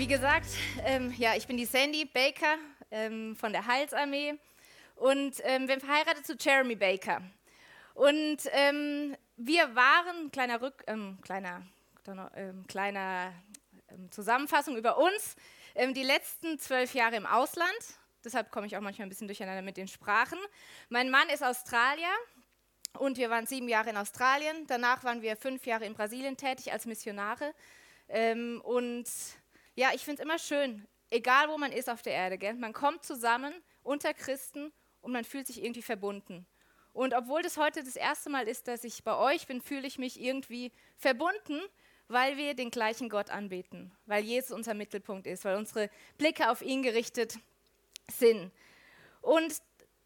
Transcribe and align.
Wie 0.00 0.06
gesagt, 0.06 0.46
ähm, 0.86 1.12
ja, 1.18 1.36
ich 1.36 1.46
bin 1.46 1.58
die 1.58 1.66
Sandy 1.66 2.06
Baker 2.06 2.56
ähm, 2.90 3.36
von 3.36 3.52
der 3.52 3.66
Heilsarmee 3.66 4.32
und 4.96 5.34
ähm, 5.42 5.66
bin 5.66 5.78
verheiratet 5.78 6.24
zu 6.24 6.36
Jeremy 6.40 6.74
Baker. 6.74 7.20
Und 7.92 8.38
ähm, 8.52 9.14
wir 9.36 9.76
waren, 9.76 10.30
kleiner, 10.32 10.62
Rück, 10.62 10.84
ähm, 10.86 11.18
kleiner, 11.20 11.66
ähm, 12.34 12.66
kleiner 12.66 13.34
Zusammenfassung 14.08 14.78
über 14.78 14.96
uns, 14.96 15.36
die 15.94 16.02
letzten 16.02 16.58
zwölf 16.58 16.94
Jahre 16.94 17.16
im 17.16 17.26
Ausland. 17.26 17.70
Deshalb 18.24 18.50
komme 18.50 18.68
ich 18.68 18.78
auch 18.78 18.80
manchmal 18.80 19.04
ein 19.04 19.10
bisschen 19.10 19.28
durcheinander 19.28 19.60
mit 19.60 19.76
den 19.76 19.86
Sprachen. 19.86 20.38
Mein 20.88 21.10
Mann 21.10 21.28
ist 21.28 21.44
Australier 21.44 22.08
und 22.98 23.18
wir 23.18 23.28
waren 23.28 23.44
sieben 23.44 23.68
Jahre 23.68 23.90
in 23.90 23.98
Australien. 23.98 24.66
Danach 24.66 25.04
waren 25.04 25.20
wir 25.20 25.36
fünf 25.36 25.66
Jahre 25.66 25.84
in 25.84 25.92
Brasilien 25.92 26.38
tätig 26.38 26.72
als 26.72 26.86
Missionare. 26.86 27.52
und 28.62 29.04
ja, 29.80 29.92
ich 29.94 30.04
finde 30.04 30.20
es 30.20 30.26
immer 30.26 30.38
schön, 30.38 30.86
egal 31.08 31.48
wo 31.48 31.56
man 31.56 31.72
ist 31.72 31.88
auf 31.88 32.02
der 32.02 32.12
Erde, 32.12 32.36
gell? 32.36 32.52
man 32.52 32.74
kommt 32.74 33.02
zusammen 33.02 33.54
unter 33.82 34.12
Christen 34.12 34.74
und 35.00 35.10
man 35.10 35.24
fühlt 35.24 35.46
sich 35.46 35.64
irgendwie 35.64 35.80
verbunden. 35.80 36.46
Und 36.92 37.14
obwohl 37.14 37.40
das 37.40 37.56
heute 37.56 37.82
das 37.82 37.96
erste 37.96 38.28
Mal 38.28 38.46
ist, 38.46 38.68
dass 38.68 38.84
ich 38.84 39.02
bei 39.04 39.16
euch 39.16 39.46
bin, 39.46 39.62
fühle 39.62 39.86
ich 39.86 39.96
mich 39.96 40.20
irgendwie 40.20 40.70
verbunden, 40.98 41.62
weil 42.08 42.36
wir 42.36 42.52
den 42.52 42.70
gleichen 42.70 43.08
Gott 43.08 43.30
anbeten, 43.30 43.90
weil 44.04 44.22
Jesus 44.22 44.50
unser 44.50 44.74
Mittelpunkt 44.74 45.26
ist, 45.26 45.46
weil 45.46 45.56
unsere 45.56 45.88
Blicke 46.18 46.50
auf 46.50 46.60
ihn 46.60 46.82
gerichtet 46.82 47.38
sind. 48.12 48.52
Und 49.22 49.62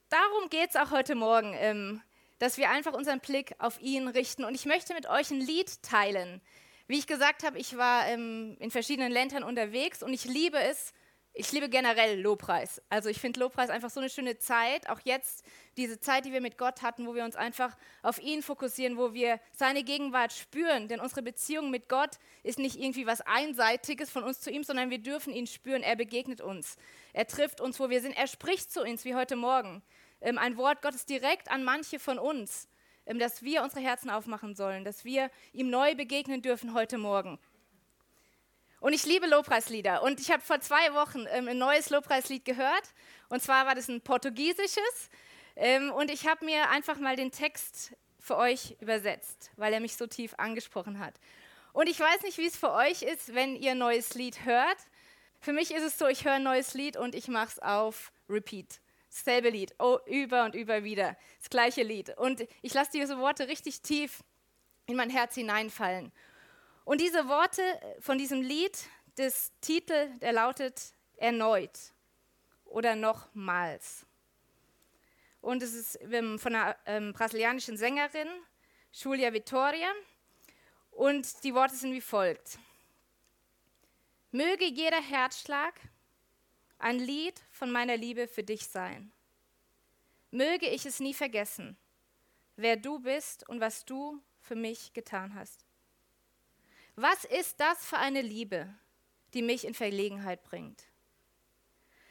darum 0.09 0.51
geht 0.51 0.70
es 0.70 0.77
auch 0.77 0.93
heute 0.93 1.17
Morgen, 1.17 1.53
ähm, 1.59 2.01
dass 2.39 2.59
wir 2.59 2.70
einfach 2.70 2.93
unseren 2.93 3.19
Blick 3.19 3.57
auf 3.59 3.81
ihn 3.81 4.07
richten. 4.07 4.45
Und 4.45 4.55
ich 4.55 4.67
möchte 4.67 4.95
mit 4.95 5.09
euch 5.09 5.33
ein 5.33 5.41
Lied 5.41 5.83
teilen, 5.83 6.41
wie 6.87 6.99
ich 6.99 7.07
gesagt 7.07 7.45
habe, 7.45 7.59
ich 7.59 7.77
war 7.77 8.07
ähm, 8.09 8.57
in 8.61 8.71
verschiedenen 8.71 9.13
Ländern 9.13 9.43
unterwegs 9.43 10.03
und 10.03 10.13
ich 10.13 10.25
liebe 10.25 10.59
es, 10.59 10.93
ich 11.37 11.51
liebe 11.51 11.69
generell 11.69 12.21
Lobpreis. 12.21 12.81
Also 12.89 13.09
ich 13.09 13.19
finde 13.19 13.41
Lobpreis 13.41 13.69
einfach 13.69 13.91
so 13.91 13.99
eine 13.99 14.09
schöne 14.09 14.39
Zeit, 14.39 14.89
auch 14.89 15.01
jetzt 15.03 15.45
diese 15.77 15.99
Zeit, 15.99 16.25
die 16.25 16.33
wir 16.33 16.41
mit 16.41 16.59
Gott 16.59 16.83
hatten, 16.83 17.09
wo 17.09 17.15
wir 17.17 17.25
uns 17.25 17.35
einfach 17.35 17.77
auf 18.03 18.21
ihn 18.23 18.41
fokussieren, 18.41 18.97
wo 18.97 19.15
wir 19.15 19.41
seine 19.53 19.83
Gegenwart 19.83 20.33
spüren. 20.33 20.87
Denn 20.87 21.01
unsere 21.01 21.23
Beziehung 21.23 21.73
mit 21.73 21.89
Gott 21.89 22.19
ist 22.45 22.61
nicht 22.61 22.79
irgendwie 22.79 23.07
was 23.07 23.21
Einseitiges 23.21 24.11
von 24.11 24.23
uns 24.23 24.41
zu 24.41 24.51
ihm, 24.53 24.63
sondern 24.63 24.91
wir 24.91 24.98
dürfen 24.98 25.33
ihn 25.33 25.48
spüren. 25.48 25.83
Er 25.83 25.97
begegnet 25.97 26.41
uns. 26.41 26.77
Er 27.13 27.27
trifft 27.27 27.61
uns, 27.61 27.81
wo 27.81 27.91
wir 27.91 28.01
sind. 28.01 28.17
Er 28.17 28.29
spricht 28.29 28.73
zu 28.73 28.83
uns, 28.83 29.05
wie 29.05 29.17
heute 29.17 29.35
Morgen. 29.35 29.83
Ähm, 30.21 30.39
ein 30.39 30.57
Wort 30.57 30.83
Gottes 30.83 31.05
direkt 31.05 31.51
an 31.51 31.65
manche 31.65 31.98
von 31.98 32.21
uns. 32.21 32.69
Ähm, 33.07 33.19
dass 33.19 33.43
wir 33.43 33.63
unsere 33.63 33.83
Herzen 33.83 34.11
aufmachen 34.11 34.55
sollen, 34.55 34.85
dass 34.85 35.05
wir 35.05 35.31
ihm 35.53 35.71
neu 35.71 35.95
begegnen 35.95 36.43
dürfen 36.43 36.75
heute 36.75 36.99
Morgen. 36.99 37.39
Und 38.81 38.93
ich 38.93 39.05
liebe 39.05 39.27
Lobpreislieder. 39.27 40.03
Und 40.03 40.21
ich 40.21 40.31
habe 40.31 40.43
vor 40.43 40.61
zwei 40.61 40.93
Wochen 40.93 41.25
ähm, 41.31 41.49
ein 41.49 41.59
neues 41.59 41.91
Lobpreislied 41.91 42.45
gehört. 42.45 42.93
Und 43.29 43.43
zwar 43.43 43.67
war 43.67 43.75
das 43.75 43.89
ein 43.89 44.01
portugiesisches. 44.01 45.09
Ähm, 45.57 45.91
und 45.91 46.11
ich 46.11 46.27
habe 46.27 46.45
mir 46.45 46.69
einfach 46.70 46.98
mal 46.98 47.17
den 47.17 47.31
Text 47.31 47.95
für 48.19 48.37
euch 48.37 48.77
übersetzt, 48.81 49.51
weil 49.57 49.73
er 49.73 49.81
mich 49.81 49.97
so 49.97 50.07
tief 50.07 50.35
angesprochen 50.39 50.98
hat. 50.98 51.14
Und 51.73 51.89
ich 51.89 51.98
weiß 51.98 52.23
nicht, 52.23 52.39
wie 52.39 52.47
es 52.47 52.57
für 52.57 52.73
euch 52.73 53.03
ist, 53.03 53.35
wenn 53.35 53.57
ihr 53.57 53.73
ein 53.73 53.79
neues 53.79 54.14
Lied 54.14 54.45
hört. 54.45 54.79
Für 55.41 55.53
mich 55.53 55.75
ist 55.75 55.83
es 55.83 55.98
so, 55.98 56.07
ich 56.07 56.25
höre 56.25 56.35
ein 56.35 56.43
neues 56.43 56.75
Lied 56.75 56.97
und 56.97 57.14
ich 57.14 57.29
mache 57.29 57.48
es 57.48 57.59
auf 57.59 58.13
Repeat. 58.29 58.81
Dasselbe 59.14 59.51
Lied, 59.51 59.73
oh, 59.79 59.98
über 60.07 60.45
und 60.45 60.57
über 60.57 60.83
wieder, 60.83 61.17
das 61.39 61.48
gleiche 61.48 61.85
Lied. 61.85 62.19
Und 62.19 62.48
ich 62.63 62.75
lasse 62.75 62.91
diese 62.92 63.17
Worte 63.19 63.47
richtig 63.47 63.80
tief 63.80 64.25
in 64.86 64.97
mein 64.97 65.08
Herz 65.08 65.36
hineinfallen. 65.36 66.11
Und 66.85 67.01
diese 67.01 67.29
Worte 67.29 67.63
von 68.01 68.19
diesem 68.19 68.42
Lied, 68.42 68.77
das 69.14 69.52
Titel, 69.61 70.11
der 70.19 70.33
lautet 70.33 70.92
erneut 71.17 71.79
oder 72.64 72.97
nochmals. 72.97 74.05
Und 75.41 75.63
es 75.63 75.75
ist 75.75 75.98
von 76.02 76.55
einer 76.55 76.77
ähm, 76.85 77.13
brasilianischen 77.13 77.77
Sängerin, 77.77 78.29
Julia 78.92 79.33
Vittoria. 79.33 79.92
Und 80.91 81.45
die 81.45 81.55
Worte 81.55 81.77
sind 81.77 81.92
wie 81.92 82.01
folgt. 82.01 82.58
Möge 84.33 84.64
jeder 84.64 85.01
Herzschlag 85.01 85.75
ein 86.84 86.98
Lied 86.98 87.40
von 87.50 87.72
meiner 87.72 87.96
Liebe 87.96 88.28
für 88.28 88.45
dich 88.45 88.67
sein. 88.67 89.11
Möge 90.30 90.68
ich 90.68 90.84
es 90.84 91.00
nie 91.00 91.14
vergessen, 91.14 91.78
wer 92.56 92.77
du 92.77 92.98
bist 92.98 93.48
und 93.48 93.58
was 93.58 93.86
du 93.86 94.20
für 94.42 94.55
mich 94.55 94.92
getan 94.92 95.34
hast. 95.34 95.64
Was 96.95 97.24
ist 97.24 97.58
das 97.58 97.86
für 97.86 97.96
eine 97.96 98.20
Liebe, 98.20 98.68
die 99.33 99.40
mich 99.40 99.64
in 99.64 99.72
Verlegenheit 99.72 100.42
bringt? 100.45 100.84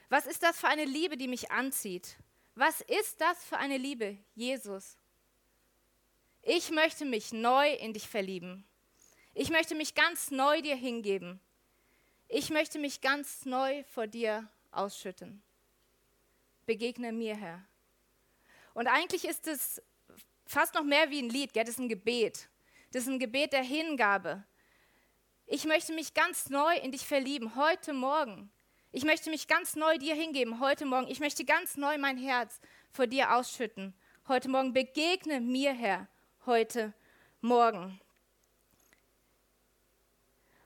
Was 0.10 0.26
ist 0.26 0.42
das 0.42 0.60
für 0.60 0.70
eine 0.70 0.86
Liebe, 0.86 1.18
die 1.18 1.28
mich 1.28 1.52
anzieht? 1.52 2.18
Was 2.56 2.82
ist 2.82 3.22
das 3.22 3.46
für 3.46 3.58
eine 3.58 3.78
Liebe, 3.78 4.18
Jesus? 4.34 4.98
Ich 6.42 6.72
möchte 6.72 7.06
mich 7.06 7.32
neu 7.32 7.72
in 7.76 7.94
dich 7.94 8.08
verlieben. 8.08 8.66
Ich 9.36 9.52
möchte 9.52 9.76
mich 9.76 9.94
ganz 9.94 10.32
neu 10.32 10.64
dir 10.64 10.76
hingeben. 10.76 11.40
Ich 12.28 12.50
möchte 12.50 12.80
mich 12.80 13.02
ganz 13.02 13.46
neu 13.46 13.84
vor 13.84 14.08
dir 14.08 14.50
ausschütten. 14.74 15.42
Begegne 16.66 17.12
mir, 17.12 17.36
Herr. 17.36 17.64
Und 18.74 18.88
eigentlich 18.88 19.26
ist 19.26 19.48
es 19.48 19.82
fast 20.46 20.74
noch 20.76 20.84
mehr 20.84 21.10
wie 21.10 21.22
ein 21.22 21.30
Lied, 21.30 21.54
gell? 21.54 21.64
das 21.64 21.76
ist 21.76 21.80
ein 21.80 21.90
Gebet. 21.90 22.50
Das 22.92 23.04
ist 23.04 23.10
ein 23.10 23.20
Gebet 23.20 23.54
der 23.54 23.64
Hingabe. 23.64 24.44
Ich 25.46 25.66
möchte 25.66 25.94
mich 25.94 26.14
ganz 26.14 26.50
neu 26.50 26.76
in 26.78 26.92
dich 26.92 27.06
verlieben, 27.06 27.56
heute 27.56 27.94
Morgen. 27.94 28.52
Ich 28.92 29.04
möchte 29.04 29.30
mich 29.30 29.48
ganz 29.48 29.76
neu 29.76 29.98
dir 29.98 30.16
hingeben, 30.16 30.60
heute 30.60 30.86
Morgen. 30.86 31.08
Ich 31.08 31.20
möchte 31.20 31.44
ganz 31.46 31.76
neu 31.76 31.98
mein 31.98 32.18
Herz 32.18 32.60
vor 32.92 33.08
dir 33.08 33.36
ausschütten, 33.36 33.94
heute 34.28 34.50
Morgen. 34.50 34.74
Begegne 34.74 35.42
mir, 35.42 35.74
Herr, 35.74 36.08
heute 36.46 36.94
Morgen. 37.42 38.00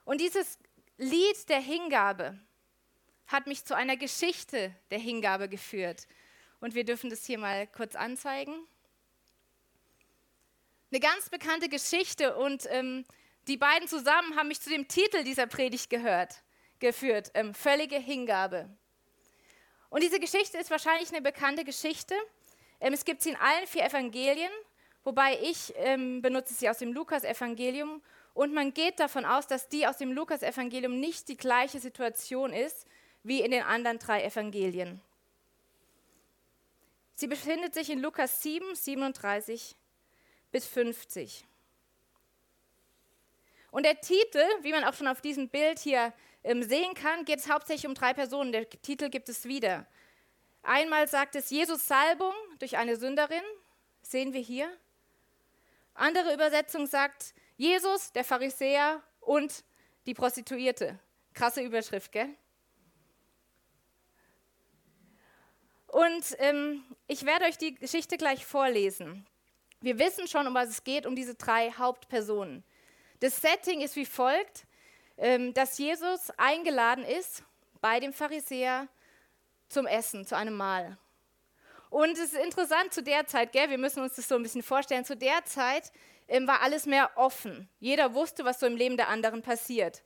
Und 0.04 0.20
dieses 0.20 0.58
Lied 0.96 1.48
der 1.48 1.60
Hingabe, 1.60 2.38
hat 3.28 3.46
mich 3.46 3.64
zu 3.64 3.76
einer 3.76 3.96
Geschichte 3.96 4.74
der 4.90 4.98
Hingabe 4.98 5.48
geführt. 5.48 6.08
Und 6.60 6.74
wir 6.74 6.84
dürfen 6.84 7.10
das 7.10 7.24
hier 7.24 7.38
mal 7.38 7.66
kurz 7.68 7.94
anzeigen. 7.94 8.54
Eine 10.90 11.00
ganz 11.00 11.28
bekannte 11.28 11.68
Geschichte 11.68 12.34
und 12.36 12.66
ähm, 12.70 13.04
die 13.46 13.58
beiden 13.58 13.86
zusammen 13.86 14.36
haben 14.36 14.48
mich 14.48 14.60
zu 14.60 14.70
dem 14.70 14.88
Titel 14.88 15.22
dieser 15.22 15.46
Predigt 15.46 15.90
gehört, 15.90 16.42
geführt, 16.78 17.30
ähm, 17.34 17.54
völlige 17.54 17.96
Hingabe. 17.96 18.68
Und 19.90 20.02
diese 20.02 20.18
Geschichte 20.18 20.56
ist 20.58 20.70
wahrscheinlich 20.70 21.10
eine 21.10 21.20
bekannte 21.20 21.64
Geschichte. 21.64 22.14
Ähm, 22.80 22.94
es 22.94 23.04
gibt 23.04 23.22
sie 23.22 23.30
in 23.30 23.36
allen 23.36 23.66
vier 23.66 23.84
Evangelien, 23.84 24.50
wobei 25.04 25.38
ich 25.42 25.74
ähm, 25.76 26.22
benutze 26.22 26.54
sie 26.54 26.70
aus 26.70 26.78
dem 26.78 26.94
Lukas-Evangelium. 26.94 28.02
Und 28.32 28.54
man 28.54 28.72
geht 28.72 28.98
davon 29.00 29.26
aus, 29.26 29.46
dass 29.46 29.68
die 29.68 29.86
aus 29.86 29.98
dem 29.98 30.12
Lukas-Evangelium 30.12 30.98
nicht 30.98 31.28
die 31.28 31.36
gleiche 31.36 31.80
Situation 31.80 32.52
ist, 32.54 32.86
wie 33.22 33.40
in 33.40 33.50
den 33.50 33.62
anderen 33.62 33.98
drei 33.98 34.24
Evangelien. 34.24 35.00
Sie 37.14 37.26
befindet 37.26 37.74
sich 37.74 37.90
in 37.90 38.00
Lukas 38.00 38.42
7, 38.42 38.74
37 38.74 39.74
bis 40.52 40.66
50. 40.66 41.44
Und 43.70 43.84
der 43.84 44.00
Titel, 44.00 44.44
wie 44.62 44.72
man 44.72 44.84
auch 44.84 44.94
schon 44.94 45.08
auf 45.08 45.20
diesem 45.20 45.48
Bild 45.48 45.78
hier 45.78 46.12
ähm, 46.44 46.62
sehen 46.62 46.94
kann, 46.94 47.24
geht 47.24 47.40
es 47.40 47.50
hauptsächlich 47.50 47.86
um 47.86 47.94
drei 47.94 48.14
Personen. 48.14 48.52
Der 48.52 48.68
Titel 48.68 49.10
gibt 49.10 49.28
es 49.28 49.44
wieder. 49.44 49.86
Einmal 50.62 51.08
sagt 51.08 51.34
es 51.34 51.50
Jesus 51.50 51.86
Salbung 51.86 52.34
durch 52.58 52.76
eine 52.76 52.96
Sünderin, 52.96 53.42
sehen 54.02 54.32
wir 54.32 54.40
hier. 54.40 54.70
Andere 55.94 56.32
Übersetzung 56.32 56.86
sagt 56.86 57.34
Jesus, 57.56 58.12
der 58.12 58.24
Pharisäer 58.24 59.02
und 59.20 59.64
die 60.06 60.14
Prostituierte. 60.14 60.98
Krasse 61.34 61.62
Überschrift, 61.62 62.12
gell? 62.12 62.34
Und 65.98 66.36
ähm, 66.38 66.84
ich 67.08 67.26
werde 67.26 67.46
euch 67.46 67.58
die 67.58 67.74
Geschichte 67.74 68.18
gleich 68.18 68.46
vorlesen. 68.46 69.26
Wir 69.80 69.98
wissen 69.98 70.28
schon, 70.28 70.46
um 70.46 70.54
was 70.54 70.68
es 70.68 70.84
geht, 70.84 71.06
um 71.06 71.16
diese 71.16 71.34
drei 71.34 71.72
Hauptpersonen. 71.72 72.62
Das 73.18 73.40
Setting 73.40 73.80
ist 73.80 73.96
wie 73.96 74.06
folgt. 74.06 74.64
ähm, 75.16 75.52
dass 75.54 75.76
Jesus 75.76 76.30
eingeladen 76.36 77.02
ist 77.02 77.42
bei 77.80 77.98
dem 77.98 78.12
Pharisäer 78.12 78.86
zum 79.68 79.88
Essen, 79.88 80.24
zu 80.24 80.36
einem 80.36 80.54
Mahl. 80.54 80.96
Und 81.90 82.12
es 82.12 82.32
ist 82.32 82.36
interessant 82.36 82.94
zu 82.94 83.02
der 83.02 83.26
Zeit, 83.26 83.50
gell, 83.50 83.68
wir 83.68 83.78
müssen 83.78 84.00
uns 84.00 84.14
das 84.14 84.28
so 84.28 84.36
ein 84.36 84.44
bisschen 84.44 84.62
vorstellen, 84.62 85.04
zu 85.04 85.16
der 85.16 85.44
Zeit 85.46 85.90
ähm, 86.28 86.46
war 86.46 86.62
alles 86.62 86.86
mehr 86.86 87.10
offen. 87.16 87.68
Jeder 87.80 88.14
wusste, 88.14 88.44
was 88.44 88.60
so 88.60 88.66
im 88.66 88.76
Leben 88.76 88.96
der 88.96 89.08
anderen 89.08 89.42
passiert. 89.42 90.04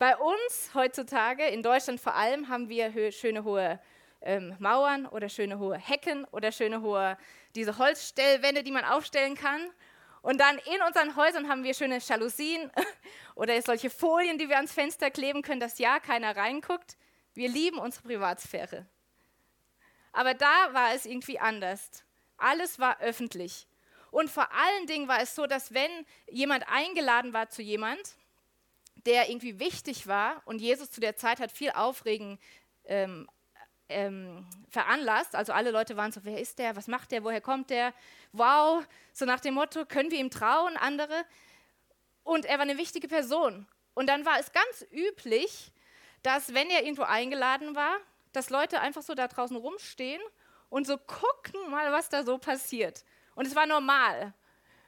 Bei 0.00 0.16
uns 0.16 0.74
heutzutage, 0.74 1.46
in 1.46 1.62
Deutschland 1.62 2.00
vor 2.00 2.16
allem, 2.16 2.48
haben 2.48 2.68
wir 2.68 3.12
schöne 3.12 3.44
hohe 3.44 3.78
ähm, 4.22 4.56
Mauern 4.58 5.06
oder 5.06 5.28
schöne 5.28 5.58
hohe 5.58 5.76
Hecken 5.76 6.24
oder 6.26 6.52
schöne 6.52 6.80
hohe, 6.80 7.16
diese 7.54 7.78
Holzstellwände, 7.78 8.62
die 8.62 8.72
man 8.72 8.84
aufstellen 8.84 9.34
kann. 9.34 9.70
Und 10.22 10.40
dann 10.40 10.58
in 10.58 10.80
unseren 10.86 11.16
Häusern 11.16 11.48
haben 11.48 11.64
wir 11.64 11.74
schöne 11.74 11.98
Jalousien 11.98 12.70
oder 13.34 13.60
solche 13.60 13.90
Folien, 13.90 14.38
die 14.38 14.48
wir 14.48 14.56
ans 14.56 14.72
Fenster 14.72 15.10
kleben 15.10 15.42
können, 15.42 15.60
dass 15.60 15.78
ja 15.78 15.98
keiner 15.98 16.36
reinguckt. 16.36 16.96
Wir 17.34 17.48
lieben 17.48 17.78
unsere 17.78 18.04
Privatsphäre. 18.04 18.86
Aber 20.12 20.34
da 20.34 20.72
war 20.72 20.94
es 20.94 21.06
irgendwie 21.06 21.38
anders. 21.38 22.04
Alles 22.36 22.78
war 22.78 23.00
öffentlich. 23.00 23.66
Und 24.10 24.30
vor 24.30 24.52
allen 24.52 24.86
Dingen 24.86 25.08
war 25.08 25.20
es 25.20 25.34
so, 25.34 25.46
dass 25.46 25.72
wenn 25.72 25.90
jemand 26.28 26.68
eingeladen 26.68 27.32
war 27.32 27.48
zu 27.48 27.62
jemand, 27.62 28.16
der 29.06 29.30
irgendwie 29.30 29.58
wichtig 29.58 30.06
war, 30.06 30.42
und 30.44 30.60
Jesus 30.60 30.90
zu 30.90 31.00
der 31.00 31.16
Zeit 31.16 31.40
hat 31.40 31.50
viel 31.50 31.70
Aufregen 31.70 32.38
ähm, 32.84 33.26
ähm, 33.92 34.46
veranlasst, 34.68 35.34
also 35.34 35.52
alle 35.52 35.70
Leute 35.70 35.96
waren 35.96 36.12
so, 36.12 36.20
wer 36.24 36.40
ist 36.40 36.58
der, 36.58 36.76
was 36.76 36.88
macht 36.88 37.12
der, 37.12 37.24
woher 37.24 37.40
kommt 37.40 37.70
der, 37.70 37.92
wow, 38.32 38.84
so 39.12 39.24
nach 39.24 39.40
dem 39.40 39.54
Motto, 39.54 39.84
können 39.86 40.10
wir 40.10 40.18
ihm 40.18 40.30
trauen, 40.30 40.76
andere. 40.76 41.24
Und 42.24 42.44
er 42.44 42.56
war 42.56 42.62
eine 42.62 42.78
wichtige 42.78 43.08
Person. 43.08 43.66
Und 43.94 44.08
dann 44.08 44.24
war 44.24 44.38
es 44.38 44.52
ganz 44.52 44.86
üblich, 44.90 45.72
dass 46.22 46.54
wenn 46.54 46.70
er 46.70 46.82
irgendwo 46.82 47.02
eingeladen 47.02 47.74
war, 47.74 47.96
dass 48.32 48.50
Leute 48.50 48.80
einfach 48.80 49.02
so 49.02 49.14
da 49.14 49.28
draußen 49.28 49.56
rumstehen 49.56 50.22
und 50.70 50.86
so 50.86 50.96
gucken 50.96 51.70
mal, 51.70 51.92
was 51.92 52.08
da 52.08 52.24
so 52.24 52.38
passiert. 52.38 53.04
Und 53.34 53.46
es 53.46 53.54
war 53.54 53.66
normal. 53.66 54.32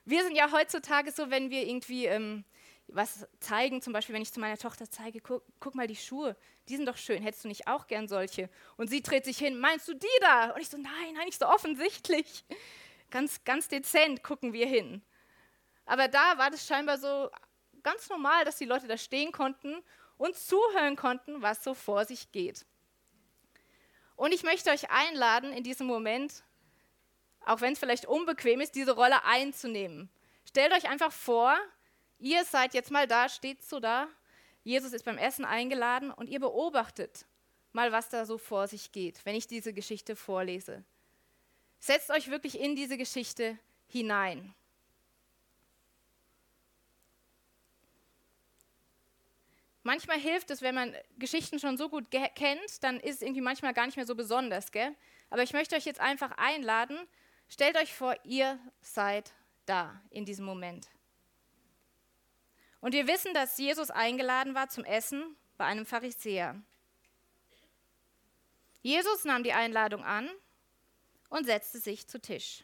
Wir 0.05 0.23
sind 0.23 0.37
ja 0.37 0.51
heutzutage 0.51 1.13
so, 1.13 1.31
wenn 1.31 1.51
wir 1.51 1.67
irgendwie 1.67 2.07
ähm, 2.07 2.45
was 2.89 3.27
zeigen, 3.41 3.83
zum 3.83 3.93
Beispiel, 3.93 4.15
wenn 4.15 4.23
ich 4.23 4.33
zu 4.33 4.41
meiner 4.41 4.59
Tochter 4.59 4.89
zeige, 4.91 5.21
guck, 5.21 5.43
guck, 5.59 5.75
mal 5.75 5.87
die 5.87 5.97
Schuhe, 5.97 6.37
die 6.69 6.77
sind 6.77 6.87
doch 6.87 6.97
schön, 6.97 7.23
hättest 7.23 7.45
du 7.45 7.49
nicht 7.49 7.67
auch 7.67 7.87
gern 7.87 8.09
solche? 8.09 8.51
Und 8.77 8.89
sie 8.89 9.03
dreht 9.03 9.25
sich 9.25 9.39
hin, 9.39 9.59
meinst 9.59 9.89
du 9.89 9.95
die 9.95 10.07
da? 10.21 10.51
Und 10.51 10.61
ich 10.61 10.69
so, 10.69 10.77
nein, 10.77 11.15
nein, 11.15 11.27
nicht 11.27 11.39
so 11.39 11.47
offensichtlich. 11.47 12.45
Ganz, 13.11 13.45
ganz 13.45 13.69
dezent 13.69 14.23
gucken 14.23 14.53
wir 14.53 14.67
hin. 14.67 15.03
Aber 15.87 16.09
da 16.09 16.39
war 16.39 16.51
das 16.51 16.67
scheinbar 16.67 16.99
so 16.99 17.31
ganz 17.83 18.09
normal, 18.09 18.45
dass 18.45 18.57
die 18.57 18.65
Leute 18.65 18.87
da 18.87 18.97
stehen 18.97 19.33
konnten 19.33 19.83
und 20.17 20.37
zuhören 20.37 20.97
konnten, 20.97 21.43
was 21.43 21.63
so 21.63 21.75
vor 21.75 22.05
sich 22.05 22.33
geht. 22.33 22.67
Und 24.17 24.33
ich 24.33 24.43
möchte 24.43 24.71
euch 24.71 24.91
einladen, 24.91 25.53
in 25.53 25.65
diesem 25.65 25.87
Moment, 25.87 26.45
auch 27.45 27.61
wenn 27.61 27.73
es 27.73 27.79
vielleicht 27.79 28.07
unbequem 28.07 28.61
ist, 28.61 28.75
diese 28.75 28.93
Rolle 28.93 29.25
einzunehmen. 29.25 30.09
Stellt 30.49 30.73
euch 30.73 30.89
einfach 30.89 31.13
vor, 31.13 31.57
ihr 32.25 32.45
seid 32.45 32.73
jetzt 32.73 32.91
mal 32.91 33.07
da, 33.07 33.29
steht 33.29 33.63
so 33.63 33.81
da, 33.81 34.09
Jesus 34.63 34.95
ist 34.95 35.05
beim 35.05 35.19
Essen 35.19 35.45
eingeladen 35.45 36.11
und 36.11 36.29
ihr 36.31 36.41
beobachtet 36.41 37.27
mal, 37.73 37.93
was 37.93 38.09
da 38.09 38.25
so 38.25 38.39
vor 38.39 38.67
sich 38.67 38.93
geht, 38.93 39.21
wenn 39.27 39.35
ich 39.35 39.47
diese 39.47 39.75
Geschichte 39.75 40.17
vorlese. 40.17 40.85
Setzt 41.81 42.11
euch 42.11 42.31
wirklich 42.31 42.59
in 42.59 42.77
diese 42.77 42.97
Geschichte 42.97 43.59
hinein. 43.89 44.55
Manchmal 49.83 50.19
hilft 50.19 50.51
es, 50.51 50.63
wenn 50.63 50.75
man 50.75 50.97
Geschichten 51.19 51.59
schon 51.59 51.77
so 51.77 51.91
gut 51.91 52.11
kennt, 52.11 52.83
dann 52.83 53.01
ist 53.01 53.17
es 53.17 53.23
irgendwie 53.23 53.43
manchmal 53.43 53.75
gar 53.75 53.85
nicht 53.85 53.97
mehr 53.97 54.07
so 54.07 54.15
besonders, 54.15 54.73
gell? 54.73 54.97
Aber 55.29 55.43
ich 55.43 55.53
möchte 55.53 55.77
euch 55.77 55.85
jetzt 55.85 56.01
einfach 56.01 56.31
einladen, 56.39 56.97
stellt 57.49 57.77
euch 57.77 57.93
vor, 57.93 58.17
ihr 58.25 58.59
seid 58.81 59.35
da 59.67 60.01
in 60.09 60.25
diesem 60.25 60.47
Moment. 60.47 60.89
Und 62.85 62.93
wir 62.93 63.07
wissen, 63.07 63.33
dass 63.33 63.57
Jesus 63.57 63.91
eingeladen 63.91 64.55
war 64.55 64.69
zum 64.69 64.85
Essen 64.85 65.37
bei 65.57 65.65
einem 65.65 65.87
Pharisäer. 65.87 66.61
Jesus 68.83 69.25
nahm 69.25 69.43
die 69.43 69.55
Einladung 69.55 70.05
an 70.05 70.29
und 71.31 71.47
setzte 71.47 71.79
sich 71.79 72.07
zu 72.07 72.21
Tisch. 72.21 72.63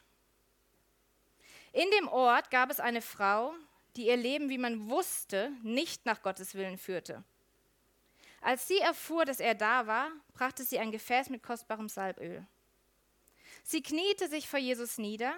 In 1.71 1.89
dem 1.97 2.07
Ort 2.07 2.51
gab 2.51 2.69
es 2.69 2.79
eine 2.79 3.01
Frau, 3.01 3.55
die 3.95 4.09
ihr 4.09 4.15
Leben, 4.15 4.49
wie 4.49 4.59
man 4.59 4.91
wusste, 4.91 5.51
nicht 5.63 6.05
nach 6.05 6.21
Gottes 6.21 6.53
Willen 6.53 6.77
führte. 6.77 7.23
Als 8.41 8.67
sie 8.67 8.77
erfuhr, 8.77 9.25
dass 9.25 9.39
er 9.39 9.55
da 9.55 9.87
war, 9.87 10.11
brachte 10.35 10.63
sie 10.63 10.77
ein 10.77 10.91
Gefäß 10.91 11.31
mit 11.31 11.41
kostbarem 11.41 11.89
Salböl. 11.89 12.45
Sie 13.63 13.81
kniete 13.81 14.27
sich 14.27 14.47
vor 14.47 14.59
Jesus 14.59 14.99
nieder 14.99 15.33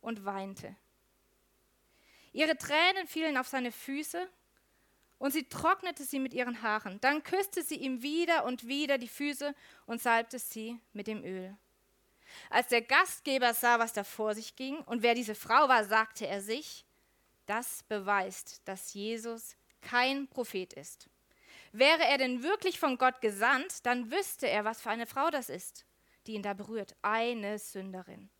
und 0.00 0.24
weinte. 0.24 0.76
Ihre 2.32 2.56
Tränen 2.56 3.06
fielen 3.06 3.36
auf 3.36 3.48
seine 3.48 3.72
Füße 3.72 4.28
und 5.18 5.32
sie 5.32 5.48
trocknete 5.48 6.04
sie 6.04 6.18
mit 6.18 6.32
ihren 6.32 6.62
Haaren. 6.62 7.00
Dann 7.00 7.22
küsste 7.22 7.62
sie 7.62 7.76
ihm 7.76 8.02
wieder 8.02 8.44
und 8.44 8.66
wieder 8.66 8.98
die 8.98 9.08
Füße 9.08 9.54
und 9.86 10.00
salbte 10.00 10.38
sie 10.38 10.80
mit 10.92 11.06
dem 11.06 11.24
Öl. 11.24 11.56
Als 12.50 12.68
der 12.68 12.82
Gastgeber 12.82 13.54
sah, 13.54 13.78
was 13.78 13.92
da 13.92 14.04
vor 14.04 14.34
sich 14.34 14.54
ging 14.54 14.78
und 14.80 15.02
wer 15.02 15.14
diese 15.14 15.34
Frau 15.34 15.68
war, 15.68 15.84
sagte 15.84 16.26
er 16.26 16.40
sich, 16.40 16.84
das 17.46 17.82
beweist, 17.84 18.60
dass 18.66 18.92
Jesus 18.92 19.56
kein 19.80 20.28
Prophet 20.28 20.74
ist. 20.74 21.08
Wäre 21.72 22.04
er 22.04 22.18
denn 22.18 22.42
wirklich 22.42 22.78
von 22.78 22.98
Gott 22.98 23.20
gesandt, 23.20 23.84
dann 23.86 24.10
wüsste 24.10 24.48
er, 24.48 24.64
was 24.64 24.80
für 24.80 24.90
eine 24.90 25.06
Frau 25.06 25.30
das 25.30 25.48
ist, 25.48 25.84
die 26.26 26.34
ihn 26.34 26.42
da 26.42 26.54
berührt, 26.54 26.94
eine 27.02 27.58
Sünderin. 27.58 28.30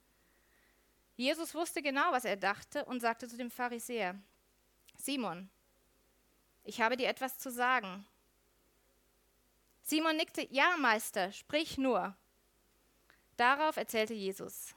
Jesus 1.18 1.52
wusste 1.52 1.82
genau, 1.82 2.12
was 2.12 2.24
er 2.24 2.36
dachte 2.36 2.84
und 2.84 3.00
sagte 3.00 3.26
zu 3.26 3.36
dem 3.36 3.50
Pharisäer, 3.50 4.14
Simon, 4.96 5.50
ich 6.62 6.80
habe 6.80 6.96
dir 6.96 7.08
etwas 7.08 7.38
zu 7.38 7.50
sagen. 7.50 8.06
Simon 9.82 10.16
nickte, 10.16 10.46
ja, 10.52 10.76
Meister, 10.76 11.32
sprich 11.32 11.76
nur. 11.76 12.16
Darauf 13.36 13.76
erzählte 13.76 14.14
Jesus, 14.14 14.76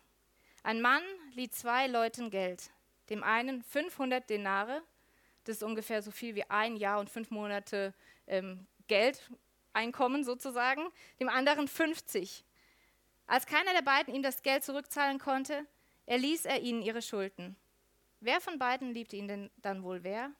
ein 0.63 0.81
Mann 0.81 1.03
lieh 1.33 1.51
zwei 1.51 1.85
Leuten 1.85 2.31
Geld, 2.31 2.71
dem 3.09 3.21
einen 3.21 3.61
500 3.61 4.27
Denare, 4.27 4.81
das 5.43 5.57
ist 5.57 5.63
ungefähr 5.63 6.01
so 6.01 6.09
viel 6.09 6.33
wie 6.33 6.49
ein 6.49 6.75
Jahr 6.75 6.99
und 6.99 7.11
fünf 7.11 7.29
Monate 7.29 7.93
ähm, 8.25 8.65
Geldeinkommen 8.87 10.23
sozusagen, 10.23 10.89
dem 11.19 11.29
anderen 11.29 11.67
50. 11.67 12.43
Als 13.27 13.45
keiner 13.45 13.73
der 13.73 13.83
beiden 13.83 14.15
ihm 14.15 14.23
das 14.23 14.41
Geld 14.41 14.63
zurückzahlen 14.63 15.19
konnte, 15.19 15.67
erließ 16.05 16.45
er 16.45 16.61
ihnen 16.61 16.81
ihre 16.81 17.01
Schulden. 17.01 17.55
Wer 18.19 18.41
von 18.41 18.59
beiden 18.59 18.93
liebte 18.93 19.15
ihn 19.15 19.27
denn 19.27 19.51
dann 19.57 19.83
wohl 19.83 20.03
wer? 20.03 20.31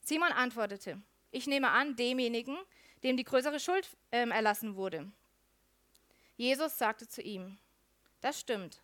Simon 0.00 0.32
antwortete, 0.32 1.00
ich 1.30 1.46
nehme 1.46 1.70
an, 1.70 1.96
demjenigen, 1.96 2.56
dem 3.02 3.16
die 3.16 3.24
größere 3.24 3.58
Schuld 3.58 3.88
ähm, 4.12 4.30
erlassen 4.30 4.76
wurde. 4.76 5.10
Jesus 6.36 6.78
sagte 6.78 7.08
zu 7.08 7.22
ihm, 7.22 7.58
das 8.20 8.40
stimmt. 8.40 8.82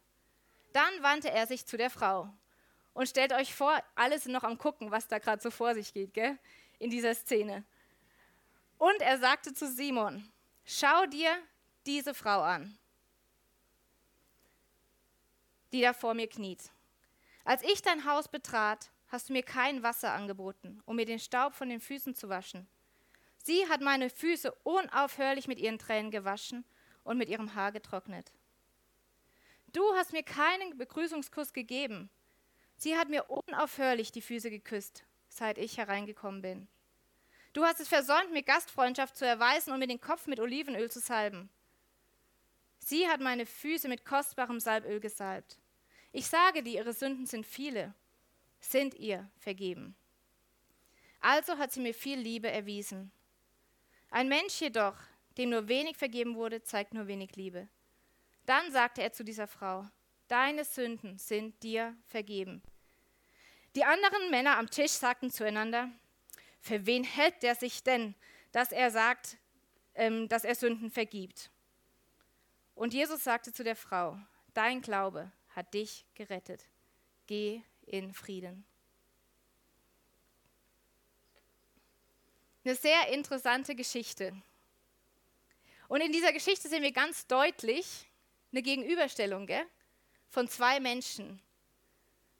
Dann 0.73 1.03
wandte 1.03 1.31
er 1.31 1.47
sich 1.47 1.67
zu 1.67 1.77
der 1.77 1.91
Frau 1.91 2.29
und 2.95 3.09
stellt 3.09 3.33
euch 3.33 3.55
vor, 3.55 3.81
alle 3.95 4.19
sind 4.19 4.33
noch 4.33 4.45
am 4.45 4.59
Gucken, 4.59 4.91
was 4.91 5.09
da 5.09 5.19
gerade 5.19 5.41
so 5.43 5.51
vor 5.51 5.75
sich 5.75 5.93
geht, 5.93 6.15
gell? 6.15 6.39
in 6.79 6.91
dieser 6.91 7.15
Szene. 7.15 7.65
Und 8.79 9.01
er 9.01 9.19
sagte 9.19 9.53
zu 9.53 9.69
Simon, 9.69 10.31
schau 10.65 11.07
dir 11.07 11.31
diese 11.87 12.15
Frau 12.15 12.43
an, 12.43 12.79
die 15.73 15.81
da 15.81 15.93
vor 15.93 16.15
mir 16.15 16.29
kniet. 16.29 16.71
Als 17.45 17.63
ich 17.63 17.83
dein 17.83 18.05
Haus 18.05 18.29
betrat, 18.29 18.91
hast 19.09 19.29
du 19.29 19.33
mir 19.33 19.43
kein 19.43 19.83
Wasser 19.83 20.13
angeboten, 20.13 20.83
um 20.85 20.97
mir 20.97 21.07
den 21.07 21.19
Staub 21.19 21.55
von 21.55 21.69
den 21.69 21.81
Füßen 21.81 22.15
zu 22.15 22.29
waschen. 22.29 22.69
Sie 23.39 23.69
hat 23.69 23.81
meine 23.81 24.11
Füße 24.11 24.53
unaufhörlich 24.65 25.49
mit 25.49 25.59
ihren 25.59 25.79
Tränen 25.79 26.11
gewaschen 26.11 26.65
und 27.05 27.17
mit 27.17 27.29
ihrem 27.29 27.55
Haar 27.55 27.73
getrocknet. 27.73 28.33
Du 29.73 29.83
hast 29.95 30.13
mir 30.13 30.23
keinen 30.23 30.77
Begrüßungskuss 30.77 31.53
gegeben, 31.53 32.11
Sie 32.81 32.97
hat 32.97 33.09
mir 33.09 33.25
unaufhörlich 33.25 34.13
die 34.13 34.23
Füße 34.23 34.51
geküsst, 34.51 35.05
seit 35.29 35.59
ich 35.59 35.79
hereingekommen 35.79 36.43
bin. 36.43 36.69
Du 37.53 37.65
hast 37.65 37.81
es 37.81 37.89
versäumt, 37.89 38.31
mir 38.33 38.45
Gastfreundschaft 38.45 39.17
zu 39.17 39.27
erweisen 39.27 39.73
und 39.73 39.81
mir 39.81 39.89
den 39.89 40.01
Kopf 40.01 40.29
mit 40.29 40.39
Olivenöl 40.39 40.89
zu 40.89 41.01
salben. 41.01 41.51
Sie 42.89 43.07
hat 43.07 43.21
meine 43.21 43.45
Füße 43.45 43.87
mit 43.87 44.07
kostbarem 44.07 44.61
Salböl 44.61 44.99
gesalbt. 44.99 45.59
Ich 46.11 46.27
sage 46.27 46.63
dir, 46.63 46.81
ihre 46.81 46.95
Sünden 46.95 47.27
sind 47.27 47.45
viele, 47.45 47.95
sind 48.61 48.95
ihr 48.95 49.31
vergeben. 49.37 49.95
Also 51.21 51.59
hat 51.59 51.71
sie 51.71 51.81
mir 51.81 51.93
viel 51.93 52.19
Liebe 52.19 52.51
erwiesen. 52.51 53.13
Ein 54.09 54.31
Mensch 54.31 54.63
jedoch, 54.63 54.97
dem 55.37 55.51
nur 55.51 55.69
wenig 55.69 55.99
vergeben 55.99 56.35
wurde, 56.35 56.63
zeigt 56.63 56.95
nur 56.95 57.07
wenig 57.09 57.37
Liebe. 57.37 57.69
Dann 58.47 58.73
sagte 58.73 59.03
er 59.03 59.13
zu 59.13 59.23
dieser 59.23 59.49
Frau, 59.49 59.87
deine 60.29 60.65
Sünden 60.65 61.19
sind 61.19 61.63
dir 61.63 61.95
vergeben. 62.07 62.63
Die 63.77 63.85
anderen 63.85 64.31
Männer 64.31 64.57
am 64.57 64.71
Tisch 64.71 64.93
sagten 64.93 65.31
zueinander, 65.31 65.91
für 66.63 66.87
wen 66.87 67.05
hält 67.05 67.43
der 67.43 67.55
sich 67.55 67.83
denn, 67.83 68.15
dass 68.53 68.73
er 68.73 68.91
sagt, 68.91 69.37
ähm, 69.95 70.27
dass 70.31 70.45
er 70.45 70.55
Sünden 70.55 70.91
vergibt? 70.91 71.51
Und 72.79 72.95
Jesus 72.95 73.25
sagte 73.25 73.53
zu 73.53 73.65
der 73.65 73.75
Frau, 73.75 74.17
dein 74.55 74.81
Glaube 74.81 75.33
hat 75.49 75.75
dich 75.75 76.07
gerettet. 76.15 76.65
Geh 77.27 77.61
in 77.87 78.15
Frieden. 78.15 78.65
Eine 82.65 82.77
sehr 82.77 83.09
interessante 83.09 83.75
Geschichte. 83.75 84.33
Und 85.89 86.03
in 86.03 86.13
dieser 86.13 86.33
Geschichte 86.33 86.69
sehen 86.69 86.85
wir 86.85 86.93
ganz 86.93 87.27
deutlich 87.27 88.07
eine 88.53 88.63
Gegenüberstellung 88.63 89.49
gell? 89.49 89.67
von 90.29 90.47
zwei 90.47 90.79
Menschen, 90.79 91.43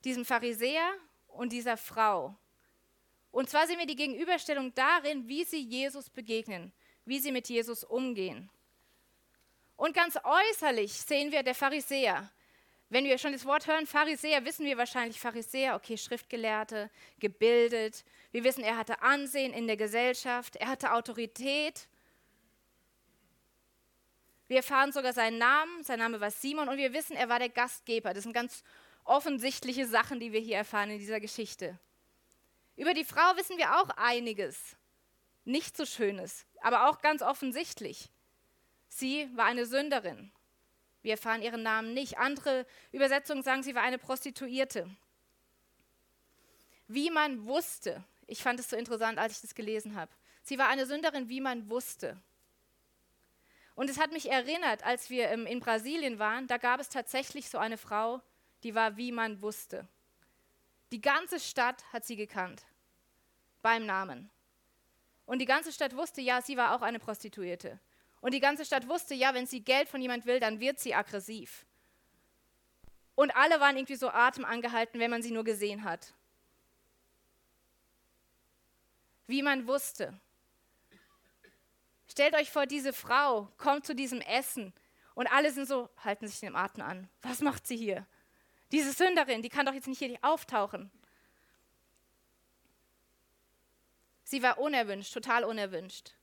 diesem 0.05 0.23
Pharisäer 0.23 0.89
und 1.27 1.51
dieser 1.51 1.75
Frau. 1.75 2.33
Und 3.31 3.49
zwar 3.49 3.67
sehen 3.67 3.79
wir 3.79 3.87
die 3.87 3.97
Gegenüberstellung 3.97 4.73
darin, 4.73 5.27
wie 5.27 5.43
sie 5.43 5.61
Jesus 5.61 6.09
begegnen, 6.09 6.71
wie 7.03 7.19
sie 7.19 7.33
mit 7.33 7.49
Jesus 7.49 7.83
umgehen. 7.83 8.49
Und 9.79 9.93
ganz 9.93 10.19
äußerlich 10.21 10.91
sehen 10.91 11.31
wir 11.31 11.41
der 11.41 11.55
Pharisäer. 11.55 12.29
Wenn 12.89 13.05
wir 13.05 13.17
schon 13.17 13.31
das 13.31 13.45
Wort 13.45 13.65
hören, 13.65 13.87
Pharisäer, 13.87 14.43
wissen 14.43 14.65
wir 14.65 14.77
wahrscheinlich 14.77 15.17
Pharisäer, 15.17 15.73
okay, 15.75 15.97
Schriftgelehrte, 15.97 16.89
gebildet. 17.17 18.03
Wir 18.33 18.43
wissen, 18.43 18.61
er 18.61 18.75
hatte 18.75 19.01
Ansehen 19.01 19.53
in 19.53 19.67
der 19.67 19.77
Gesellschaft, 19.77 20.57
er 20.57 20.67
hatte 20.67 20.91
Autorität. 20.91 21.87
Wir 24.49 24.57
erfahren 24.57 24.91
sogar 24.91 25.13
seinen 25.13 25.37
Namen, 25.37 25.81
sein 25.85 25.99
Name 25.99 26.19
war 26.19 26.31
Simon 26.31 26.67
und 26.67 26.75
wir 26.75 26.91
wissen, 26.91 27.15
er 27.15 27.29
war 27.29 27.39
der 27.39 27.47
Gastgeber. 27.47 28.13
Das 28.13 28.23
sind 28.23 28.33
ganz 28.33 28.65
offensichtliche 29.05 29.87
Sachen, 29.87 30.19
die 30.19 30.33
wir 30.33 30.41
hier 30.41 30.57
erfahren 30.57 30.89
in 30.89 30.99
dieser 30.99 31.21
Geschichte. 31.21 31.79
Über 32.75 32.93
die 32.93 33.05
Frau 33.05 33.37
wissen 33.37 33.57
wir 33.57 33.79
auch 33.79 33.91
einiges, 33.91 34.75
nicht 35.45 35.77
so 35.77 35.85
schönes, 35.85 36.45
aber 36.59 36.89
auch 36.89 36.99
ganz 36.99 37.21
offensichtlich. 37.21 38.09
Sie 38.89 39.29
war 39.35 39.45
eine 39.45 39.65
Sünderin. 39.65 40.31
Wir 41.01 41.11
erfahren 41.11 41.41
ihren 41.41 41.63
Namen 41.63 41.93
nicht. 41.93 42.17
Andere 42.17 42.65
Übersetzungen 42.91 43.43
sagen, 43.43 43.63
sie 43.63 43.75
war 43.75 43.83
eine 43.83 43.97
Prostituierte. 43.97 44.89
Wie 46.87 47.09
man 47.09 47.45
wusste, 47.45 48.03
ich 48.27 48.43
fand 48.43 48.59
es 48.59 48.69
so 48.69 48.75
interessant, 48.75 49.17
als 49.17 49.35
ich 49.35 49.41
das 49.41 49.55
gelesen 49.55 49.95
habe. 49.95 50.11
Sie 50.43 50.57
war 50.57 50.67
eine 50.67 50.85
Sünderin, 50.85 51.29
wie 51.29 51.39
man 51.39 51.69
wusste. 51.69 52.19
Und 53.75 53.89
es 53.89 53.99
hat 53.99 54.11
mich 54.11 54.29
erinnert, 54.29 54.83
als 54.83 55.09
wir 55.09 55.29
ähm, 55.29 55.45
in 55.45 55.61
Brasilien 55.61 56.19
waren, 56.19 56.47
da 56.47 56.57
gab 56.57 56.81
es 56.81 56.89
tatsächlich 56.89 57.49
so 57.49 57.57
eine 57.57 57.77
Frau, 57.77 58.21
die 58.63 58.75
war, 58.75 58.97
wie 58.97 59.11
man 59.11 59.41
wusste. 59.41 59.87
Die 60.91 60.99
ganze 60.99 61.39
Stadt 61.39 61.85
hat 61.93 62.03
sie 62.03 62.15
gekannt, 62.15 62.65
beim 63.61 63.85
Namen. 63.85 64.29
Und 65.25 65.39
die 65.39 65.45
ganze 65.45 65.71
Stadt 65.71 65.95
wusste, 65.95 66.19
ja, 66.19 66.41
sie 66.41 66.57
war 66.57 66.75
auch 66.75 66.81
eine 66.81 66.99
Prostituierte. 66.99 67.79
Und 68.21 68.33
die 68.33 68.39
ganze 68.39 68.65
Stadt 68.65 68.87
wusste, 68.87 69.13
ja, 69.13 69.33
wenn 69.33 69.47
sie 69.47 69.61
Geld 69.61 69.87
von 69.87 70.01
jemand 70.01 70.25
will, 70.25 70.39
dann 70.39 70.59
wird 70.59 70.79
sie 70.79 70.93
aggressiv. 70.93 71.65
Und 73.15 73.35
alle 73.35 73.59
waren 73.59 73.75
irgendwie 73.75 73.95
so 73.95 74.09
Atem 74.09 74.45
angehalten, 74.45 74.99
wenn 74.99 75.11
man 75.11 75.21
sie 75.21 75.31
nur 75.31 75.43
gesehen 75.43 75.83
hat. 75.83 76.13
Wie 79.27 79.43
man 79.43 79.67
wusste. 79.67 80.19
Stellt 82.07 82.33
euch 82.33 82.49
vor, 82.49 82.65
diese 82.65 82.93
Frau 82.93 83.51
kommt 83.57 83.85
zu 83.85 83.93
diesem 83.93 84.21
Essen 84.21 84.73
und 85.13 85.27
alle 85.27 85.51
sind 85.51 85.67
so, 85.67 85.89
halten 85.97 86.27
sich 86.27 86.39
den 86.39 86.55
Atem 86.55 86.83
an. 86.83 87.09
Was 87.21 87.41
macht 87.41 87.67
sie 87.67 87.77
hier? 87.77 88.07
Diese 88.71 88.91
Sünderin, 88.91 89.41
die 89.41 89.49
kann 89.49 89.65
doch 89.65 89.73
jetzt 89.73 89.87
nicht 89.87 89.99
hier 89.99 90.17
auftauchen. 90.21 90.91
Sie 94.23 94.41
war 94.43 94.59
unerwünscht, 94.59 95.13
total 95.13 95.43
unerwünscht. 95.43 96.13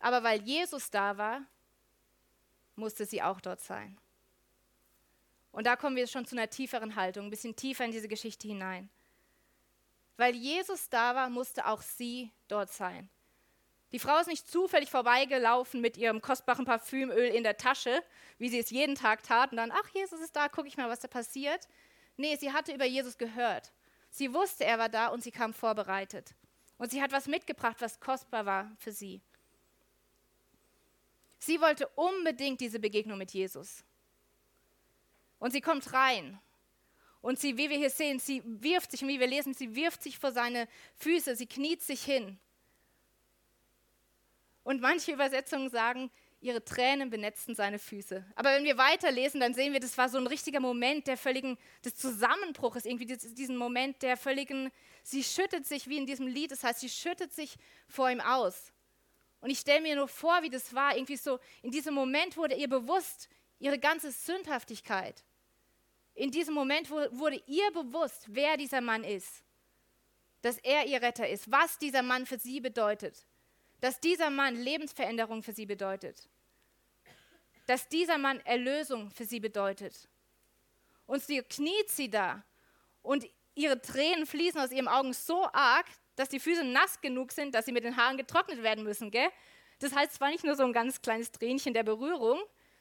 Aber 0.00 0.22
weil 0.22 0.42
Jesus 0.42 0.90
da 0.90 1.16
war, 1.16 1.42
musste 2.74 3.04
sie 3.04 3.22
auch 3.22 3.40
dort 3.40 3.60
sein. 3.60 3.98
Und 5.52 5.66
da 5.66 5.76
kommen 5.76 5.96
wir 5.96 6.06
schon 6.06 6.26
zu 6.26 6.36
einer 6.36 6.48
tieferen 6.48 6.96
Haltung, 6.96 7.26
ein 7.26 7.30
bisschen 7.30 7.56
tiefer 7.56 7.84
in 7.84 7.92
diese 7.92 8.08
Geschichte 8.08 8.48
hinein. 8.48 8.88
Weil 10.16 10.34
Jesus 10.34 10.88
da 10.88 11.14
war, 11.14 11.30
musste 11.30 11.66
auch 11.66 11.82
sie 11.82 12.30
dort 12.48 12.72
sein. 12.72 13.08
Die 13.92 13.98
Frau 13.98 14.18
ist 14.18 14.28
nicht 14.28 14.48
zufällig 14.48 14.90
vorbeigelaufen 14.90 15.80
mit 15.80 15.96
ihrem 15.96 16.20
kostbaren 16.20 16.64
Parfümöl 16.64 17.28
in 17.28 17.42
der 17.42 17.56
Tasche, 17.56 18.02
wie 18.38 18.48
sie 18.48 18.60
es 18.60 18.70
jeden 18.70 18.94
Tag 18.94 19.22
tat, 19.24 19.50
und 19.50 19.56
dann, 19.56 19.72
ach, 19.72 19.88
Jesus 19.92 20.20
ist 20.20 20.36
da, 20.36 20.48
gucke 20.48 20.68
ich 20.68 20.76
mal, 20.76 20.88
was 20.88 21.00
da 21.00 21.08
passiert. 21.08 21.68
Nee, 22.16 22.36
sie 22.36 22.52
hatte 22.52 22.72
über 22.72 22.84
Jesus 22.84 23.18
gehört. 23.18 23.72
Sie 24.10 24.32
wusste, 24.32 24.64
er 24.64 24.78
war 24.78 24.88
da 24.88 25.08
und 25.08 25.22
sie 25.22 25.32
kam 25.32 25.52
vorbereitet. 25.52 26.34
Und 26.78 26.90
sie 26.90 27.02
hat 27.02 27.12
was 27.12 27.26
mitgebracht, 27.26 27.76
was 27.80 27.98
kostbar 27.98 28.46
war 28.46 28.70
für 28.78 28.92
sie. 28.92 29.22
Sie 31.40 31.60
wollte 31.60 31.88
unbedingt 31.96 32.60
diese 32.60 32.78
Begegnung 32.78 33.18
mit 33.18 33.32
Jesus. 33.32 33.82
Und 35.38 35.52
sie 35.52 35.62
kommt 35.62 35.92
rein. 35.92 36.38
Und 37.22 37.38
sie, 37.38 37.56
wie 37.56 37.70
wir 37.70 37.78
hier 37.78 37.90
sehen, 37.90 38.18
sie 38.18 38.42
wirft 38.44 38.90
sich, 38.90 39.02
wie 39.02 39.18
wir 39.18 39.26
lesen, 39.26 39.54
sie 39.54 39.74
wirft 39.74 40.02
sich 40.02 40.18
vor 40.18 40.32
seine 40.32 40.68
Füße, 40.96 41.34
sie 41.34 41.46
kniet 41.46 41.82
sich 41.82 42.04
hin. 42.04 42.38
Und 44.64 44.82
manche 44.82 45.12
Übersetzungen 45.12 45.70
sagen, 45.70 46.10
ihre 46.42 46.62
Tränen 46.62 47.08
benetzten 47.08 47.54
seine 47.54 47.78
Füße. 47.78 48.24
Aber 48.34 48.50
wenn 48.52 48.64
wir 48.64 48.76
weiterlesen, 48.76 49.40
dann 49.40 49.54
sehen 49.54 49.72
wir, 49.72 49.80
das 49.80 49.96
war 49.96 50.10
so 50.10 50.18
ein 50.18 50.26
richtiger 50.26 50.60
Moment 50.60 51.06
der 51.06 51.16
völligen, 51.16 51.58
des 51.84 51.96
Zusammenbruches, 51.96 52.84
irgendwie 52.84 53.06
diesen 53.06 53.56
Moment 53.56 54.02
der 54.02 54.18
völligen, 54.18 54.70
sie 55.02 55.24
schüttet 55.24 55.66
sich 55.66 55.88
wie 55.88 55.98
in 55.98 56.06
diesem 56.06 56.26
Lied, 56.26 56.50
das 56.50 56.64
heißt, 56.64 56.80
sie 56.80 56.90
schüttet 56.90 57.32
sich 57.32 57.56
vor 57.88 58.10
ihm 58.10 58.20
aus. 58.20 58.72
Und 59.40 59.50
ich 59.50 59.58
stelle 59.58 59.80
mir 59.80 59.96
nur 59.96 60.08
vor, 60.08 60.42
wie 60.42 60.50
das 60.50 60.74
war, 60.74 60.94
irgendwie 60.94 61.16
so, 61.16 61.38
in 61.62 61.70
diesem 61.70 61.94
Moment 61.94 62.36
wurde 62.36 62.54
ihr 62.54 62.68
bewusst, 62.68 63.28
ihre 63.58 63.78
ganze 63.78 64.10
Sündhaftigkeit. 64.10 65.24
In 66.14 66.30
diesem 66.30 66.54
Moment 66.54 66.90
wurde 66.90 67.42
ihr 67.46 67.70
bewusst, 67.72 68.26
wer 68.28 68.56
dieser 68.56 68.80
Mann 68.80 69.04
ist, 69.04 69.42
dass 70.42 70.58
er 70.58 70.86
ihr 70.86 71.00
Retter 71.00 71.28
ist, 71.28 71.50
was 71.50 71.78
dieser 71.78 72.02
Mann 72.02 72.26
für 72.26 72.38
sie 72.38 72.60
bedeutet 72.60 73.26
dass 73.80 74.00
dieser 74.00 74.30
Mann 74.30 74.56
Lebensveränderung 74.56 75.42
für 75.42 75.52
sie 75.52 75.66
bedeutet. 75.66 76.28
Dass 77.66 77.88
dieser 77.88 78.18
Mann 78.18 78.40
Erlösung 78.40 79.10
für 79.10 79.24
sie 79.24 79.40
bedeutet. 79.40 80.08
Und 81.06 81.22
sie 81.22 81.42
kniet 81.42 81.88
sie 81.88 82.10
da 82.10 82.44
und 83.02 83.26
ihre 83.54 83.80
Tränen 83.80 84.26
fließen 84.26 84.60
aus 84.60 84.70
ihren 84.70 84.88
Augen 84.88 85.12
so 85.12 85.46
arg, 85.52 85.86
dass 86.16 86.28
die 86.28 86.40
Füße 86.40 86.64
nass 86.64 87.00
genug 87.00 87.32
sind, 87.32 87.54
dass 87.54 87.66
sie 87.66 87.72
mit 87.72 87.84
den 87.84 87.96
Haaren 87.96 88.16
getrocknet 88.16 88.62
werden 88.62 88.84
müssen. 88.84 89.10
Gell? 89.10 89.28
Das 89.78 89.94
heißt, 89.94 90.12
es 90.12 90.20
war 90.20 90.30
nicht 90.30 90.44
nur 90.44 90.56
so 90.56 90.64
ein 90.64 90.72
ganz 90.72 91.00
kleines 91.00 91.32
Tränchen 91.32 91.74
der 91.74 91.82
Berührung, 91.82 92.40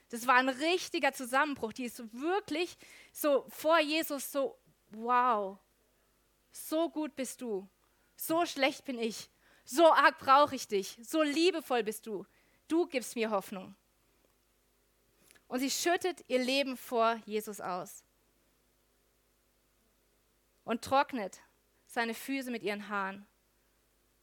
das 0.09 0.25
war 0.25 0.35
ein 0.35 0.49
richtiger 0.49 1.13
Zusammenbruch. 1.13 1.71
Die 1.71 1.85
ist 1.85 2.01
wirklich 2.13 2.75
so 3.13 3.45
vor 3.49 3.79
Jesus 3.79 4.31
so, 4.31 4.57
wow, 4.89 5.57
so 6.51 6.89
gut 6.89 7.15
bist 7.15 7.41
du, 7.41 7.69
so 8.15 8.45
schlecht 8.45 8.85
bin 8.85 8.99
ich. 8.99 9.29
So 9.63 9.93
arg 9.93 10.17
brauche 10.17 10.55
ich 10.55 10.67
dich. 10.67 10.97
So 11.03 11.21
liebevoll 11.21 11.83
bist 11.83 12.07
du. 12.07 12.25
Du 12.67 12.87
gibst 12.87 13.15
mir 13.15 13.29
Hoffnung. 13.29 13.75
Und 15.47 15.59
sie 15.59 15.69
schüttet 15.69 16.23
ihr 16.27 16.39
Leben 16.39 16.75
vor 16.75 17.19
Jesus 17.25 17.61
aus 17.61 18.03
und 20.63 20.83
trocknet 20.83 21.39
seine 21.89 22.13
Füße 22.13 22.51
mit 22.51 22.63
ihren 22.63 22.87
Haaren 22.87 23.25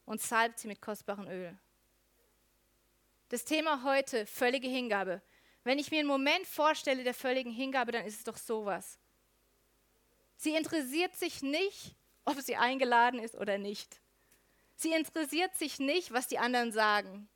und 0.05 0.21
salbt 0.21 0.57
sie 0.57 0.69
mit 0.69 0.81
kostbarem 0.81 1.27
Öl. 1.27 1.55
Das 3.29 3.43
Thema 3.43 3.83
heute, 3.83 4.25
völlige 4.25 4.69
Hingabe. 4.69 5.21
Wenn 5.65 5.77
ich 5.77 5.91
mir 5.91 5.99
einen 5.99 6.07
Moment 6.07 6.47
vorstelle 6.47 7.03
der 7.03 7.13
völligen 7.13 7.51
Hingabe, 7.51 7.91
dann 7.91 8.05
ist 8.05 8.19
es 8.19 8.23
doch 8.23 8.37
sowas. 8.37 8.97
Sie 10.37 10.55
interessiert 10.55 11.13
sich 11.17 11.41
nicht, 11.41 11.93
ob 12.23 12.39
sie 12.39 12.55
eingeladen 12.55 13.19
ist 13.19 13.35
oder 13.35 13.57
nicht. 13.57 13.99
Sie 14.77 14.93
interessiert 14.93 15.53
sich 15.55 15.77
nicht, 15.79 16.13
was 16.13 16.27
die 16.27 16.39
anderen 16.39 16.71
sagen. 16.71 17.27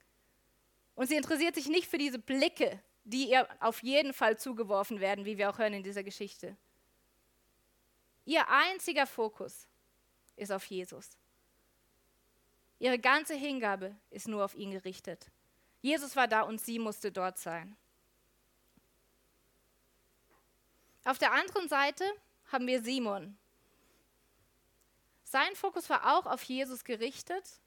Und 0.96 1.08
sie 1.08 1.16
interessiert 1.16 1.56
sich 1.56 1.68
nicht 1.68 1.88
für 1.88 1.98
diese 1.98 2.20
Blicke, 2.20 2.82
die 3.04 3.32
ihr 3.32 3.50
auf 3.60 3.84
jeden 3.84 4.14
Fall 4.14 4.40
zugeworfen 4.40 5.02
werden, 5.02 5.26
wie 5.26 5.38
wir 5.38 5.50
auch 5.50 5.58
hören 5.58 5.74
in 5.74 5.84
dieser 5.84 6.04
Geschichte. 6.04 6.56
Ihr 8.24 8.48
einziger 8.48 9.08
Fokus 9.08 9.68
ist 10.36 10.52
auf 10.52 10.66
Jesus. 10.66 11.10
Ihre 12.80 13.00
ganze 13.00 13.36
Hingabe 13.36 13.96
ist 14.10 14.28
nur 14.28 14.44
auf 14.44 14.56
ihn 14.56 14.72
gerichtet. 14.72 15.28
Jesus 15.82 16.16
war 16.16 16.28
da 16.28 16.42
und 16.42 16.60
sie 16.60 16.80
musste 16.80 17.12
dort 17.12 17.38
sein. 17.38 17.78
Auf 21.04 21.18
der 21.18 21.32
anderen 21.32 21.68
Seite 21.68 22.04
haben 22.52 22.68
wir 22.68 22.82
Simon. 22.82 23.38
Sein 25.24 25.56
Fokus 25.56 25.90
war 25.90 26.18
auch 26.18 26.26
auf 26.26 26.44
Jesus 26.44 26.84
gerichtet, 26.84 27.62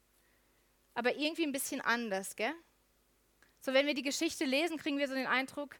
aber 0.93 1.15
irgendwie 1.15 1.43
ein 1.43 1.51
bisschen 1.51 1.81
anders, 1.81 2.35
gell? 2.35 2.53
So, 3.59 3.73
wenn 3.73 3.87
wir 3.87 3.95
die 3.95 4.03
Geschichte 4.03 4.45
lesen, 4.45 4.77
kriegen 4.77 4.97
wir 4.97 5.07
so 5.07 5.15
den 5.15 5.27
Eindruck, 5.27 5.75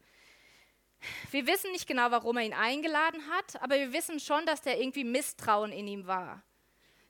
wir 1.32 1.46
wissen 1.46 1.72
nicht 1.72 1.88
genau, 1.88 2.10
warum 2.10 2.38
er 2.38 2.44
ihn 2.44 2.54
eingeladen 2.54 3.30
hat, 3.30 3.62
aber 3.62 3.76
wir 3.76 3.94
wissen 3.94 4.20
schon, 4.20 4.46
dass 4.46 4.62
da 4.62 4.72
irgendwie 4.72 5.04
Misstrauen 5.04 5.72
in 5.72 5.88
ihm 5.88 6.08
war. 6.08 6.42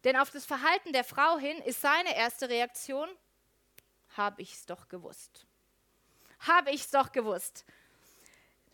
Denn 0.05 0.15
auf 0.15 0.29
das 0.29 0.45
Verhalten 0.45 0.93
der 0.93 1.03
Frau 1.03 1.39
hin 1.39 1.57
ist 1.63 1.81
seine 1.81 2.15
erste 2.15 2.47
Reaktion, 2.47 3.09
habe 4.15 4.41
ich 4.43 4.53
es 4.53 4.65
doch 4.65 4.88
gewusst. 4.88 5.45
Habe 6.41 6.69
ich 6.71 6.81
es 6.81 6.91
doch 6.91 7.12
gewusst. 7.12 7.65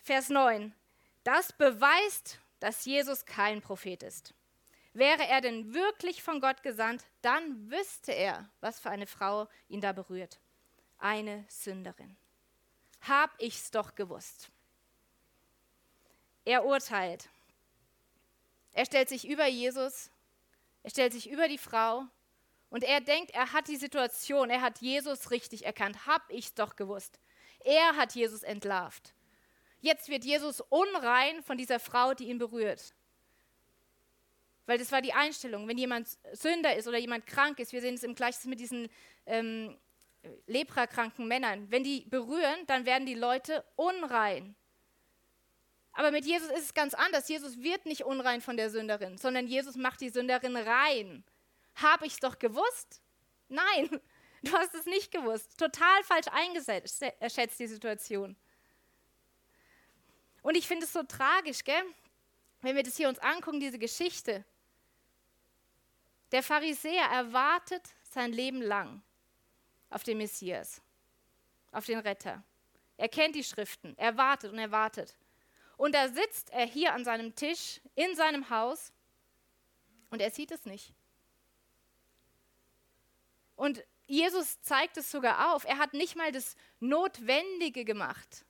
Vers 0.03 0.29
9. 0.29 0.75
Das 1.23 1.53
beweist, 1.53 2.38
dass 2.59 2.83
Jesus 2.83 3.25
kein 3.25 3.61
Prophet 3.61 4.03
ist. 4.03 4.33
Wäre 4.93 5.25
er 5.25 5.39
denn 5.39 5.73
wirklich 5.73 6.21
von 6.21 6.41
Gott 6.41 6.63
gesandt, 6.63 7.05
dann 7.21 7.71
wüsste 7.71 8.11
er, 8.11 8.50
was 8.59 8.81
für 8.81 8.89
eine 8.89 9.07
Frau 9.07 9.47
ihn 9.69 9.79
da 9.79 9.93
berührt. 9.93 10.38
Eine 10.97 11.45
Sünderin. 11.47 12.17
Hab 13.07 13.31
ich's 13.39 13.71
doch 13.71 13.95
gewusst. 13.95 14.51
Er 16.43 16.65
urteilt. 16.65 17.29
Er 18.73 18.85
stellt 18.85 19.07
sich 19.07 19.27
über 19.29 19.47
Jesus, 19.47 20.10
er 20.83 20.89
stellt 20.89 21.13
sich 21.13 21.29
über 21.29 21.47
die 21.47 21.57
Frau 21.57 22.05
und 22.69 22.83
er 22.83 23.01
denkt, 23.01 23.31
er 23.31 23.53
hat 23.53 23.67
die 23.67 23.75
Situation, 23.75 24.50
er 24.50 24.61
hat 24.61 24.79
Jesus 24.79 25.31
richtig 25.31 25.65
erkannt. 25.65 26.07
Hab 26.07 26.23
ich's 26.29 26.53
doch 26.53 26.75
gewusst. 26.75 27.19
Er 27.63 27.95
hat 27.97 28.15
Jesus 28.15 28.43
entlarvt. 28.43 29.13
Jetzt 29.81 30.09
wird 30.09 30.23
Jesus 30.23 30.61
unrein 30.61 31.43
von 31.43 31.57
dieser 31.57 31.79
Frau, 31.79 32.13
die 32.13 32.29
ihn 32.29 32.38
berührt. 32.38 32.95
Weil 34.65 34.77
das 34.77 34.91
war 34.91 35.01
die 35.01 35.13
Einstellung. 35.13 35.67
Wenn 35.67 35.77
jemand 35.77 36.07
Sünder 36.33 36.75
ist 36.75 36.88
oder 36.88 36.97
jemand 36.97 37.25
krank 37.25 37.59
ist, 37.59 37.73
wir 37.73 37.81
sehen 37.81 37.95
es 37.95 38.03
im 38.03 38.15
Gleichnis 38.15 38.45
mit 38.45 38.59
diesen 38.59 38.89
ähm, 39.25 39.77
leprakranken 40.47 41.27
Männern, 41.27 41.69
wenn 41.71 41.83
die 41.83 42.05
berühren, 42.05 42.65
dann 42.67 42.85
werden 42.85 43.05
die 43.05 43.15
Leute 43.15 43.65
unrein. 43.75 44.55
Aber 45.93 46.12
mit 46.12 46.25
Jesus 46.25 46.50
ist 46.51 46.65
es 46.65 46.74
ganz 46.74 46.93
anders. 46.93 47.27
Jesus 47.27 47.57
wird 47.57 47.86
nicht 47.86 48.05
unrein 48.05 48.41
von 48.41 48.57
der 48.57 48.69
Sünderin, 48.69 49.17
sondern 49.17 49.48
Jesus 49.48 49.75
macht 49.75 50.01
die 50.01 50.10
Sünderin 50.10 50.55
rein. 50.55 51.24
Habe 51.75 52.05
ich 52.05 52.13
es 52.13 52.19
doch 52.19 52.39
gewusst? 52.39 53.01
Nein, 53.50 53.89
du 54.43 54.53
hast 54.53 54.74
es 54.75 54.86
nicht 54.86 55.12
gewusst. 55.12 55.57
Total 55.57 56.03
falsch 56.03 56.27
eingeschätzt 56.31 57.60
die 57.60 57.67
Situation. 57.67 58.36
Und 60.41 60.55
ich 60.55 60.67
finde 60.67 60.86
es 60.86 60.93
so 60.93 61.03
tragisch, 61.03 61.63
gell? 61.63 61.83
wenn 62.62 62.75
wir 62.75 62.83
das 62.83 62.98
hier 62.98 63.10
uns 63.10 63.19
angucken, 63.19 63.60
diese 63.60 63.79
Geschichte. 63.79 64.45
Der 66.31 66.43
Pharisäer 66.43 67.05
erwartet 67.05 67.89
sein 68.03 68.31
Leben 68.31 68.62
lang 68.62 69.01
auf 69.89 70.03
den 70.03 70.17
Messias, 70.17 70.81
auf 71.71 71.86
den 71.86 72.00
Retter. 72.00 72.43
Er 72.98 73.10
kennt 73.10 73.36
die 73.36 73.43
Schriften, 73.43 73.98
er 73.98 74.15
wartet 74.15 74.51
und 74.51 74.60
er 74.60 74.71
wartet. 74.71 75.17
Und 75.81 75.95
da 75.95 76.09
sitzt 76.09 76.51
er 76.51 76.67
hier 76.67 76.93
an 76.93 77.03
seinem 77.03 77.33
Tisch 77.33 77.81
in 77.95 78.15
seinem 78.15 78.51
Haus 78.51 78.93
und 80.11 80.21
er 80.21 80.29
sieht 80.29 80.51
es 80.51 80.67
nicht. 80.67 80.93
Und 83.55 83.83
Jesus 84.05 84.61
zeigt 84.61 84.97
es 84.97 85.09
sogar 85.09 85.55
auf. 85.55 85.65
Er 85.65 85.79
hat 85.79 85.95
nicht 85.95 86.15
mal 86.15 86.31
das 86.31 86.55
Notwendige 86.79 87.83
gemacht. 87.83 88.45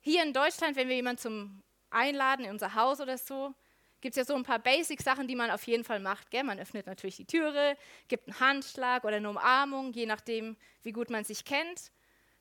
Hier 0.00 0.22
in 0.22 0.32
Deutschland, 0.32 0.74
wenn 0.76 0.88
wir 0.88 0.96
jemanden 0.96 1.20
zum 1.20 1.62
Einladen 1.90 2.46
in 2.46 2.52
unser 2.52 2.72
Haus 2.74 2.98
oder 3.02 3.18
so, 3.18 3.54
gibt 4.00 4.16
es 4.16 4.16
ja 4.16 4.24
so 4.24 4.36
ein 4.36 4.42
paar 4.42 4.58
Basic-Sachen, 4.58 5.28
die 5.28 5.36
man 5.36 5.50
auf 5.50 5.66
jeden 5.66 5.84
Fall 5.84 6.00
macht. 6.00 6.30
Gell? 6.30 6.44
Man 6.44 6.58
öffnet 6.58 6.86
natürlich 6.86 7.16
die 7.16 7.26
Türe, 7.26 7.76
gibt 8.08 8.26
einen 8.26 8.40
Handschlag 8.40 9.04
oder 9.04 9.16
eine 9.16 9.28
Umarmung, 9.28 9.92
je 9.92 10.06
nachdem, 10.06 10.56
wie 10.82 10.92
gut 10.92 11.10
man 11.10 11.24
sich 11.24 11.44
kennt. 11.44 11.92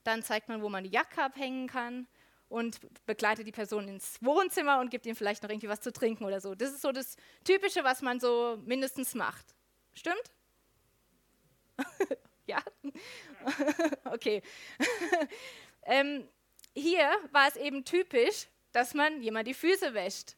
Dann 0.06 0.24
zeigt 0.24 0.48
man, 0.48 0.62
wo 0.62 0.70
man 0.70 0.86
die 0.86 0.92
Jacke 0.92 1.22
abhängen 1.22 1.68
kann 1.68 2.08
und 2.48 2.80
begleitet 3.06 3.48
die 3.48 3.52
Person 3.52 3.88
ins 3.88 4.18
Wohnzimmer 4.22 4.80
und 4.80 4.90
gibt 4.90 5.06
ihm 5.06 5.16
vielleicht 5.16 5.44
noch 5.44 5.50
irgendwie 5.50 5.70
was 5.70 5.82
zu 5.82 5.92
trinken 5.92 6.26
oder 6.26 6.40
so. 6.40 6.56
Das 6.56 6.72
ist 6.72 6.82
so 6.82 6.92
das 6.92 7.16
Typische, 7.44 7.84
was 7.84 8.02
man 8.02 8.20
so 8.20 8.62
mindestens 8.66 9.16
macht. 9.16 9.56
Stimmt? 9.94 10.32
ja? 12.46 12.60
okay. 14.06 14.42
ähm, 15.84 16.28
hier 16.74 17.10
war 17.32 17.48
es 17.48 17.56
eben 17.56 17.84
typisch, 17.86 18.48
dass 18.72 18.94
man 18.94 19.22
jemand 19.22 19.48
die 19.48 19.54
Füße 19.54 19.94
wäscht 19.94 20.36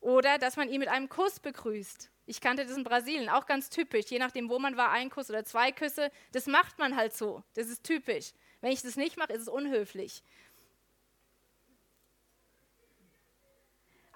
oder 0.00 0.38
dass 0.38 0.56
man 0.56 0.68
ihn 0.68 0.80
mit 0.80 0.88
einem 0.88 1.08
Kuss 1.08 1.40
begrüßt. 1.40 2.10
Ich 2.26 2.42
kannte 2.42 2.66
das 2.66 2.76
in 2.76 2.84
Brasilien, 2.84 3.30
auch 3.30 3.46
ganz 3.46 3.70
typisch. 3.70 4.06
Je 4.10 4.18
nachdem, 4.18 4.50
wo 4.50 4.58
man 4.58 4.76
war, 4.76 4.90
ein 4.90 5.08
Kuss 5.08 5.30
oder 5.30 5.44
zwei 5.44 5.72
Küsse. 5.72 6.10
Das 6.32 6.46
macht 6.46 6.78
man 6.78 6.94
halt 6.94 7.14
so. 7.14 7.42
Das 7.54 7.68
ist 7.68 7.84
typisch. 7.84 8.32
Wenn 8.60 8.70
ich 8.70 8.82
das 8.82 8.96
nicht 8.96 9.16
mache, 9.16 9.32
ist 9.32 9.42
es 9.42 9.48
unhöflich. 9.48 10.22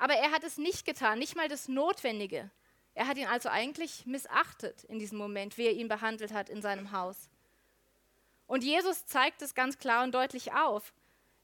Aber 0.02 0.14
er 0.14 0.32
hat 0.32 0.42
es 0.42 0.58
nicht 0.58 0.84
getan, 0.84 1.20
nicht 1.20 1.36
mal 1.36 1.46
das 1.46 1.68
Notwendige. 1.68 2.50
Er 2.92 3.06
hat 3.06 3.18
ihn 3.18 3.28
also 3.28 3.48
eigentlich 3.48 4.04
missachtet 4.04 4.82
in 4.82 4.98
diesem 4.98 5.16
Moment, 5.16 5.58
wie 5.58 5.66
er 5.66 5.74
ihn 5.74 5.86
behandelt 5.86 6.32
hat 6.32 6.50
in 6.50 6.60
seinem 6.60 6.90
Haus. 6.90 7.30
Und 8.48 8.64
Jesus 8.64 9.06
zeigt 9.06 9.42
es 9.42 9.54
ganz 9.54 9.78
klar 9.78 10.02
und 10.02 10.12
deutlich 10.12 10.54
auf. 10.54 10.92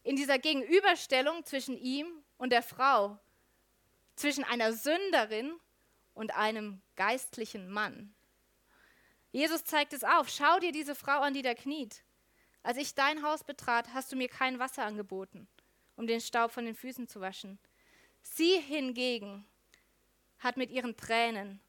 In 0.02 0.16
dieser 0.16 0.40
Gegenüberstellung 0.40 1.44
zwischen 1.44 1.78
ihm 1.78 2.08
und 2.36 2.50
der 2.50 2.64
Frau, 2.64 3.20
zwischen 4.16 4.42
einer 4.42 4.72
Sünderin 4.72 5.52
und 6.14 6.34
einem 6.34 6.82
geistlichen 6.96 7.70
Mann. 7.70 8.12
Jesus 9.30 9.62
zeigt 9.62 9.92
es 9.92 10.02
auf. 10.02 10.28
Schau 10.28 10.58
dir 10.58 10.72
diese 10.72 10.96
Frau 10.96 11.20
an, 11.20 11.32
die 11.32 11.42
da 11.42 11.54
kniet. 11.54 12.02
Als 12.64 12.76
ich 12.76 12.96
dein 12.96 13.22
Haus 13.22 13.44
betrat, 13.44 13.94
hast 13.94 14.10
du 14.10 14.16
mir 14.16 14.28
kein 14.28 14.58
Wasser 14.58 14.82
angeboten, 14.82 15.46
um 15.94 16.08
den 16.08 16.20
Staub 16.20 16.50
von 16.50 16.64
den 16.64 16.74
Füßen 16.74 17.06
zu 17.06 17.20
waschen. 17.20 17.60
Sie 18.34 18.60
hingegen 18.60 19.46
hat 20.38 20.56
mit 20.56 20.70
ihren 20.70 20.96
Tränen 20.96 21.60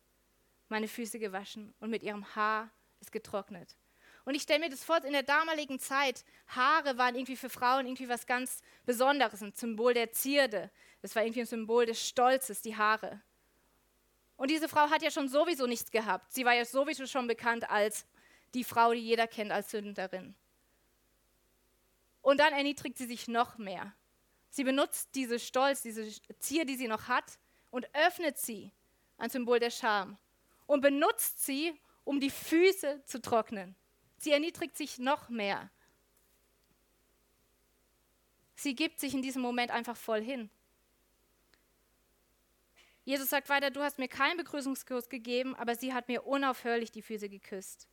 meine 0.68 0.88
Füße 0.88 1.20
gewaschen 1.20 1.74
und 1.80 1.90
mit 1.90 2.04
ihrem 2.04 2.36
Haar 2.36 2.70
es 3.00 3.12
getrocknet. 3.12 3.76
Und 4.26 4.36
ich 4.36 4.44
stelle 4.44 4.60
mir 4.60 4.70
das 4.70 4.84
vor, 4.84 5.04
in 5.04 5.14
der 5.14 5.24
damaligen 5.24 5.80
Zeit, 5.80 6.24
Haare 6.48 6.98
waren 6.98 7.16
irgendwie 7.16 7.36
für 7.36 7.50
Frauen 7.50 7.88
irgendwie 7.88 8.10
was 8.10 8.28
ganz 8.28 8.62
Besonderes, 8.86 9.42
ein 9.42 9.54
Symbol 9.54 9.94
der 9.94 10.12
Zierde. 10.12 10.70
Das 11.02 11.16
war 11.16 11.24
irgendwie 11.24 11.42
ein 11.42 11.48
Symbol 11.48 11.88
des 11.88 12.08
Stolzes, 12.08 12.62
die 12.62 12.76
Haare. 12.76 13.22
Und 14.36 14.52
diese 14.52 14.70
Frau 14.70 14.90
hat 14.90 15.02
ja 15.02 15.10
schon 15.10 15.28
sowieso 15.28 15.66
nichts 15.66 15.90
gehabt. 15.90 16.32
Sie 16.32 16.46
war 16.46 16.54
ja 16.54 16.66
sowieso 16.66 17.08
schon 17.08 17.28
bekannt 17.28 17.70
als 17.70 18.06
die 18.54 18.64
Frau, 18.64 18.94
die 18.94 19.00
jeder 19.00 19.28
kennt 19.28 19.52
als 19.52 19.72
Sünderin. 19.72 20.36
Und 22.22 22.40
dann 22.40 22.54
erniedrigt 22.54 22.98
sie 22.98 23.08
sich 23.08 23.28
noch 23.28 23.58
mehr. 23.58 23.94
Sie 24.50 24.64
benutzt 24.64 25.10
diese 25.16 25.40
Stolz, 25.40 25.82
diese 25.82 26.10
Zier, 26.40 26.66
die 26.66 26.76
sie 26.76 26.88
noch 26.88 27.08
hat, 27.08 27.40
und 27.70 27.88
öffnet 27.94 28.38
sie, 28.38 28.72
ein 29.18 29.30
Symbol 29.30 29.60
der 29.60 29.70
Scham, 29.70 30.18
und 30.66 30.82
benutzt 30.82 31.46
sie, 31.46 31.80
um 32.04 32.20
die 32.20 32.32
Füße 32.32 33.04
zu 33.06 33.22
trocknen. 33.22 33.76
Sie 34.18 34.32
erniedrigt 34.32 34.76
sich 34.76 34.98
noch 34.98 35.30
mehr. 35.30 35.70
Sie 38.56 38.76
gibt 38.76 39.00
sich 39.00 39.14
in 39.14 39.22
diesem 39.22 39.42
Moment 39.42 39.72
einfach 39.72 39.96
voll 39.96 40.22
hin. 40.22 40.50
Jesus 43.06 43.30
sagt 43.30 43.50
weiter, 43.50 43.72
du 43.72 43.82
hast 43.82 43.98
mir 43.98 44.08
keinen 44.08 44.38
Begrüßungskurs 44.38 45.10
gegeben, 45.10 45.56
aber 45.56 45.76
sie 45.76 45.94
hat 45.94 46.08
mir 46.08 46.26
unaufhörlich 46.26 46.92
die 46.92 47.02
Füße 47.02 47.30
geküsst. 47.30 47.88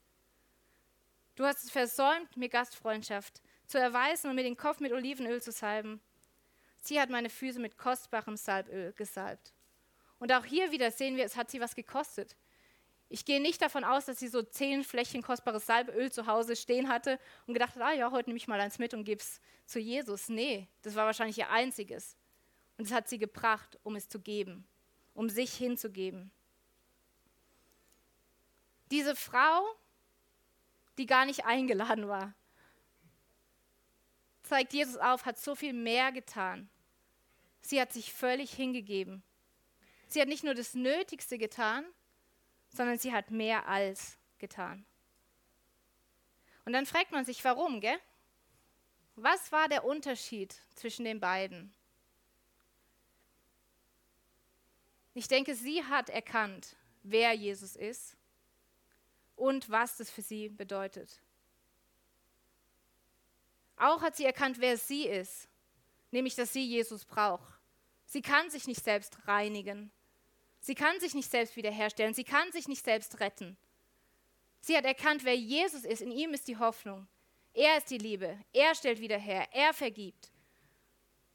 Du 1.36 1.44
hast 1.44 1.64
es 1.64 1.70
versäumt, 1.70 2.36
mir 2.36 2.48
Gastfreundschaft 2.48 3.42
zu 3.66 3.78
erweisen 3.78 4.28
und 4.28 4.36
mir 4.36 4.42
den 4.42 4.56
Kopf 4.56 4.80
mit 4.80 4.92
Olivenöl 4.92 5.40
zu 5.40 5.52
salben. 5.52 6.00
Sie 6.86 7.00
hat 7.00 7.10
meine 7.10 7.30
Füße 7.30 7.58
mit 7.58 7.76
kostbarem 7.76 8.36
Salböl 8.36 8.92
gesalbt. 8.92 9.52
Und 10.18 10.32
auch 10.32 10.44
hier 10.44 10.70
wieder 10.70 10.90
sehen 10.90 11.16
wir, 11.16 11.24
es 11.24 11.36
hat 11.36 11.50
sie 11.50 11.60
was 11.60 11.74
gekostet. 11.74 12.36
Ich 13.08 13.24
gehe 13.24 13.40
nicht 13.40 13.62
davon 13.62 13.84
aus, 13.84 14.06
dass 14.06 14.18
sie 14.18 14.28
so 14.28 14.42
zehn 14.42 14.82
Fläschchen 14.82 15.22
kostbares 15.22 15.66
Salböl 15.66 16.10
zu 16.10 16.26
Hause 16.26 16.56
stehen 16.56 16.88
hatte 16.88 17.20
und 17.46 17.54
gedacht 17.54 17.76
hat, 17.76 17.82
ah 17.82 17.92
ja, 17.92 18.10
heute 18.10 18.30
nehme 18.30 18.38
ich 18.38 18.48
mal 18.48 18.60
eins 18.60 18.78
mit 18.78 18.94
und 18.94 19.04
gebe 19.04 19.20
es 19.20 19.40
zu 19.66 19.78
Jesus. 19.78 20.28
Nee, 20.28 20.68
das 20.82 20.94
war 20.94 21.06
wahrscheinlich 21.06 21.38
ihr 21.38 21.50
einziges. 21.50 22.16
Und 22.78 22.86
es 22.86 22.92
hat 22.92 23.08
sie 23.08 23.18
gebracht, 23.18 23.78
um 23.84 23.94
es 23.94 24.08
zu 24.08 24.20
geben 24.20 24.66
um 25.16 25.30
sich 25.30 25.54
hinzugeben. 25.54 26.30
Diese 28.90 29.16
Frau, 29.16 29.64
die 30.98 31.06
gar 31.06 31.24
nicht 31.24 31.44
eingeladen 31.44 32.06
war, 32.06 32.34
zeigt 34.42 34.74
Jesus 34.74 34.96
auf, 34.98 35.24
hat 35.24 35.38
so 35.38 35.54
viel 35.56 35.72
mehr 35.72 36.12
getan. 36.12 36.68
Sie 37.62 37.80
hat 37.80 37.92
sich 37.92 38.12
völlig 38.12 38.52
hingegeben. 38.52 39.22
Sie 40.08 40.20
hat 40.20 40.28
nicht 40.28 40.44
nur 40.44 40.54
das 40.54 40.74
Nötigste 40.74 41.38
getan, 41.38 41.84
sondern 42.68 42.98
sie 42.98 43.12
hat 43.12 43.30
mehr 43.30 43.66
als 43.66 44.18
getan. 44.38 44.86
Und 46.64 46.72
dann 46.72 46.86
fragt 46.86 47.12
man 47.12 47.24
sich, 47.24 47.42
warum, 47.44 47.80
gell? 47.80 47.98
Was 49.14 49.50
war 49.50 49.68
der 49.68 49.84
Unterschied 49.84 50.54
zwischen 50.74 51.04
den 51.04 51.20
beiden? 51.20 51.74
Ich 55.14 55.28
denke, 55.28 55.54
sie 55.54 55.82
hat 55.84 56.10
erkannt, 56.10 56.76
wer 57.02 57.32
Jesus 57.32 57.76
ist 57.76 58.16
und 59.34 59.70
was 59.70 59.96
das 59.96 60.10
für 60.10 60.20
sie 60.20 60.50
bedeutet. 60.50 61.22
Auch 63.76 64.02
hat 64.02 64.16
sie 64.16 64.24
erkannt, 64.24 64.60
wer 64.60 64.76
sie 64.76 65.06
ist, 65.06 65.48
nämlich 66.16 66.34
dass 66.34 66.52
sie 66.52 66.64
Jesus 66.64 67.04
braucht. 67.04 67.60
Sie 68.06 68.22
kann 68.22 68.48
sich 68.50 68.66
nicht 68.66 68.82
selbst 68.82 69.28
reinigen. 69.28 69.92
Sie 70.60 70.74
kann 70.74 70.98
sich 70.98 71.14
nicht 71.14 71.30
selbst 71.30 71.56
wiederherstellen, 71.56 72.14
sie 72.14 72.24
kann 72.24 72.50
sich 72.52 72.66
nicht 72.66 72.84
selbst 72.84 73.20
retten. 73.20 73.56
Sie 74.60 74.76
hat 74.76 74.84
erkannt, 74.84 75.24
wer 75.24 75.36
Jesus 75.36 75.84
ist, 75.84 76.00
in 76.00 76.10
ihm 76.10 76.32
ist 76.34 76.48
die 76.48 76.56
Hoffnung. 76.56 77.06
Er 77.52 77.78
ist 77.78 77.90
die 77.90 77.98
Liebe, 77.98 78.36
er 78.52 78.74
stellt 78.74 79.00
wieder 79.00 79.18
her, 79.18 79.46
er 79.52 79.72
vergibt. 79.72 80.32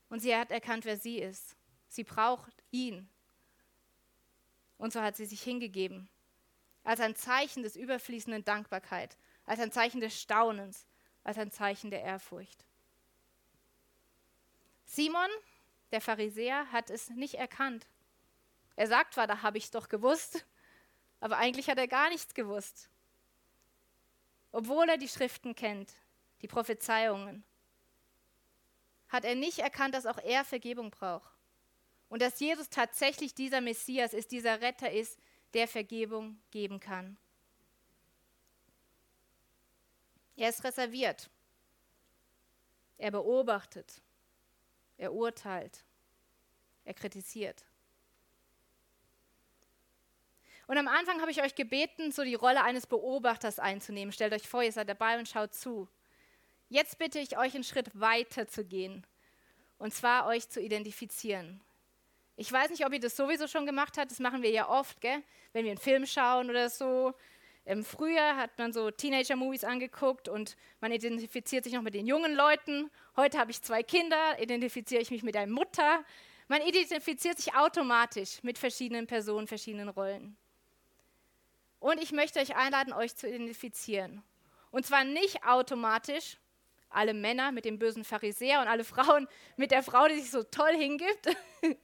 Und 0.09 0.19
sie 0.19 0.35
hat 0.35 0.51
erkannt, 0.51 0.83
wer 0.83 0.97
sie 0.97 1.19
ist. 1.19 1.55
Sie 1.87 2.03
braucht 2.03 2.51
ihn. 2.71 3.09
Und 4.77 4.91
so 4.91 5.01
hat 5.01 5.15
sie 5.15 5.25
sich 5.25 5.43
hingegeben, 5.43 6.09
als 6.83 6.99
ein 6.99 7.15
Zeichen 7.15 7.63
des 7.63 7.75
überfließenden 7.75 8.43
Dankbarkeit, 8.43 9.17
als 9.45 9.59
ein 9.59 9.71
Zeichen 9.71 10.01
des 10.01 10.19
Staunens, 10.19 10.87
als 11.23 11.37
ein 11.37 11.51
Zeichen 11.51 11.91
der 11.91 12.01
Ehrfurcht. 12.01 12.65
Simon, 14.93 15.29
der 15.93 16.01
Pharisäer, 16.01 16.69
hat 16.73 16.89
es 16.89 17.09
nicht 17.11 17.35
erkannt. 17.35 17.87
Er 18.75 18.87
sagt 18.87 19.13
zwar, 19.13 19.25
da 19.25 19.41
habe 19.41 19.57
ich 19.57 19.63
es 19.63 19.71
doch 19.71 19.87
gewusst, 19.87 20.45
aber 21.21 21.37
eigentlich 21.37 21.69
hat 21.69 21.77
er 21.77 21.87
gar 21.87 22.09
nichts 22.09 22.33
gewusst. 22.33 22.89
Obwohl 24.51 24.89
er 24.89 24.97
die 24.97 25.07
Schriften 25.07 25.55
kennt, 25.55 25.93
die 26.41 26.49
Prophezeiungen, 26.49 27.45
hat 29.07 29.23
er 29.23 29.35
nicht 29.35 29.59
erkannt, 29.59 29.95
dass 29.95 30.05
auch 30.05 30.17
er 30.17 30.43
Vergebung 30.43 30.91
braucht. 30.91 31.37
Und 32.09 32.21
dass 32.21 32.41
Jesus 32.41 32.67
tatsächlich 32.67 33.33
dieser 33.33 33.61
Messias 33.61 34.11
ist, 34.11 34.33
dieser 34.33 34.59
Retter 34.59 34.91
ist, 34.91 35.17
der 35.53 35.69
Vergebung 35.69 36.41
geben 36.51 36.81
kann. 36.81 37.17
Er 40.35 40.49
ist 40.49 40.65
reserviert. 40.65 41.29
Er 42.97 43.11
beobachtet. 43.11 44.01
Er 45.01 45.13
urteilt. 45.13 45.83
Er 46.85 46.93
kritisiert. 46.93 47.65
Und 50.67 50.77
am 50.77 50.87
Anfang 50.87 51.21
habe 51.21 51.31
ich 51.31 51.41
euch 51.41 51.55
gebeten, 51.55 52.11
so 52.11 52.23
die 52.23 52.35
Rolle 52.35 52.63
eines 52.63 52.85
Beobachters 52.85 53.57
einzunehmen. 53.57 54.11
Stellt 54.11 54.31
euch 54.31 54.47
vor, 54.47 54.61
ihr 54.61 54.71
seid 54.71 54.87
dabei 54.87 55.17
und 55.17 55.27
schaut 55.27 55.55
zu. 55.55 55.89
Jetzt 56.69 56.99
bitte 56.99 57.17
ich 57.17 57.35
euch, 57.35 57.55
einen 57.55 57.63
Schritt 57.63 57.99
weiter 57.99 58.47
zu 58.47 58.63
gehen. 58.63 59.03
Und 59.79 59.91
zwar 59.91 60.27
euch 60.27 60.47
zu 60.49 60.61
identifizieren. 60.61 61.61
Ich 62.35 62.51
weiß 62.51 62.69
nicht, 62.69 62.85
ob 62.85 62.93
ihr 62.93 62.99
das 62.99 63.17
sowieso 63.17 63.47
schon 63.47 63.65
gemacht 63.65 63.97
habt. 63.97 64.11
Das 64.11 64.19
machen 64.19 64.43
wir 64.43 64.51
ja 64.51 64.69
oft, 64.69 65.01
gell? 65.01 65.23
wenn 65.51 65.65
wir 65.65 65.71
einen 65.71 65.79
Film 65.79 66.05
schauen 66.05 66.47
oder 66.51 66.69
so. 66.69 67.15
Im 67.65 67.83
Frühjahr 67.83 68.37
hat 68.37 68.57
man 68.57 68.73
so 68.73 68.89
Teenager-Movies 68.89 69.63
angeguckt 69.63 70.27
und 70.27 70.57
man 70.79 70.91
identifiziert 70.91 71.63
sich 71.63 71.73
noch 71.73 71.83
mit 71.83 71.93
den 71.93 72.07
jungen 72.07 72.33
Leuten. 72.33 72.89
Heute 73.15 73.37
habe 73.37 73.51
ich 73.51 73.61
zwei 73.61 73.83
Kinder, 73.83 74.17
identifiziere 74.39 75.01
ich 75.01 75.11
mich 75.11 75.21
mit 75.21 75.35
der 75.35 75.45
Mutter. 75.45 76.03
Man 76.47 76.61
identifiziert 76.61 77.37
sich 77.37 77.53
automatisch 77.55 78.41
mit 78.41 78.57
verschiedenen 78.57 79.05
Personen, 79.05 79.47
verschiedenen 79.47 79.89
Rollen. 79.89 80.35
Und 81.79 82.01
ich 82.01 82.11
möchte 82.11 82.39
euch 82.39 82.55
einladen, 82.55 82.93
euch 82.93 83.15
zu 83.15 83.27
identifizieren. 83.27 84.23
Und 84.71 84.85
zwar 84.85 85.03
nicht 85.03 85.43
automatisch 85.45 86.37
alle 86.89 87.13
Männer 87.13 87.51
mit 87.51 87.65
dem 87.65 87.79
bösen 87.79 88.03
Pharisäer 88.03 88.61
und 88.61 88.67
alle 88.67 88.83
Frauen 88.83 89.27
mit 89.55 89.71
der 89.71 89.83
Frau, 89.83 90.07
die 90.07 90.19
sich 90.19 90.31
so 90.31 90.43
toll 90.43 90.75
hingibt. 90.75 91.27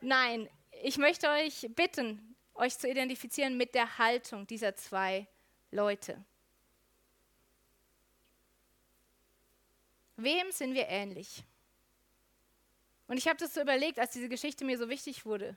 Nein, 0.00 0.48
ich 0.82 0.98
möchte 0.98 1.28
euch 1.28 1.68
bitten, 1.74 2.29
euch 2.60 2.78
zu 2.78 2.88
identifizieren 2.88 3.56
mit 3.56 3.74
der 3.74 3.98
Haltung 3.98 4.46
dieser 4.46 4.76
zwei 4.76 5.26
Leute. 5.70 6.22
Wem 10.16 10.52
sind 10.52 10.74
wir 10.74 10.86
ähnlich? 10.88 11.42
Und 13.06 13.16
ich 13.16 13.26
habe 13.26 13.38
das 13.38 13.54
so 13.54 13.60
überlegt, 13.60 13.98
als 13.98 14.12
diese 14.12 14.28
Geschichte 14.28 14.64
mir 14.64 14.78
so 14.78 14.88
wichtig 14.88 15.24
wurde. 15.24 15.56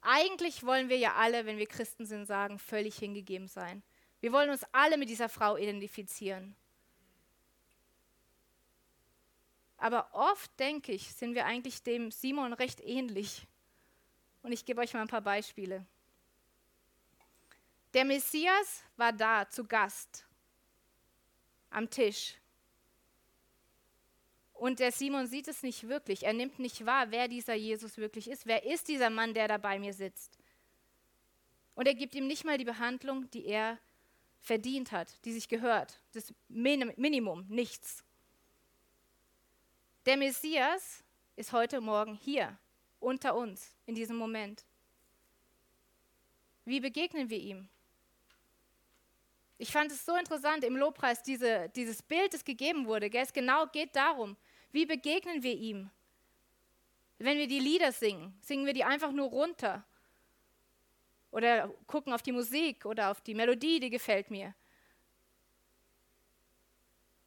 Eigentlich 0.00 0.64
wollen 0.64 0.88
wir 0.88 0.96
ja 0.96 1.14
alle, 1.14 1.44
wenn 1.44 1.58
wir 1.58 1.66
Christen 1.66 2.06
sind, 2.06 2.24
sagen, 2.24 2.58
völlig 2.58 2.96
hingegeben 2.98 3.46
sein. 3.46 3.82
Wir 4.20 4.32
wollen 4.32 4.50
uns 4.50 4.64
alle 4.72 4.96
mit 4.96 5.10
dieser 5.10 5.28
Frau 5.28 5.56
identifizieren. 5.56 6.56
Aber 9.76 10.08
oft, 10.12 10.50
denke 10.58 10.92
ich, 10.92 11.12
sind 11.12 11.34
wir 11.34 11.44
eigentlich 11.44 11.82
dem 11.82 12.10
Simon 12.10 12.52
recht 12.52 12.80
ähnlich. 12.80 13.46
Und 14.42 14.52
ich 14.52 14.64
gebe 14.64 14.80
euch 14.80 14.94
mal 14.94 15.02
ein 15.02 15.08
paar 15.08 15.20
Beispiele. 15.20 15.86
Der 17.92 18.04
Messias 18.04 18.82
war 18.96 19.12
da 19.12 19.48
zu 19.48 19.64
Gast 19.64 20.26
am 21.70 21.90
Tisch. 21.90 22.36
Und 24.52 24.78
der 24.78 24.92
Simon 24.92 25.26
sieht 25.26 25.48
es 25.48 25.62
nicht 25.62 25.88
wirklich. 25.88 26.24
Er 26.24 26.34
nimmt 26.34 26.58
nicht 26.58 26.84
wahr, 26.84 27.10
wer 27.10 27.28
dieser 27.28 27.54
Jesus 27.54 27.96
wirklich 27.96 28.28
ist. 28.28 28.46
Wer 28.46 28.64
ist 28.64 28.88
dieser 28.88 29.08
Mann, 29.08 29.32
der 29.32 29.48
da 29.48 29.56
bei 29.56 29.78
mir 29.78 29.94
sitzt? 29.94 30.38
Und 31.74 31.86
er 31.86 31.94
gibt 31.94 32.14
ihm 32.14 32.26
nicht 32.26 32.44
mal 32.44 32.58
die 32.58 32.64
Behandlung, 32.64 33.30
die 33.30 33.46
er 33.46 33.78
verdient 34.40 34.92
hat, 34.92 35.24
die 35.24 35.32
sich 35.32 35.48
gehört. 35.48 36.00
Das 36.12 36.32
Minimum, 36.48 37.46
nichts. 37.48 38.04
Der 40.06 40.16
Messias 40.16 41.04
ist 41.36 41.52
heute 41.52 41.80
Morgen 41.80 42.14
hier, 42.14 42.58
unter 43.00 43.34
uns, 43.34 43.74
in 43.86 43.94
diesem 43.94 44.16
Moment. 44.16 44.64
Wie 46.64 46.80
begegnen 46.80 47.28
wir 47.28 47.38
ihm? 47.38 47.68
Ich 49.58 49.72
fand 49.72 49.90
es 49.92 50.04
so 50.04 50.14
interessant 50.16 50.64
im 50.64 50.76
Lobpreis, 50.76 51.22
diese, 51.22 51.68
dieses 51.70 52.02
Bild, 52.02 52.32
das 52.32 52.44
gegeben 52.44 52.86
wurde. 52.86 53.10
Gell? 53.10 53.22
Es 53.22 53.32
genau 53.32 53.66
geht 53.66 53.94
darum, 53.94 54.36
wie 54.72 54.86
begegnen 54.86 55.42
wir 55.42 55.54
ihm? 55.54 55.90
Wenn 57.18 57.36
wir 57.36 57.48
die 57.48 57.58
Lieder 57.58 57.92
singen, 57.92 58.38
singen 58.40 58.64
wir 58.64 58.72
die 58.72 58.84
einfach 58.84 59.12
nur 59.12 59.28
runter. 59.28 59.84
Oder 61.30 61.68
gucken 61.86 62.12
auf 62.12 62.22
die 62.22 62.32
Musik 62.32 62.86
oder 62.86 63.10
auf 63.10 63.20
die 63.20 63.34
Melodie, 63.34 63.80
die 63.80 63.90
gefällt 63.90 64.30
mir. 64.30 64.54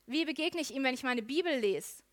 Wie 0.08 0.26
begegne 0.26 0.62
ich 0.62 0.74
ihm, 0.74 0.84
wenn 0.84 0.96
ich 0.96 1.04
meine 1.04 1.22
Bibel 1.22 1.56
lese? 1.60 2.04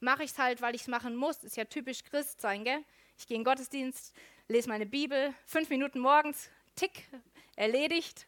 mache 0.00 0.24
ich 0.24 0.32
es 0.32 0.38
halt, 0.38 0.60
weil 0.60 0.74
ich 0.74 0.82
es 0.82 0.88
machen 0.88 1.14
muss. 1.14 1.44
Ist 1.44 1.56
ja 1.56 1.64
typisch 1.64 2.02
Christ 2.02 2.40
sein, 2.40 2.64
gell? 2.64 2.84
Ich 3.20 3.26
gehe 3.26 3.36
in 3.36 3.42
den 3.42 3.44
Gottesdienst, 3.44 4.14
lese 4.48 4.70
meine 4.70 4.86
Bibel, 4.86 5.34
fünf 5.44 5.68
Minuten 5.68 6.00
morgens, 6.00 6.48
tick, 6.74 7.06
erledigt. 7.54 8.26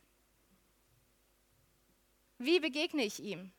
Wie 2.36 2.60
begegne 2.60 3.02
ich 3.02 3.18
ihm? 3.18 3.50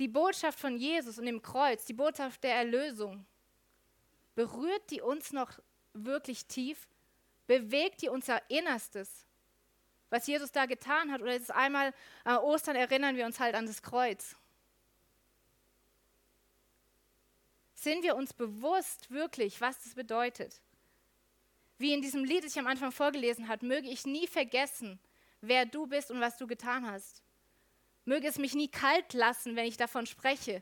Die 0.00 0.08
Botschaft 0.08 0.58
von 0.58 0.76
Jesus 0.76 1.16
und 1.20 1.26
dem 1.26 1.40
Kreuz, 1.40 1.84
die 1.84 1.94
Botschaft 1.94 2.42
der 2.42 2.56
Erlösung, 2.56 3.24
berührt 4.34 4.90
die 4.90 5.00
uns 5.00 5.32
noch 5.32 5.60
wirklich 5.92 6.46
tief? 6.46 6.88
Bewegt 7.46 8.02
die 8.02 8.08
unser 8.08 8.42
Innerstes? 8.50 9.24
was 10.10 10.26
Jesus 10.26 10.50
da 10.50 10.64
getan 10.64 11.12
hat. 11.12 11.20
Oder 11.20 11.34
jetzt 11.34 11.50
einmal 11.50 11.92
an 12.24 12.36
äh, 12.36 12.38
Ostern 12.38 12.76
erinnern 12.76 13.14
wir 13.14 13.26
uns 13.26 13.38
halt 13.38 13.54
an 13.54 13.66
das 13.66 13.82
Kreuz. 13.82 14.36
Sind 17.80 18.02
wir 18.02 18.16
uns 18.16 18.32
bewusst 18.32 19.08
wirklich, 19.12 19.60
was 19.60 19.80
das 19.84 19.94
bedeutet? 19.94 20.60
Wie 21.76 21.92
in 21.92 22.02
diesem 22.02 22.24
Lied, 22.24 22.42
das 22.42 22.50
ich 22.50 22.58
am 22.58 22.66
Anfang 22.66 22.90
vorgelesen 22.90 23.46
habe, 23.46 23.64
möge 23.64 23.88
ich 23.88 24.04
nie 24.04 24.26
vergessen, 24.26 24.98
wer 25.42 25.64
du 25.64 25.86
bist 25.86 26.10
und 26.10 26.20
was 26.20 26.36
du 26.36 26.48
getan 26.48 26.90
hast. 26.90 27.22
Möge 28.04 28.26
es 28.26 28.36
mich 28.36 28.54
nie 28.54 28.66
kalt 28.66 29.12
lassen, 29.12 29.54
wenn 29.54 29.66
ich 29.66 29.76
davon 29.76 30.06
spreche, 30.06 30.60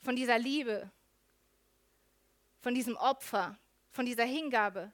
von 0.00 0.16
dieser 0.16 0.40
Liebe, 0.40 0.90
von 2.62 2.74
diesem 2.74 2.96
Opfer, 2.96 3.56
von 3.92 4.04
dieser 4.04 4.24
Hingabe. 4.24 4.92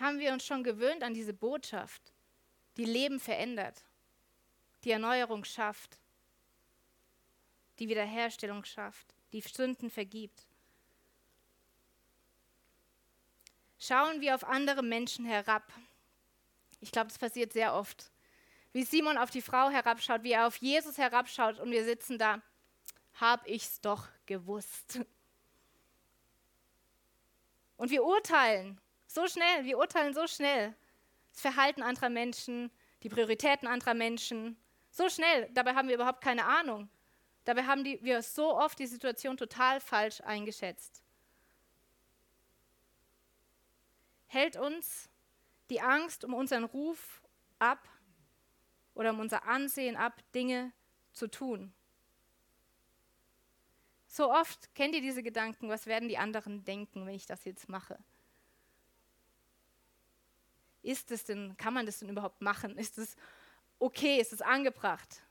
haben 0.00 0.18
wir 0.18 0.32
uns 0.32 0.44
schon 0.44 0.64
gewöhnt 0.64 1.04
an 1.04 1.14
diese 1.14 1.32
Botschaft, 1.32 2.12
die 2.76 2.84
Leben 2.84 3.20
verändert, 3.20 3.84
die 4.82 4.90
Erneuerung 4.90 5.44
schafft, 5.44 6.00
die 7.78 7.88
Wiederherstellung 7.88 8.64
schafft, 8.64 9.14
die 9.32 9.40
Sünden 9.40 9.90
vergibt. 9.90 10.46
Schauen 13.78 14.20
wir 14.20 14.34
auf 14.34 14.44
andere 14.44 14.82
Menschen 14.82 15.24
herab. 15.24 15.72
Ich 16.80 16.92
glaube, 16.92 17.08
das 17.08 17.18
passiert 17.18 17.52
sehr 17.52 17.74
oft. 17.74 18.10
Wie 18.72 18.82
Simon 18.82 19.18
auf 19.18 19.30
die 19.30 19.42
Frau 19.42 19.68
herabschaut, 19.68 20.22
wie 20.22 20.32
er 20.32 20.46
auf 20.46 20.56
Jesus 20.56 20.98
herabschaut 20.98 21.60
und 21.60 21.70
wir 21.70 21.84
sitzen 21.84 22.18
da, 22.18 22.40
hab 23.20 23.46
ich's 23.46 23.80
doch 23.80 24.08
gewusst. 24.26 25.00
Und 27.76 27.90
wir 27.90 28.04
urteilen 28.04 28.80
so 29.06 29.28
schnell, 29.28 29.64
wir 29.64 29.78
urteilen 29.78 30.14
so 30.14 30.26
schnell. 30.26 30.74
Das 31.32 31.40
Verhalten 31.40 31.82
anderer 31.82 32.08
Menschen, 32.08 32.70
die 33.02 33.08
Prioritäten 33.08 33.68
anderer 33.68 33.94
Menschen. 33.94 34.56
So 34.90 35.08
schnell. 35.08 35.48
Dabei 35.52 35.74
haben 35.74 35.88
wir 35.88 35.96
überhaupt 35.96 36.20
keine 36.20 36.44
Ahnung. 36.46 36.88
Dabei 37.44 37.64
haben 37.64 37.84
die, 37.84 38.02
wir 38.02 38.22
so 38.22 38.56
oft 38.56 38.78
die 38.78 38.86
Situation 38.86 39.36
total 39.36 39.80
falsch 39.80 40.20
eingeschätzt. 40.22 41.02
Hält 44.26 44.56
uns 44.56 45.08
die 45.70 45.80
Angst 45.80 46.24
um 46.24 46.34
unseren 46.34 46.64
Ruf 46.64 47.22
ab 47.58 47.88
oder 48.94 49.10
um 49.10 49.20
unser 49.20 49.44
Ansehen 49.44 49.96
ab, 49.96 50.22
Dinge 50.34 50.72
zu 51.12 51.28
tun? 51.28 51.72
So 54.06 54.32
oft 54.32 54.74
kennt 54.74 54.94
ihr 54.94 55.00
diese 55.00 55.22
Gedanken, 55.22 55.68
was 55.68 55.86
werden 55.86 56.08
die 56.08 56.18
anderen 56.18 56.64
denken, 56.64 57.04
wenn 57.06 57.14
ich 57.14 57.26
das 57.26 57.44
jetzt 57.44 57.68
mache? 57.68 57.98
Ist 60.82 61.10
es 61.10 61.24
denn, 61.24 61.56
kann 61.56 61.74
man 61.74 61.86
das 61.86 61.98
denn 61.98 62.08
überhaupt 62.08 62.40
machen? 62.40 62.78
Ist 62.78 62.98
es 62.98 63.16
okay? 63.78 64.20
Ist 64.20 64.32
es 64.32 64.42
angebracht? 64.42 65.23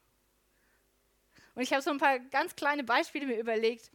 Und 1.56 1.62
ich 1.62 1.72
habe 1.72 1.82
so 1.82 1.92
ein 1.92 2.00
paar 2.00 2.20
ganz 2.20 2.56
kleine 2.56 2.84
Beispiele 2.84 3.26
mir 3.26 3.40
überlegt. 3.40 3.92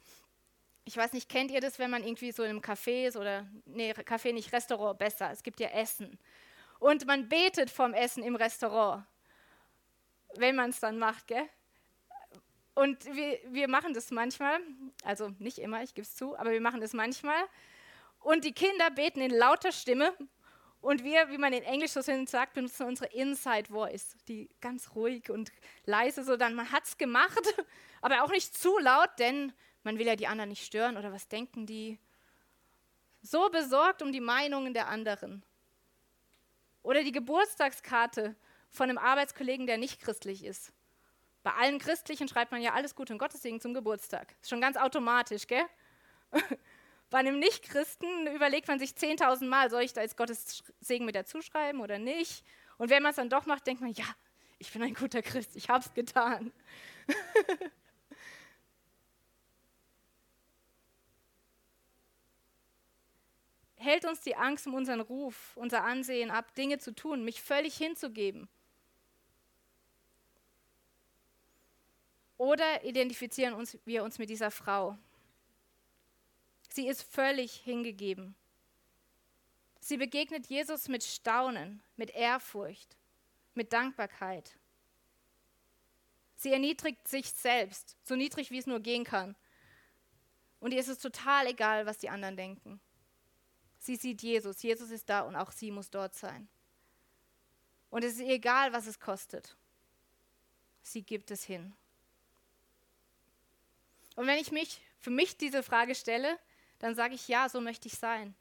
Ich 0.84 0.96
weiß 0.96 1.12
nicht, 1.12 1.28
kennt 1.28 1.50
ihr 1.50 1.60
das, 1.60 1.78
wenn 1.78 1.90
man 1.90 2.02
irgendwie 2.02 2.32
so 2.32 2.42
in 2.42 2.50
einem 2.50 2.60
Café 2.60 3.06
ist 3.08 3.16
oder, 3.16 3.46
nee, 3.66 3.92
Café 3.92 4.32
nicht, 4.32 4.52
Restaurant 4.52 4.98
besser. 4.98 5.30
Es 5.30 5.42
gibt 5.42 5.60
ja 5.60 5.68
Essen. 5.68 6.18
Und 6.78 7.06
man 7.06 7.28
betet 7.28 7.70
vom 7.70 7.92
Essen 7.92 8.22
im 8.22 8.36
Restaurant, 8.36 9.04
wenn 10.36 10.56
man 10.56 10.70
es 10.70 10.80
dann 10.80 10.98
macht, 10.98 11.26
gell? 11.26 11.48
Und 12.74 13.04
wir, 13.06 13.40
wir 13.48 13.66
machen 13.66 13.92
das 13.92 14.12
manchmal, 14.12 14.60
also 15.02 15.30
nicht 15.40 15.58
immer, 15.58 15.82
ich 15.82 15.94
gebe 15.94 16.06
es 16.06 16.14
zu, 16.14 16.38
aber 16.38 16.52
wir 16.52 16.60
machen 16.60 16.80
das 16.80 16.92
manchmal. 16.92 17.42
Und 18.20 18.44
die 18.44 18.52
Kinder 18.52 18.90
beten 18.90 19.20
in 19.20 19.32
lauter 19.32 19.72
Stimme 19.72 20.16
und 20.80 21.02
wir, 21.02 21.28
wie 21.30 21.38
man 21.38 21.52
in 21.52 21.64
Englisch 21.64 21.92
so 21.92 22.02
schön 22.02 22.26
sagt, 22.26 22.54
benutzen 22.54 22.86
unsere 22.86 23.12
Inside 23.12 23.70
Voice, 23.70 24.16
die 24.28 24.48
ganz 24.60 24.94
ruhig 24.94 25.30
und 25.30 25.50
leise, 25.84 26.22
so 26.24 26.36
dann 26.36 26.54
man 26.54 26.70
hat 26.70 26.84
es 26.84 26.96
gemacht, 26.96 27.42
aber 28.00 28.22
auch 28.22 28.30
nicht 28.30 28.56
zu 28.56 28.78
laut, 28.78 29.10
denn 29.18 29.52
man 29.82 29.98
will 29.98 30.06
ja 30.06 30.16
die 30.16 30.26
anderen 30.26 30.50
nicht 30.50 30.64
stören 30.64 30.96
oder 30.96 31.12
was 31.12 31.28
denken 31.28 31.66
die. 31.66 31.98
So 33.22 33.50
besorgt 33.50 34.02
um 34.02 34.12
die 34.12 34.20
Meinungen 34.20 34.72
der 34.72 34.88
anderen. 34.88 35.44
Oder 36.82 37.02
die 37.02 37.12
Geburtstagskarte 37.12 38.36
von 38.70 38.88
einem 38.88 38.98
Arbeitskollegen, 38.98 39.66
der 39.66 39.78
nicht 39.78 40.00
christlich 40.00 40.44
ist. 40.44 40.72
Bei 41.42 41.52
allen 41.54 41.78
Christlichen 41.78 42.28
schreibt 42.28 42.52
man 42.52 42.62
ja 42.62 42.74
alles 42.74 42.94
Gute 42.94 43.12
und 43.12 43.18
Gottes 43.18 43.42
Segen 43.42 43.60
zum 43.60 43.74
Geburtstag. 43.74 44.34
Ist 44.40 44.50
schon 44.50 44.60
ganz 44.60 44.76
automatisch, 44.76 45.46
gell? 45.46 45.64
Bei 47.10 47.18
einem 47.18 47.38
Nichtchristen 47.38 48.26
überlegt 48.34 48.68
man 48.68 48.78
sich 48.78 48.90
10.000 48.90 49.46
Mal, 49.46 49.70
soll 49.70 49.82
ich 49.82 49.94
da 49.94 50.02
jetzt 50.02 50.16
Gottes 50.16 50.62
Segen 50.80 51.06
mit 51.06 51.14
dazu 51.14 51.40
schreiben 51.40 51.80
oder 51.80 51.98
nicht? 51.98 52.44
Und 52.76 52.90
wenn 52.90 53.02
man 53.02 53.10
es 53.10 53.16
dann 53.16 53.30
doch 53.30 53.46
macht, 53.46 53.66
denkt 53.66 53.80
man, 53.80 53.92
ja, 53.92 54.04
ich 54.58 54.72
bin 54.72 54.82
ein 54.82 54.94
guter 54.94 55.22
Christ, 55.22 55.56
ich 55.56 55.70
habe 55.70 55.84
es 55.84 55.94
getan. 55.94 56.52
Hält 63.76 64.04
uns 64.04 64.20
die 64.20 64.36
Angst 64.36 64.66
um 64.66 64.74
unseren 64.74 65.00
Ruf, 65.00 65.56
unser 65.56 65.84
Ansehen 65.84 66.30
ab, 66.30 66.54
Dinge 66.56 66.78
zu 66.78 66.94
tun, 66.94 67.24
mich 67.24 67.40
völlig 67.40 67.76
hinzugeben? 67.76 68.48
Oder 72.36 72.84
identifizieren 72.84 73.54
uns, 73.54 73.78
wir 73.84 74.04
uns 74.04 74.18
mit 74.18 74.28
dieser 74.30 74.50
Frau? 74.50 74.98
Sie 76.68 76.86
ist 76.86 77.02
völlig 77.02 77.52
hingegeben. 77.52 78.34
Sie 79.80 79.96
begegnet 79.96 80.46
Jesus 80.46 80.88
mit 80.88 81.02
Staunen, 81.02 81.82
mit 81.96 82.10
Ehrfurcht, 82.10 82.96
mit 83.54 83.72
Dankbarkeit. 83.72 84.58
Sie 86.36 86.52
erniedrigt 86.52 87.08
sich 87.08 87.32
selbst, 87.32 87.96
so 88.04 88.14
niedrig 88.14 88.50
wie 88.50 88.58
es 88.58 88.66
nur 88.66 88.80
gehen 88.80 89.04
kann. 89.04 89.34
Und 90.60 90.72
ihr 90.72 90.80
ist 90.80 90.88
es 90.88 90.98
total 90.98 91.46
egal, 91.46 91.86
was 91.86 91.98
die 91.98 92.10
anderen 92.10 92.36
denken. 92.36 92.80
Sie 93.78 93.96
sieht 93.96 94.22
Jesus, 94.22 94.62
Jesus 94.62 94.90
ist 94.90 95.08
da 95.08 95.20
und 95.20 95.36
auch 95.36 95.52
sie 95.52 95.70
muss 95.70 95.90
dort 95.90 96.14
sein. 96.14 96.48
Und 97.90 98.04
es 98.04 98.14
ist 98.14 98.20
egal, 98.20 98.72
was 98.72 98.86
es 98.86 99.00
kostet. 99.00 99.56
Sie 100.82 101.02
gibt 101.02 101.30
es 101.30 101.44
hin. 101.44 101.74
Und 104.16 104.26
wenn 104.26 104.38
ich 104.38 104.52
mich 104.52 104.80
für 104.98 105.10
mich 105.10 105.36
diese 105.36 105.62
Frage 105.62 105.94
stelle, 105.94 106.38
dann 106.78 106.94
sage 106.94 107.14
ich, 107.14 107.28
ja, 107.28 107.48
so 107.48 107.60
möchte 107.60 107.88
ich 107.88 107.94
sein. 107.94 108.34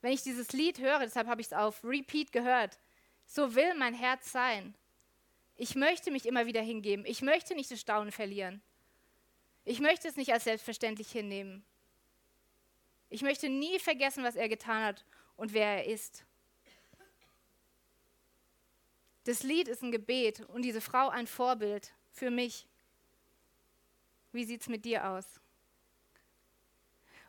Wenn 0.00 0.12
ich 0.12 0.22
dieses 0.22 0.52
Lied 0.52 0.78
höre, 0.78 1.00
deshalb 1.00 1.26
habe 1.26 1.40
ich 1.40 1.48
es 1.48 1.52
auf 1.52 1.82
Repeat 1.84 2.32
gehört, 2.32 2.78
so 3.26 3.54
will 3.54 3.74
mein 3.74 3.94
Herz 3.94 4.32
sein. 4.32 4.74
Ich 5.56 5.74
möchte 5.74 6.10
mich 6.10 6.26
immer 6.26 6.46
wieder 6.46 6.62
hingeben. 6.62 7.04
Ich 7.04 7.20
möchte 7.20 7.54
nicht 7.54 7.70
das 7.70 7.80
Staunen 7.80 8.12
verlieren. 8.12 8.62
Ich 9.64 9.80
möchte 9.80 10.08
es 10.08 10.16
nicht 10.16 10.32
als 10.32 10.44
selbstverständlich 10.44 11.10
hinnehmen. 11.10 11.64
Ich 13.10 13.22
möchte 13.22 13.48
nie 13.48 13.78
vergessen, 13.78 14.22
was 14.22 14.36
er 14.36 14.48
getan 14.48 14.84
hat 14.84 15.04
und 15.36 15.52
wer 15.52 15.78
er 15.78 15.86
ist. 15.86 16.24
Das 19.24 19.42
Lied 19.42 19.68
ist 19.68 19.82
ein 19.82 19.92
Gebet 19.92 20.40
und 20.48 20.62
diese 20.62 20.80
Frau 20.80 21.08
ein 21.08 21.26
Vorbild 21.26 21.92
für 22.12 22.30
mich. 22.30 22.66
Wie 24.32 24.44
sieht 24.44 24.62
es 24.62 24.68
mit 24.68 24.84
dir 24.84 25.08
aus? 25.10 25.40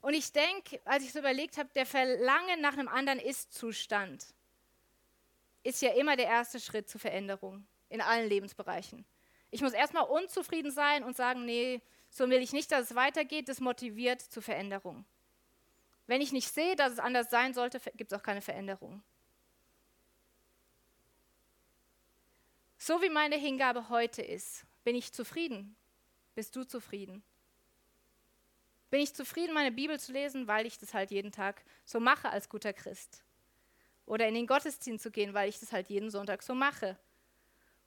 Und 0.02 0.14
ich 0.14 0.32
denke, 0.32 0.80
als 0.86 1.04
ich 1.04 1.12
so 1.12 1.20
überlegt 1.20 1.58
habe, 1.58 1.70
der 1.76 1.86
Verlangen 1.86 2.62
nach 2.62 2.74
einem 2.74 2.88
anderen 2.88 3.20
Ist-Zustand 3.20 4.26
ist 5.64 5.82
ja 5.82 5.92
immer 5.92 6.16
der 6.16 6.28
erste 6.28 6.60
Schritt 6.60 6.90
zur 6.90 7.02
Veränderung 7.02 7.68
in 7.90 8.02
allen 8.02 8.30
Lebensbereichen. 8.30 9.06
Ich 9.52 9.62
muss 9.62 9.74
erstmal 9.74 10.04
unzufrieden 10.04 10.72
sein 10.72 11.04
und 11.04 11.18
sagen, 11.18 11.46
nee, 11.46 11.82
so 12.10 12.30
will 12.30 12.42
ich 12.42 12.54
nicht, 12.54 12.72
dass 12.72 12.90
es 12.90 12.96
weitergeht. 12.96 13.50
Das 13.50 13.60
motiviert 13.60 14.22
zur 14.22 14.44
Veränderung. 14.44 15.06
Wenn 16.08 16.22
ich 16.22 16.32
nicht 16.32 16.52
sehe, 16.52 16.76
dass 16.76 16.94
es 16.94 17.00
anders 17.00 17.30
sein 17.30 17.54
sollte, 17.54 17.80
gibt 17.96 18.12
es 18.12 18.18
auch 18.18 18.24
keine 18.24 18.42
Veränderung. 18.42 19.04
So 22.78 23.02
wie 23.02 23.10
meine 23.10 23.36
Hingabe 23.36 23.90
heute 23.90 24.22
ist, 24.22 24.66
bin 24.84 24.96
ich 24.96 25.12
zufrieden. 25.12 25.76
Bist 26.34 26.56
du 26.56 26.64
zufrieden? 26.64 27.22
Bin 28.90 29.02
ich 29.02 29.14
zufrieden, 29.14 29.54
meine 29.54 29.72
Bibel 29.72 30.00
zu 30.00 30.12
lesen, 30.12 30.48
weil 30.48 30.66
ich 30.66 30.80
das 30.80 30.94
halt 30.94 31.12
jeden 31.12 31.32
Tag 31.32 31.64
so 31.86 32.00
mache 32.00 32.30
als 32.30 32.50
guter 32.50 32.74
Christ? 32.74 33.24
Oder 34.06 34.28
in 34.28 34.34
den 34.34 34.48
Gottesdienst 34.48 35.04
zu 35.04 35.12
gehen, 35.12 35.34
weil 35.36 35.50
ich 35.50 35.60
das 35.60 35.72
halt 35.72 35.90
jeden 35.90 36.10
Sonntag 36.10 36.42
so 36.42 36.56
mache? 36.56 36.98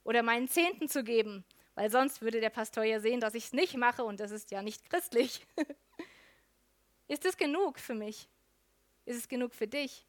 Oder 0.05 0.23
meinen 0.23 0.47
Zehnten 0.47 0.87
zu 0.87 1.03
geben, 1.03 1.43
weil 1.75 1.91
sonst 1.91 2.21
würde 2.21 2.39
der 2.39 2.49
Pastor 2.49 2.85
ja 2.85 3.01
sehen, 3.01 3.19
dass 3.19 3.35
ich 3.35 3.45
es 3.45 3.53
nicht 3.53 3.75
mache 3.75 4.05
und 4.05 4.19
das 4.19 4.31
ist 4.31 4.51
ja 4.51 4.61
nicht 4.61 4.89
christlich. 4.89 5.45
ist 7.09 7.25
es 7.25 7.35
genug 7.35 7.79
für 7.79 7.95
mich? 7.95 8.29
Ist 9.05 9.17
es 9.17 9.27
genug 9.27 9.53
für 9.53 9.67
dich? 9.67 10.05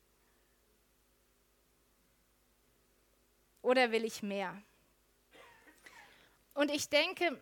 Oder 3.63 3.91
will 3.91 4.05
ich 4.05 4.23
mehr? 4.23 4.63
Und 6.55 6.71
ich 6.71 6.89
denke, 6.89 7.37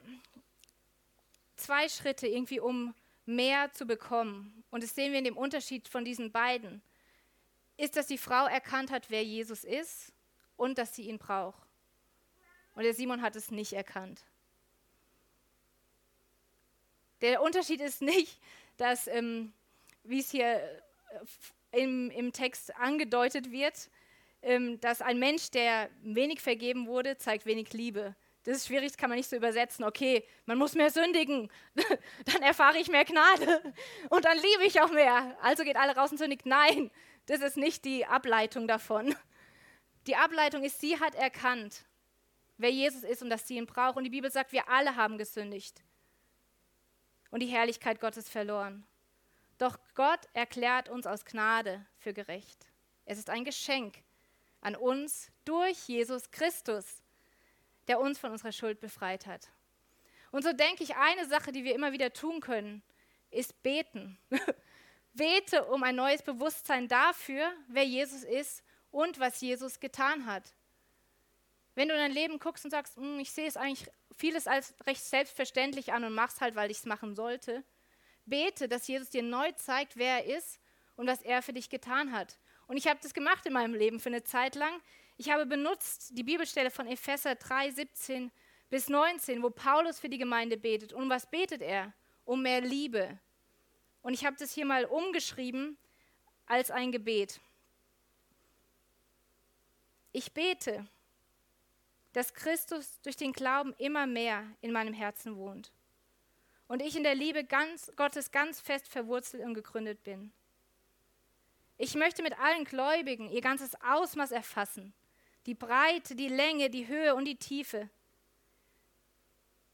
zwei 1.56 1.88
Schritte 1.88 2.26
irgendwie, 2.26 2.60
um 2.60 2.94
mehr 3.26 3.72
zu 3.72 3.86
bekommen, 3.86 4.64
und 4.70 4.82
das 4.82 4.94
sehen 4.94 5.12
wir 5.12 5.18
in 5.18 5.24
dem 5.24 5.36
Unterschied 5.36 5.88
von 5.88 6.04
diesen 6.04 6.32
beiden, 6.32 6.82
ist, 7.76 7.96
dass 7.96 8.06
die 8.06 8.18
Frau 8.18 8.46
erkannt 8.46 8.90
hat, 8.90 9.10
wer 9.10 9.24
Jesus 9.24 9.64
ist 9.64 10.12
und 10.56 10.78
dass 10.78 10.94
sie 10.94 11.08
ihn 11.08 11.18
braucht. 11.18 11.62
Und 12.74 12.84
der 12.84 12.94
Simon 12.94 13.22
hat 13.22 13.36
es 13.36 13.50
nicht 13.50 13.72
erkannt. 13.72 14.24
Der 17.20 17.42
Unterschied 17.42 17.80
ist 17.80 18.02
nicht, 18.02 18.40
dass, 18.76 19.06
ähm, 19.06 19.52
wie 20.02 20.20
es 20.20 20.30
hier 20.30 20.56
äh, 20.56 21.82
im, 21.82 22.10
im 22.10 22.32
Text 22.32 22.74
angedeutet 22.76 23.52
wird, 23.52 23.90
ähm, 24.42 24.80
dass 24.80 25.00
ein 25.00 25.18
Mensch, 25.18 25.50
der 25.50 25.88
wenig 26.02 26.40
vergeben 26.40 26.86
wurde, 26.86 27.16
zeigt 27.16 27.46
wenig 27.46 27.72
Liebe. 27.72 28.16
Das 28.44 28.56
ist 28.56 28.66
schwierig, 28.66 28.88
das 28.88 28.96
kann 28.96 29.08
man 29.08 29.18
nicht 29.18 29.28
so 29.28 29.36
übersetzen. 29.36 29.84
Okay, 29.84 30.26
man 30.46 30.58
muss 30.58 30.74
mehr 30.74 30.90
sündigen, 30.90 31.50
dann 32.24 32.42
erfahre 32.42 32.78
ich 32.78 32.88
mehr 32.88 33.04
Gnade 33.04 33.74
und 34.10 34.24
dann 34.24 34.36
liebe 34.36 34.64
ich 34.64 34.80
auch 34.80 34.90
mehr. 34.90 35.36
Also 35.42 35.62
geht 35.62 35.76
alle 35.76 35.94
raus 35.94 36.10
und 36.10 36.18
sündigt. 36.18 36.46
Nein, 36.46 36.90
das 37.26 37.40
ist 37.40 37.56
nicht 37.56 37.84
die 37.84 38.04
Ableitung 38.04 38.66
davon. 38.66 39.14
Die 40.08 40.16
Ableitung 40.16 40.64
ist, 40.64 40.80
sie 40.80 40.98
hat 40.98 41.14
erkannt, 41.14 41.84
wer 42.56 42.70
Jesus 42.70 43.04
ist 43.04 43.22
und 43.22 43.30
dass 43.30 43.46
sie 43.46 43.56
ihn 43.56 43.66
braucht. 43.66 43.96
Und 43.96 44.04
die 44.04 44.10
Bibel 44.10 44.30
sagt, 44.30 44.52
wir 44.52 44.68
alle 44.68 44.96
haben 44.96 45.18
gesündigt 45.18 45.84
und 47.30 47.40
die 47.40 47.46
Herrlichkeit 47.46 48.00
Gottes 48.00 48.28
verloren. 48.28 48.84
Doch 49.58 49.78
Gott 49.94 50.20
erklärt 50.32 50.88
uns 50.88 51.06
aus 51.06 51.24
Gnade 51.24 51.86
für 51.98 52.12
gerecht. 52.12 52.66
Es 53.04 53.18
ist 53.18 53.30
ein 53.30 53.44
Geschenk 53.44 54.02
an 54.60 54.74
uns 54.74 55.30
durch 55.44 55.88
Jesus 55.88 56.30
Christus 56.30 57.01
der 57.92 58.00
uns 58.00 58.18
von 58.18 58.30
unserer 58.30 58.52
Schuld 58.52 58.80
befreit 58.80 59.26
hat. 59.26 59.50
Und 60.30 60.42
so 60.44 60.54
denke 60.54 60.82
ich, 60.82 60.96
eine 60.96 61.26
Sache, 61.26 61.52
die 61.52 61.62
wir 61.62 61.74
immer 61.74 61.92
wieder 61.92 62.10
tun 62.10 62.40
können, 62.40 62.82
ist 63.30 63.62
beten. 63.62 64.16
Bete 65.12 65.66
um 65.66 65.82
ein 65.82 65.94
neues 65.94 66.22
Bewusstsein 66.22 66.88
dafür, 66.88 67.52
wer 67.68 67.84
Jesus 67.84 68.24
ist 68.24 68.64
und 68.90 69.20
was 69.20 69.42
Jesus 69.42 69.78
getan 69.78 70.24
hat. 70.24 70.54
Wenn 71.74 71.88
du 71.88 71.94
in 71.94 72.00
dein 72.00 72.12
Leben 72.12 72.38
guckst 72.38 72.64
und 72.64 72.70
sagst, 72.70 72.96
hm, 72.96 73.18
ich 73.18 73.30
sehe 73.30 73.46
es 73.46 73.58
eigentlich 73.58 73.90
vieles 74.16 74.46
als 74.46 74.74
recht 74.86 75.04
selbstverständlich 75.04 75.92
an 75.92 76.04
und 76.04 76.14
mach's 76.14 76.40
halt, 76.40 76.54
weil 76.54 76.70
ich 76.70 76.78
es 76.78 76.86
machen 76.86 77.14
sollte, 77.14 77.62
bete, 78.24 78.68
dass 78.68 78.88
Jesus 78.88 79.10
dir 79.10 79.22
neu 79.22 79.52
zeigt, 79.52 79.98
wer 79.98 80.24
er 80.24 80.34
ist 80.34 80.58
und 80.96 81.06
was 81.08 81.20
er 81.20 81.42
für 81.42 81.52
dich 81.52 81.68
getan 81.68 82.12
hat. 82.12 82.38
Und 82.68 82.78
ich 82.78 82.86
habe 82.86 83.00
das 83.02 83.12
gemacht 83.12 83.44
in 83.44 83.52
meinem 83.52 83.74
Leben 83.74 84.00
für 84.00 84.08
eine 84.08 84.24
Zeit 84.24 84.54
lang. 84.54 84.80
Ich 85.16 85.30
habe 85.30 85.46
benutzt 85.46 86.16
die 86.16 86.24
Bibelstelle 86.24 86.70
von 86.70 86.86
Epheser 86.86 87.34
3, 87.34 87.70
17 87.70 88.32
bis 88.70 88.88
19, 88.88 89.42
wo 89.42 89.50
Paulus 89.50 90.00
für 90.00 90.08
die 90.08 90.18
Gemeinde 90.18 90.56
betet. 90.56 90.92
Und 90.92 91.04
um 91.04 91.10
was 91.10 91.26
betet 91.26 91.62
er? 91.62 91.92
um 92.24 92.42
mehr 92.42 92.60
Liebe. 92.60 93.18
Und 94.02 94.14
ich 94.14 94.24
habe 94.24 94.36
das 94.38 94.52
hier 94.52 94.66
mal 94.66 94.84
umgeschrieben 94.84 95.78
als 96.46 96.70
ein 96.70 96.92
Gebet. 96.92 97.40
Ich 100.12 100.32
bete, 100.32 100.86
dass 102.12 102.34
Christus 102.34 103.00
durch 103.02 103.16
den 103.16 103.32
Glauben 103.32 103.72
immer 103.78 104.06
mehr 104.06 104.44
in 104.60 104.72
meinem 104.72 104.92
Herzen 104.92 105.36
wohnt 105.36 105.72
und 106.68 106.82
ich 106.82 106.96
in 106.96 107.02
der 107.02 107.14
Liebe 107.14 107.44
ganz, 107.44 107.90
Gottes 107.96 108.30
ganz 108.30 108.60
fest 108.60 108.88
verwurzelt 108.88 109.42
und 109.42 109.54
gegründet 109.54 110.02
bin. 110.04 110.32
Ich 111.84 111.96
möchte 111.96 112.22
mit 112.22 112.38
allen 112.38 112.62
Gläubigen 112.62 113.28
ihr 113.28 113.40
ganzes 113.40 113.74
Ausmaß 113.82 114.30
erfassen, 114.30 114.94
die 115.46 115.54
Breite, 115.56 116.14
die 116.14 116.28
Länge, 116.28 116.70
die 116.70 116.86
Höhe 116.86 117.12
und 117.16 117.24
die 117.24 117.34
Tiefe. 117.34 117.90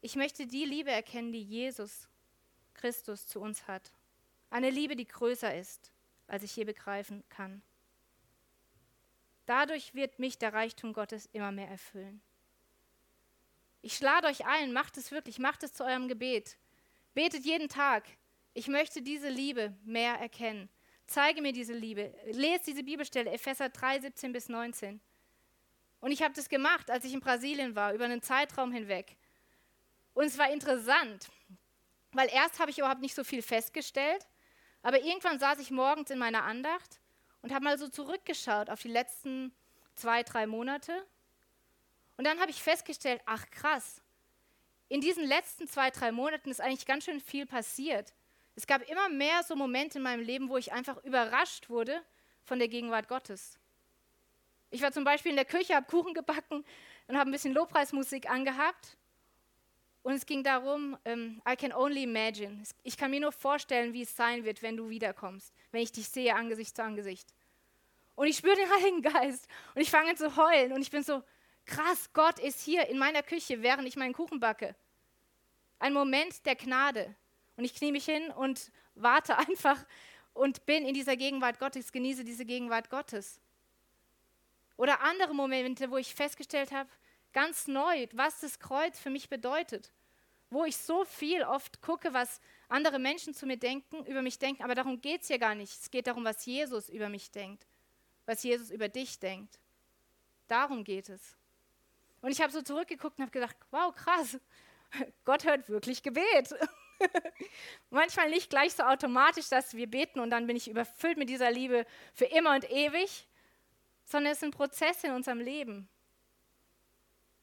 Ich 0.01 0.15
möchte 0.15 0.47
die 0.47 0.65
Liebe 0.65 0.89
erkennen, 0.89 1.31
die 1.31 1.43
Jesus 1.43 2.09
Christus 2.73 3.27
zu 3.27 3.39
uns 3.39 3.67
hat. 3.67 3.91
Eine 4.49 4.71
Liebe, 4.71 4.95
die 4.95 5.05
größer 5.05 5.55
ist, 5.55 5.91
als 6.25 6.41
ich 6.41 6.55
je 6.55 6.63
begreifen 6.63 7.23
kann. 7.29 7.61
Dadurch 9.45 9.93
wird 9.93 10.17
mich 10.17 10.39
der 10.39 10.51
Reichtum 10.51 10.93
Gottes 10.93 11.29
immer 11.31 11.51
mehr 11.51 11.69
erfüllen. 11.69 12.23
Ich 13.83 14.01
lade 14.01 14.25
euch 14.25 14.47
ein, 14.47 14.73
macht 14.73 14.97
es 14.97 15.11
wirklich, 15.11 15.37
macht 15.37 15.61
es 15.61 15.73
zu 15.73 15.85
eurem 15.85 16.07
Gebet. 16.07 16.57
Betet 17.13 17.45
jeden 17.45 17.69
Tag. 17.69 18.07
Ich 18.55 18.67
möchte 18.67 19.03
diese 19.03 19.29
Liebe 19.29 19.77
mehr 19.83 20.15
erkennen. 20.15 20.69
Zeige 21.09 21.41
mir 21.41 21.53
diese 21.53 21.73
Liebe. 21.73 22.13
Lest 22.25 22.67
diese 22.67 22.83
Bibelstelle, 22.83 23.31
Epheser 23.31 23.69
3, 23.69 24.01
17 24.01 24.31
bis 24.31 24.47
19. 24.47 25.01
Und 26.01 26.11
ich 26.11 26.21
habe 26.21 26.35
das 26.35 26.49
gemacht, 26.49 26.91
als 26.91 27.03
ich 27.03 27.13
in 27.13 27.19
Brasilien 27.19 27.75
war, 27.75 27.95
über 27.95 28.05
einen 28.05 28.21
Zeitraum 28.21 28.71
hinweg. 28.71 29.17
Und 30.13 30.25
es 30.25 30.37
war 30.37 30.51
interessant, 30.51 31.27
weil 32.11 32.29
erst 32.31 32.59
habe 32.59 32.69
ich 32.69 32.77
überhaupt 32.77 33.01
nicht 33.01 33.15
so 33.15 33.23
viel 33.23 33.41
festgestellt, 33.41 34.27
aber 34.83 35.01
irgendwann 35.01 35.39
saß 35.39 35.57
ich 35.57 35.71
morgens 35.71 36.11
in 36.11 36.19
meiner 36.19 36.43
Andacht 36.43 36.99
und 37.41 37.51
habe 37.51 37.65
mal 37.65 37.79
so 37.79 37.87
zurückgeschaut 37.87 38.69
auf 38.69 38.83
die 38.83 38.89
letzten 38.89 39.51
zwei, 39.95 40.21
drei 40.21 40.45
Monate. 40.45 41.07
Und 42.17 42.25
dann 42.25 42.39
habe 42.39 42.51
ich 42.51 42.61
festgestellt, 42.61 43.23
ach 43.25 43.49
krass, 43.49 44.03
in 44.89 45.01
diesen 45.01 45.25
letzten 45.25 45.67
zwei, 45.67 45.89
drei 45.89 46.11
Monaten 46.11 46.51
ist 46.51 46.61
eigentlich 46.61 46.85
ganz 46.85 47.05
schön 47.05 47.19
viel 47.19 47.47
passiert. 47.47 48.13
Es 48.55 48.67
gab 48.67 48.87
immer 48.89 49.09
mehr 49.09 49.43
so 49.43 49.55
Momente 49.55 49.99
in 49.99 50.03
meinem 50.03 50.23
Leben, 50.23 50.49
wo 50.49 50.57
ich 50.57 50.71
einfach 50.71 51.03
überrascht 51.03 51.69
wurde 51.69 52.01
von 52.43 52.59
der 52.59 52.67
Gegenwart 52.67 53.07
Gottes. 53.07 53.57
Ich 54.71 54.81
war 54.81 54.91
zum 54.91 55.03
Beispiel 55.03 55.31
in 55.31 55.37
der 55.37 55.45
Küche, 55.45 55.75
habe 55.75 55.87
Kuchen 55.87 56.13
gebacken 56.13 56.63
und 57.07 57.17
habe 57.17 57.29
ein 57.29 57.31
bisschen 57.31 57.53
Lobpreismusik 57.53 58.29
angehabt. 58.29 58.97
Und 60.03 60.13
es 60.13 60.25
ging 60.25 60.43
darum, 60.43 60.97
ähm, 61.05 61.41
I 61.47 61.55
can 61.55 61.73
only 61.73 62.03
imagine. 62.03 62.63
Ich 62.83 62.97
kann 62.97 63.11
mir 63.11 63.19
nur 63.19 63.31
vorstellen, 63.31 63.93
wie 63.93 64.03
es 64.03 64.15
sein 64.15 64.45
wird, 64.45 64.61
wenn 64.61 64.77
du 64.77 64.89
wiederkommst, 64.89 65.53
wenn 65.71 65.81
ich 65.81 65.91
dich 65.91 66.07
sehe, 66.07 66.35
Angesicht 66.35 66.75
zu 66.75 66.83
Angesicht. 66.83 67.33
Und 68.15 68.27
ich 68.27 68.37
spüre 68.37 68.55
den 68.55 68.69
Heiligen 68.69 69.01
Geist 69.01 69.47
und 69.75 69.81
ich 69.81 69.89
fange 69.89 70.11
an 70.11 70.17
zu 70.17 70.35
heulen 70.35 70.73
und 70.73 70.81
ich 70.81 70.91
bin 70.91 71.03
so, 71.03 71.23
krass, 71.65 72.09
Gott 72.13 72.39
ist 72.39 72.61
hier 72.61 72.87
in 72.87 72.97
meiner 72.97 73.23
Küche, 73.23 73.61
während 73.61 73.87
ich 73.87 73.95
meinen 73.95 74.13
Kuchen 74.13 74.39
backe. 74.39 74.75
Ein 75.79 75.93
Moment 75.93 76.45
der 76.45 76.55
Gnade. 76.55 77.15
Und 77.59 77.65
ich 77.65 77.75
knie 77.75 77.91
mich 77.91 78.05
hin 78.05 78.31
und 78.31 78.71
warte 78.95 79.37
einfach 79.49 79.85
und 80.33 80.65
bin 80.65 80.85
in 80.85 80.93
dieser 80.93 81.17
Gegenwart 81.17 81.59
Gottes, 81.59 81.91
genieße 81.91 82.23
diese 82.23 82.45
Gegenwart 82.45 82.89
Gottes. 82.89 83.41
Oder 84.77 85.01
andere 85.01 85.35
Momente, 85.35 85.91
wo 85.91 85.97
ich 85.97 86.15
festgestellt 86.15 86.71
habe, 86.71 86.89
ganz 87.33 87.67
neu, 87.67 88.07
was 88.13 88.39
das 88.39 88.59
Kreuz 88.59 88.97
für 88.97 89.09
mich 89.09 89.27
bedeutet. 89.27 89.91
Wo 90.49 90.63
ich 90.63 90.77
so 90.77 91.03
viel 91.03 91.43
oft 91.43 91.81
gucke, 91.81 92.13
was 92.13 92.39
andere 92.69 92.97
Menschen 92.97 93.33
zu 93.33 93.45
mir 93.45 93.57
denken, 93.57 94.05
über 94.05 94.21
mich 94.21 94.39
denken, 94.39 94.63
aber 94.63 94.73
darum 94.73 95.01
geht 95.01 95.23
es 95.23 95.27
hier 95.27 95.37
gar 95.37 95.53
nicht. 95.53 95.73
Es 95.81 95.91
geht 95.91 96.07
darum, 96.07 96.23
was 96.23 96.45
Jesus 96.45 96.87
über 96.87 97.09
mich 97.09 97.29
denkt, 97.29 97.67
was 98.25 98.41
Jesus 98.41 98.71
über 98.71 98.87
dich 98.87 99.19
denkt. 99.19 99.59
Darum 100.47 100.85
geht 100.85 101.09
es. 101.09 101.35
Und 102.21 102.31
ich 102.31 102.39
habe 102.39 102.53
so 102.53 102.61
zurückgeguckt 102.61 103.19
und 103.19 103.23
habe 103.23 103.31
gedacht, 103.33 103.57
wow, 103.71 103.93
krass, 103.93 104.39
Gott 105.25 105.43
hört 105.43 105.67
wirklich 105.67 106.01
Gebet. 106.01 106.55
Manchmal 107.89 108.29
nicht 108.29 108.49
gleich 108.49 108.73
so 108.73 108.83
automatisch, 108.83 109.49
dass 109.49 109.73
wir 109.73 109.87
beten 109.87 110.19
und 110.19 110.29
dann 110.29 110.47
bin 110.47 110.55
ich 110.55 110.69
überfüllt 110.69 111.17
mit 111.17 111.29
dieser 111.29 111.51
Liebe 111.51 111.85
für 112.13 112.25
immer 112.25 112.55
und 112.55 112.69
ewig, 112.69 113.27
sondern 114.05 114.33
es 114.33 114.39
sind 114.39 114.55
Prozesse 114.55 115.07
in 115.07 115.13
unserem 115.13 115.39
Leben. 115.39 115.87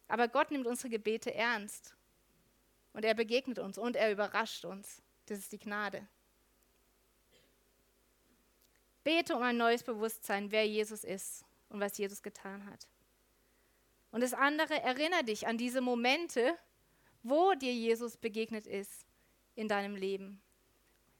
Aber 0.08 0.28
Gott 0.28 0.50
nimmt 0.50 0.66
unsere 0.66 0.88
Gebete 0.88 1.34
ernst 1.34 1.94
und 2.92 3.04
er 3.04 3.14
begegnet 3.14 3.58
uns 3.58 3.78
und 3.78 3.96
er 3.96 4.12
überrascht 4.12 4.64
uns. 4.64 5.02
Das 5.26 5.38
ist 5.38 5.52
die 5.52 5.58
Gnade. 5.58 6.06
Bete 9.02 9.36
um 9.36 9.42
ein 9.42 9.56
neues 9.56 9.82
Bewusstsein, 9.82 10.50
wer 10.50 10.66
Jesus 10.66 11.04
ist 11.04 11.44
und 11.68 11.80
was 11.80 11.98
Jesus 11.98 12.22
getan 12.22 12.66
hat. 12.66 12.88
Und 14.10 14.22
das 14.22 14.34
andere, 14.34 14.80
erinnere 14.82 15.24
dich 15.24 15.46
an 15.46 15.58
diese 15.58 15.80
Momente, 15.80 16.56
wo 17.22 17.54
dir 17.54 17.72
Jesus 17.72 18.16
begegnet 18.16 18.66
ist 18.66 19.05
in 19.56 19.68
deinem 19.68 19.96
Leben. 19.96 20.40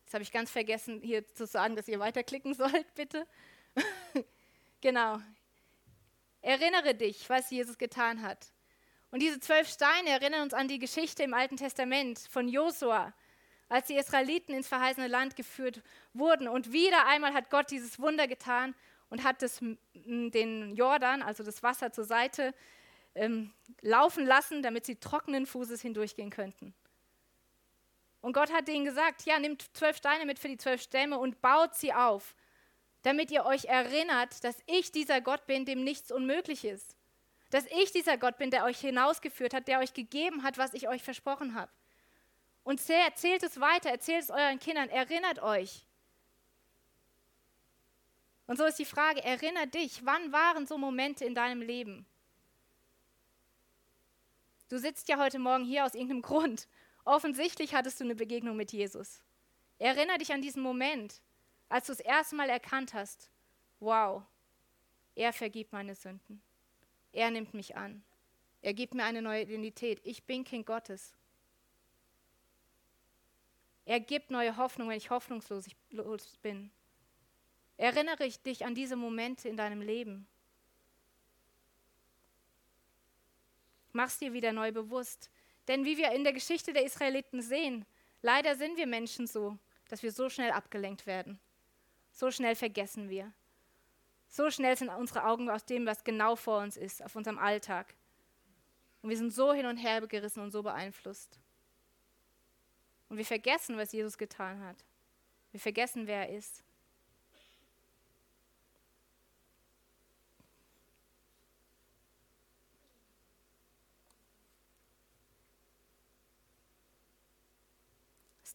Jetzt 0.04 0.14
habe 0.14 0.22
ich 0.22 0.30
ganz 0.30 0.52
vergessen, 0.52 1.00
hier 1.02 1.26
zu 1.26 1.46
sagen, 1.46 1.74
dass 1.74 1.88
ihr 1.88 1.98
weiterklicken 1.98 2.54
sollt, 2.54 2.94
bitte. 2.94 3.26
genau. 4.80 5.18
Erinnere 6.42 6.94
dich, 6.94 7.28
was 7.28 7.50
Jesus 7.50 7.76
getan 7.76 8.22
hat. 8.22 8.52
Und 9.10 9.20
diese 9.20 9.40
zwölf 9.40 9.68
Steine 9.68 10.10
erinnern 10.10 10.42
uns 10.42 10.54
an 10.54 10.68
die 10.68 10.78
Geschichte 10.78 11.24
im 11.24 11.34
Alten 11.34 11.56
Testament 11.56 12.20
von 12.30 12.48
Josua, 12.48 13.12
als 13.68 13.88
die 13.88 13.96
Israeliten 13.96 14.54
ins 14.54 14.68
verheißene 14.68 15.08
Land 15.08 15.34
geführt 15.34 15.82
wurden. 16.12 16.46
Und 16.46 16.72
wieder 16.72 17.06
einmal 17.06 17.34
hat 17.34 17.50
Gott 17.50 17.70
dieses 17.70 17.98
Wunder 17.98 18.28
getan 18.28 18.74
und 19.10 19.24
hat 19.24 19.42
das, 19.42 19.60
den 19.94 20.76
Jordan, 20.76 21.22
also 21.22 21.42
das 21.42 21.62
Wasser 21.62 21.92
zur 21.92 22.04
Seite, 22.04 22.54
ähm, 23.16 23.52
laufen 23.80 24.24
lassen, 24.24 24.62
damit 24.62 24.86
sie 24.86 24.96
trockenen 24.96 25.46
Fußes 25.46 25.80
hindurchgehen 25.80 26.30
könnten. 26.30 26.74
Und 28.26 28.32
Gott 28.32 28.52
hat 28.52 28.66
denen 28.66 28.84
gesagt, 28.84 29.22
ja, 29.22 29.38
nehmt 29.38 29.70
zwölf 29.72 29.98
Steine 29.98 30.26
mit 30.26 30.40
für 30.40 30.48
die 30.48 30.56
zwölf 30.56 30.82
Stämme 30.82 31.16
und 31.16 31.40
baut 31.40 31.76
sie 31.76 31.94
auf, 31.94 32.34
damit 33.02 33.30
ihr 33.30 33.46
euch 33.46 33.66
erinnert, 33.66 34.42
dass 34.42 34.56
ich 34.66 34.90
dieser 34.90 35.20
Gott 35.20 35.46
bin, 35.46 35.64
dem 35.64 35.84
nichts 35.84 36.10
unmöglich 36.10 36.64
ist. 36.64 36.96
Dass 37.50 37.66
ich 37.66 37.92
dieser 37.92 38.18
Gott 38.18 38.36
bin, 38.36 38.50
der 38.50 38.64
euch 38.64 38.80
hinausgeführt 38.80 39.54
hat, 39.54 39.68
der 39.68 39.78
euch 39.78 39.94
gegeben 39.94 40.42
hat, 40.42 40.58
was 40.58 40.74
ich 40.74 40.88
euch 40.88 41.04
versprochen 41.04 41.54
habe. 41.54 41.70
Und 42.64 42.80
erzählt 42.90 43.44
es 43.44 43.60
weiter, 43.60 43.90
erzählt 43.90 44.24
es 44.24 44.30
euren 44.32 44.58
Kindern, 44.58 44.88
erinnert 44.88 45.40
euch. 45.40 45.86
Und 48.48 48.56
so 48.56 48.64
ist 48.64 48.80
die 48.80 48.86
Frage, 48.86 49.22
erinnere 49.22 49.68
dich, 49.68 50.04
wann 50.04 50.32
waren 50.32 50.66
so 50.66 50.78
Momente 50.78 51.24
in 51.24 51.36
deinem 51.36 51.62
Leben? 51.62 52.04
Du 54.68 54.78
sitzt 54.78 55.06
ja 55.06 55.16
heute 55.16 55.38
Morgen 55.38 55.64
hier 55.64 55.84
aus 55.84 55.94
irgendeinem 55.94 56.22
Grund. 56.22 56.66
Offensichtlich 57.06 57.72
hattest 57.72 58.00
du 58.00 58.04
eine 58.04 58.16
Begegnung 58.16 58.56
mit 58.56 58.72
Jesus. 58.72 59.22
Erinnere 59.78 60.18
dich 60.18 60.32
an 60.32 60.42
diesen 60.42 60.60
Moment, 60.60 61.22
als 61.68 61.86
du 61.86 61.92
das 61.92 62.00
erste 62.00 62.34
Mal 62.34 62.50
erkannt 62.50 62.94
hast, 62.94 63.30
wow, 63.78 64.24
er 65.14 65.32
vergibt 65.32 65.72
meine 65.72 65.94
Sünden. 65.94 66.42
Er 67.12 67.30
nimmt 67.30 67.54
mich 67.54 67.76
an. 67.76 68.04
Er 68.60 68.74
gibt 68.74 68.92
mir 68.92 69.04
eine 69.04 69.22
neue 69.22 69.42
Identität. 69.42 70.00
Ich 70.02 70.24
bin 70.24 70.42
Kind 70.42 70.66
Gottes. 70.66 71.14
Er 73.84 74.00
gibt 74.00 74.32
neue 74.32 74.56
Hoffnung, 74.56 74.88
wenn 74.88 74.98
ich 74.98 75.10
hoffnungslos 75.10 75.68
bin. 76.42 76.72
Erinnere 77.76 78.28
dich 78.28 78.64
an 78.64 78.74
diese 78.74 78.96
Momente 78.96 79.48
in 79.48 79.56
deinem 79.56 79.80
Leben. 79.80 80.26
Mach's 83.92 84.18
dir 84.18 84.32
wieder 84.32 84.52
neu 84.52 84.72
bewusst. 84.72 85.30
Denn 85.68 85.84
wie 85.84 85.96
wir 85.96 86.12
in 86.12 86.24
der 86.24 86.32
Geschichte 86.32 86.72
der 86.72 86.84
Israeliten 86.84 87.42
sehen, 87.42 87.84
leider 88.22 88.56
sind 88.56 88.76
wir 88.76 88.86
Menschen 88.86 89.26
so, 89.26 89.58
dass 89.88 90.02
wir 90.02 90.12
so 90.12 90.28
schnell 90.28 90.50
abgelenkt 90.50 91.06
werden. 91.06 91.40
So 92.12 92.30
schnell 92.30 92.54
vergessen 92.54 93.08
wir. 93.08 93.32
So 94.28 94.50
schnell 94.50 94.76
sind 94.76 94.88
unsere 94.88 95.24
Augen 95.24 95.48
aus 95.50 95.64
dem, 95.64 95.86
was 95.86 96.04
genau 96.04 96.36
vor 96.36 96.60
uns 96.60 96.76
ist, 96.76 97.02
auf 97.02 97.14
unserem 97.16 97.38
Alltag. 97.38 97.94
Und 99.02 99.10
wir 99.10 99.16
sind 99.16 99.32
so 99.32 99.52
hin 99.52 99.66
und 99.66 99.76
her 99.76 100.00
gerissen 100.06 100.40
und 100.40 100.50
so 100.50 100.62
beeinflusst. 100.62 101.38
Und 103.08 103.18
wir 103.18 103.24
vergessen, 103.24 103.76
was 103.76 103.92
Jesus 103.92 104.18
getan 104.18 104.60
hat. 104.60 104.84
Wir 105.52 105.60
vergessen, 105.60 106.06
wer 106.06 106.28
er 106.28 106.36
ist. 106.36 106.64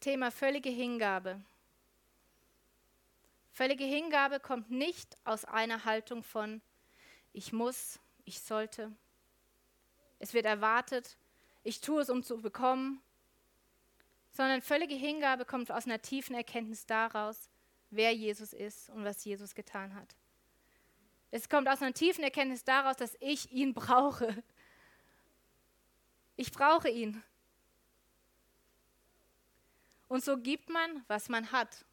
Thema 0.01 0.31
völlige 0.31 0.69
Hingabe. 0.69 1.41
Völlige 3.51 3.83
Hingabe 3.83 4.39
kommt 4.39 4.71
nicht 4.71 5.15
aus 5.23 5.45
einer 5.45 5.85
Haltung 5.85 6.23
von 6.23 6.61
ich 7.33 7.53
muss, 7.53 7.99
ich 8.25 8.41
sollte. 8.41 8.91
Es 10.19 10.33
wird 10.33 10.45
erwartet, 10.45 11.17
ich 11.63 11.79
tue 11.79 12.01
es, 12.01 12.09
um 12.09 12.23
zu 12.23 12.41
bekommen. 12.41 13.01
sondern 14.33 14.61
völlige 14.61 14.95
Hingabe 14.95 15.45
kommt 15.45 15.71
aus 15.71 15.85
einer 15.85 16.01
tiefen 16.01 16.35
Erkenntnis 16.35 16.85
daraus, 16.85 17.49
wer 17.89 18.13
Jesus 18.13 18.53
ist 18.53 18.89
und 18.89 19.03
was 19.03 19.23
Jesus 19.25 19.53
getan 19.53 19.93
hat. 19.93 20.15
Es 21.31 21.49
kommt 21.49 21.67
aus 21.67 21.81
einer 21.81 21.93
tiefen 21.93 22.23
Erkenntnis 22.23 22.63
daraus, 22.63 22.95
dass 22.95 23.17
ich 23.19 23.51
ihn 23.51 23.73
brauche. 23.73 24.41
Ich 26.37 26.51
brauche 26.51 26.89
ihn. 26.89 27.21
Und 30.11 30.25
so 30.25 30.35
gibt 30.35 30.69
man, 30.69 31.05
was 31.07 31.29
man 31.29 31.53
hat. 31.53 31.85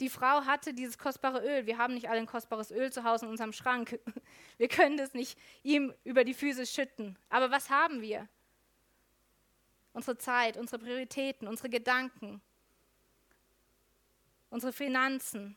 Die 0.00 0.08
Frau 0.08 0.46
hatte 0.46 0.72
dieses 0.72 0.96
kostbare 0.96 1.44
Öl. 1.46 1.66
Wir 1.66 1.76
haben 1.76 1.92
nicht 1.92 2.08
alle 2.08 2.20
ein 2.20 2.26
kostbares 2.26 2.70
Öl 2.70 2.90
zu 2.90 3.04
Hause 3.04 3.26
in 3.26 3.32
unserem 3.32 3.52
Schrank. 3.52 4.00
Wir 4.56 4.68
können 4.68 4.96
das 4.96 5.12
nicht 5.12 5.38
ihm 5.62 5.92
über 6.04 6.24
die 6.24 6.32
Füße 6.32 6.64
schütten. 6.64 7.18
Aber 7.28 7.50
was 7.50 7.68
haben 7.68 8.00
wir? 8.00 8.26
Unsere 9.92 10.16
Zeit, 10.16 10.56
unsere 10.56 10.78
Prioritäten, 10.78 11.46
unsere 11.46 11.68
Gedanken, 11.68 12.40
unsere 14.48 14.72
Finanzen. 14.72 15.54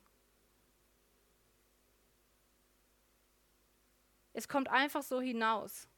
Es 4.34 4.50
kommt 4.50 4.68
einfach 4.68 5.04
so 5.04 5.22
hinaus. 5.22 5.89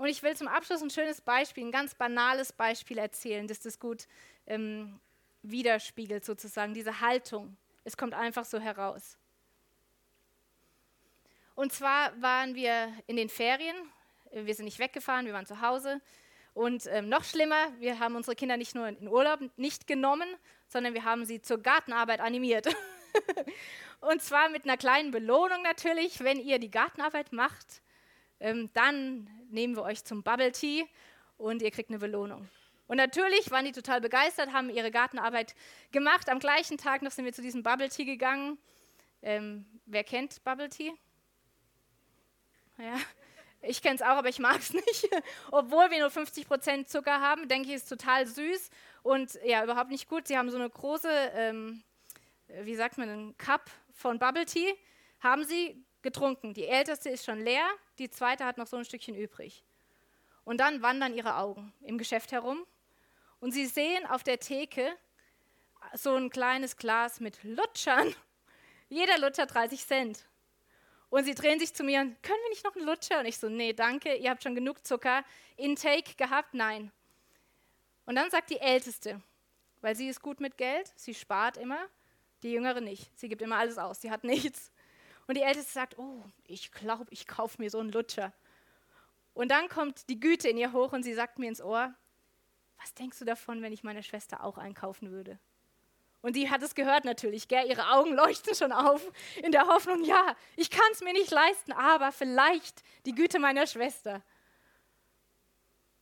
Und 0.00 0.06
ich 0.06 0.22
will 0.22 0.34
zum 0.34 0.48
Abschluss 0.48 0.80
ein 0.80 0.88
schönes 0.88 1.20
Beispiel, 1.20 1.62
ein 1.62 1.72
ganz 1.72 1.94
banales 1.94 2.54
Beispiel 2.54 2.96
erzählen, 2.96 3.46
dass 3.46 3.60
das 3.60 3.78
gut 3.78 4.06
ähm, 4.46 4.98
widerspiegelt 5.42 6.24
sozusagen, 6.24 6.72
diese 6.72 7.02
Haltung. 7.02 7.54
Es 7.84 7.98
kommt 7.98 8.14
einfach 8.14 8.46
so 8.46 8.58
heraus. 8.58 9.18
Und 11.54 11.74
zwar 11.74 12.18
waren 12.22 12.54
wir 12.54 12.90
in 13.08 13.16
den 13.16 13.28
Ferien, 13.28 13.76
wir 14.32 14.54
sind 14.54 14.64
nicht 14.64 14.78
weggefahren, 14.78 15.26
wir 15.26 15.34
waren 15.34 15.44
zu 15.44 15.60
Hause. 15.60 16.00
Und 16.54 16.86
ähm, 16.86 17.10
noch 17.10 17.24
schlimmer, 17.24 17.70
wir 17.78 17.98
haben 17.98 18.16
unsere 18.16 18.34
Kinder 18.34 18.56
nicht 18.56 18.74
nur 18.74 18.88
in 18.88 19.06
Urlaub 19.06 19.40
nicht 19.58 19.86
genommen, 19.86 20.34
sondern 20.66 20.94
wir 20.94 21.04
haben 21.04 21.26
sie 21.26 21.42
zur 21.42 21.58
Gartenarbeit 21.58 22.20
animiert. 22.20 22.74
und 24.00 24.22
zwar 24.22 24.48
mit 24.48 24.64
einer 24.64 24.78
kleinen 24.78 25.10
Belohnung 25.10 25.60
natürlich, 25.62 26.24
wenn 26.24 26.40
ihr 26.40 26.58
die 26.58 26.70
Gartenarbeit 26.70 27.34
macht, 27.34 27.82
ähm, 28.40 28.70
dann 28.72 29.28
nehmen 29.50 29.76
wir 29.76 29.82
euch 29.82 30.04
zum 30.04 30.22
Bubble 30.22 30.52
Tea 30.52 30.86
und 31.36 31.62
ihr 31.62 31.70
kriegt 31.70 31.90
eine 31.90 31.98
Belohnung. 31.98 32.48
Und 32.86 32.96
natürlich 32.96 33.50
waren 33.52 33.64
die 33.64 33.72
total 33.72 34.00
begeistert, 34.00 34.52
haben 34.52 34.68
ihre 34.68 34.90
Gartenarbeit 34.90 35.54
gemacht. 35.92 36.28
Am 36.28 36.40
gleichen 36.40 36.76
Tag 36.76 37.02
noch 37.02 37.12
sind 37.12 37.24
wir 37.24 37.32
zu 37.32 37.42
diesem 37.42 37.62
Bubble 37.62 37.88
Tea 37.88 38.04
gegangen. 38.04 38.58
Ähm, 39.22 39.64
wer 39.86 40.02
kennt 40.02 40.42
Bubble 40.42 40.68
Tea? 40.68 40.92
Ja, 42.78 42.96
ich 43.62 43.82
kenne 43.82 43.96
es 43.96 44.02
auch, 44.02 44.16
aber 44.16 44.28
ich 44.28 44.38
mag 44.38 44.58
es 44.58 44.72
nicht. 44.74 45.08
Obwohl 45.50 45.90
wir 45.90 46.00
nur 46.00 46.08
50% 46.08 46.86
Zucker 46.86 47.20
haben, 47.20 47.46
denke 47.46 47.68
ich, 47.68 47.76
ist 47.76 47.88
total 47.88 48.26
süß 48.26 48.70
und 49.02 49.38
ja, 49.44 49.62
überhaupt 49.62 49.90
nicht 49.90 50.08
gut. 50.08 50.26
Sie 50.26 50.36
haben 50.36 50.50
so 50.50 50.56
eine 50.56 50.68
große, 50.68 51.08
ähm, 51.34 51.82
wie 52.62 52.74
sagt 52.74 52.98
man, 52.98 53.08
einen 53.08 53.38
Cup 53.38 53.70
von 53.92 54.18
Bubble 54.18 54.46
Tea, 54.46 54.74
haben 55.20 55.44
sie 55.44 55.84
getrunken. 56.02 56.54
Die 56.54 56.66
älteste 56.66 57.10
ist 57.10 57.24
schon 57.24 57.40
leer, 57.40 57.68
die 58.00 58.10
zweite 58.10 58.46
hat 58.46 58.56
noch 58.56 58.66
so 58.66 58.78
ein 58.78 58.84
Stückchen 58.84 59.14
übrig. 59.14 59.62
Und 60.44 60.58
dann 60.58 60.82
wandern 60.82 61.14
ihre 61.14 61.36
Augen 61.36 61.72
im 61.82 61.98
Geschäft 61.98 62.32
herum 62.32 62.66
und 63.40 63.52
sie 63.52 63.66
sehen 63.66 64.06
auf 64.06 64.22
der 64.22 64.40
Theke 64.40 64.90
so 65.94 66.14
ein 66.14 66.30
kleines 66.30 66.76
Glas 66.76 67.20
mit 67.20 67.38
Lutschern. 67.44 68.14
Jeder 68.88 69.18
Lutscher 69.18 69.46
30 69.46 69.86
Cent. 69.86 70.26
Und 71.10 71.24
sie 71.24 71.34
drehen 71.34 71.58
sich 71.58 71.74
zu 71.74 71.84
mir 71.84 72.00
und 72.00 72.22
können 72.22 72.38
wir 72.42 72.50
nicht 72.50 72.64
noch 72.64 72.74
einen 72.74 72.86
Lutscher? 72.86 73.20
Und 73.20 73.26
ich 73.26 73.38
so, 73.38 73.48
nee, 73.48 73.72
danke, 73.72 74.14
ihr 74.14 74.30
habt 74.30 74.42
schon 74.42 74.54
genug 74.54 74.86
Zucker. 74.86 75.24
Intake 75.56 76.14
gehabt? 76.16 76.54
Nein. 76.54 76.92
Und 78.06 78.14
dann 78.14 78.30
sagt 78.30 78.50
die 78.50 78.60
Älteste, 78.60 79.20
weil 79.80 79.94
sie 79.94 80.08
ist 80.08 80.22
gut 80.22 80.40
mit 80.40 80.56
Geld, 80.56 80.92
sie 80.96 81.14
spart 81.14 81.56
immer, 81.56 81.80
die 82.42 82.52
Jüngere 82.52 82.80
nicht. 82.80 83.10
Sie 83.18 83.28
gibt 83.28 83.42
immer 83.42 83.56
alles 83.56 83.76
aus, 83.76 84.00
sie 84.00 84.10
hat 84.10 84.24
nichts. 84.24 84.72
Und 85.30 85.36
die 85.36 85.42
Älteste 85.42 85.70
sagt, 85.70 85.96
oh, 85.96 86.24
ich 86.42 86.72
glaube, 86.72 87.06
ich 87.10 87.24
kaufe 87.24 87.62
mir 87.62 87.70
so 87.70 87.78
einen 87.78 87.92
Lutscher. 87.92 88.32
Und 89.32 89.52
dann 89.52 89.68
kommt 89.68 90.08
die 90.08 90.18
Güte 90.18 90.48
in 90.48 90.58
ihr 90.58 90.72
hoch 90.72 90.92
und 90.92 91.04
sie 91.04 91.14
sagt 91.14 91.38
mir 91.38 91.46
ins 91.46 91.62
Ohr, 91.62 91.94
was 92.80 92.94
denkst 92.94 93.20
du 93.20 93.24
davon, 93.24 93.62
wenn 93.62 93.72
ich 93.72 93.84
meine 93.84 94.02
Schwester 94.02 94.42
auch 94.42 94.58
einkaufen 94.58 95.12
würde? 95.12 95.38
Und 96.20 96.34
die 96.34 96.50
hat 96.50 96.64
es 96.64 96.74
gehört 96.74 97.04
natürlich, 97.04 97.46
gell? 97.46 97.64
ihre 97.68 97.92
Augen 97.92 98.12
leuchten 98.12 98.56
schon 98.56 98.72
auf 98.72 99.08
in 99.40 99.52
der 99.52 99.68
Hoffnung, 99.68 100.02
ja, 100.02 100.34
ich 100.56 100.68
kann 100.68 100.90
es 100.90 101.00
mir 101.00 101.12
nicht 101.12 101.30
leisten, 101.30 101.74
aber 101.74 102.10
vielleicht 102.10 102.82
die 103.06 103.14
Güte 103.14 103.38
meiner 103.38 103.68
Schwester. 103.68 104.24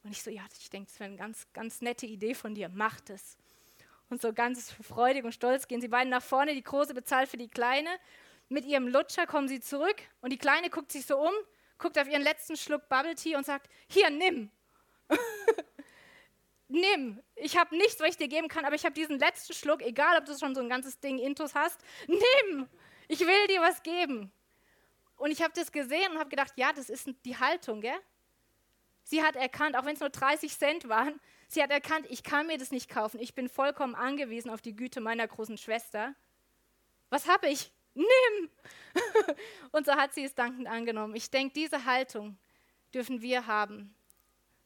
Und 0.04 0.12
ich 0.12 0.22
so, 0.22 0.30
ja, 0.30 0.46
ich 0.58 0.70
denke, 0.70 0.90
das 0.90 1.00
wäre 1.00 1.10
eine 1.10 1.18
ganz, 1.18 1.46
ganz 1.52 1.82
nette 1.82 2.06
Idee 2.06 2.32
von 2.32 2.54
dir, 2.54 2.70
mach 2.70 2.98
es. 3.10 3.36
Und 4.08 4.22
so 4.22 4.32
ganz 4.32 4.72
freudig 4.72 5.24
und 5.24 5.32
stolz 5.32 5.68
gehen 5.68 5.82
sie 5.82 5.88
beide 5.88 6.08
nach 6.08 6.22
vorne, 6.22 6.54
die 6.54 6.64
Große 6.64 6.94
bezahlt 6.94 7.28
für 7.28 7.36
die 7.36 7.48
Kleine. 7.48 7.90
Mit 8.48 8.64
ihrem 8.64 8.88
Lutscher 8.88 9.26
kommen 9.26 9.48
sie 9.48 9.60
zurück 9.60 9.96
und 10.20 10.30
die 10.32 10.38
Kleine 10.38 10.70
guckt 10.70 10.90
sich 10.90 11.04
so 11.04 11.18
um, 11.18 11.32
guckt 11.76 11.98
auf 11.98 12.08
ihren 12.08 12.22
letzten 12.22 12.56
Schluck 12.56 12.88
Bubble 12.88 13.14
Tea 13.14 13.36
und 13.36 13.44
sagt, 13.44 13.68
hier, 13.88 14.10
nimm. 14.10 14.50
nimm. 16.68 17.22
Ich 17.34 17.56
habe 17.56 17.76
nichts, 17.76 18.00
was 18.00 18.10
ich 18.10 18.16
dir 18.16 18.28
geben 18.28 18.48
kann, 18.48 18.64
aber 18.64 18.74
ich 18.74 18.84
habe 18.84 18.94
diesen 18.94 19.18
letzten 19.18 19.52
Schluck, 19.54 19.82
egal 19.82 20.18
ob 20.18 20.24
du 20.24 20.36
schon 20.36 20.54
so 20.54 20.60
ein 20.60 20.68
ganzes 20.68 20.98
Ding 21.00 21.18
Intus 21.18 21.54
hast, 21.54 21.80
nimm. 22.06 22.68
Ich 23.06 23.20
will 23.20 23.46
dir 23.48 23.60
was 23.60 23.82
geben. 23.82 24.32
Und 25.16 25.30
ich 25.30 25.42
habe 25.42 25.52
das 25.54 25.72
gesehen 25.72 26.12
und 26.12 26.18
habe 26.18 26.30
gedacht, 26.30 26.52
ja, 26.56 26.72
das 26.72 26.88
ist 26.88 27.08
die 27.24 27.36
Haltung, 27.36 27.80
gell? 27.80 27.98
Sie 29.02 29.22
hat 29.22 29.36
erkannt, 29.36 29.76
auch 29.76 29.84
wenn 29.84 29.94
es 29.94 30.00
nur 30.00 30.10
30 30.10 30.56
Cent 30.56 30.88
waren, 30.88 31.18
sie 31.48 31.62
hat 31.62 31.70
erkannt, 31.70 32.06
ich 32.10 32.22
kann 32.22 32.46
mir 32.46 32.58
das 32.58 32.70
nicht 32.70 32.90
kaufen. 32.90 33.18
Ich 33.20 33.34
bin 33.34 33.48
vollkommen 33.48 33.94
angewiesen 33.94 34.50
auf 34.50 34.60
die 34.60 34.76
Güte 34.76 35.00
meiner 35.00 35.26
großen 35.26 35.56
Schwester. 35.56 36.14
Was 37.08 37.26
habe 37.26 37.48
ich? 37.48 37.72
Nimm! 37.98 38.50
und 39.72 39.86
so 39.86 39.92
hat 39.92 40.14
sie 40.14 40.24
es 40.24 40.34
dankend 40.34 40.68
angenommen. 40.68 41.16
Ich 41.16 41.30
denke, 41.30 41.54
diese 41.54 41.84
Haltung 41.84 42.38
dürfen 42.94 43.20
wir 43.20 43.46
haben, 43.46 43.94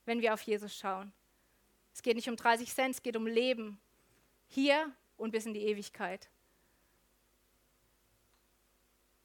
wenn 0.05 0.21
wir 0.21 0.35
auf 0.35 0.43
Jesus 0.43 0.77
schauen. 0.77 1.13
Es 1.95 2.03
geht 2.03 2.17
nicht 2.17 2.29
um 2.29 2.37
30 2.37 2.73
Cent, 2.73 2.95
es 2.95 3.03
geht 3.03 3.17
um 3.17 3.27
Leben. 3.27 3.81
Hier 4.49 4.93
und 5.17 5.31
bis 5.31 5.47
in 5.47 5.55
die 5.55 5.63
Ewigkeit. 5.63 6.29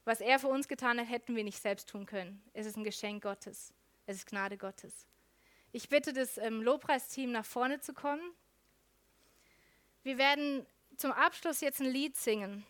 Was 0.05 0.22
er 0.22 0.39
für 0.39 0.47
uns 0.47 0.70
getan 0.70 0.99
hat, 0.99 1.10
hätten 1.10 1.36
wir 1.36 1.43
nicht 1.43 1.62
selbst 1.62 1.89
tun 1.89 2.05
können. 2.05 2.41
Es 2.53 2.66
ist 2.66 2.78
ein 2.78 2.86
Geschenk 2.86 3.24
Gottes. 3.24 3.74
Es 4.05 4.18
ist 4.18 4.28
Gnade 4.28 4.58
Gottes. 4.58 5.05
Ich 5.74 5.89
bitte 5.89 6.14
das 6.14 6.38
ähm, 6.38 6.62
Lobpreisteam 6.62 7.32
nach 7.32 7.45
vorne 7.45 7.82
zu 7.82 7.93
kommen. 7.93 8.22
Wir 10.03 10.18
werden 10.18 10.66
zum 10.95 11.12
Abschluss 11.12 11.60
jetzt 11.60 11.82
ein 11.82 11.88
Lied 11.88 12.16
singen. 12.16 12.66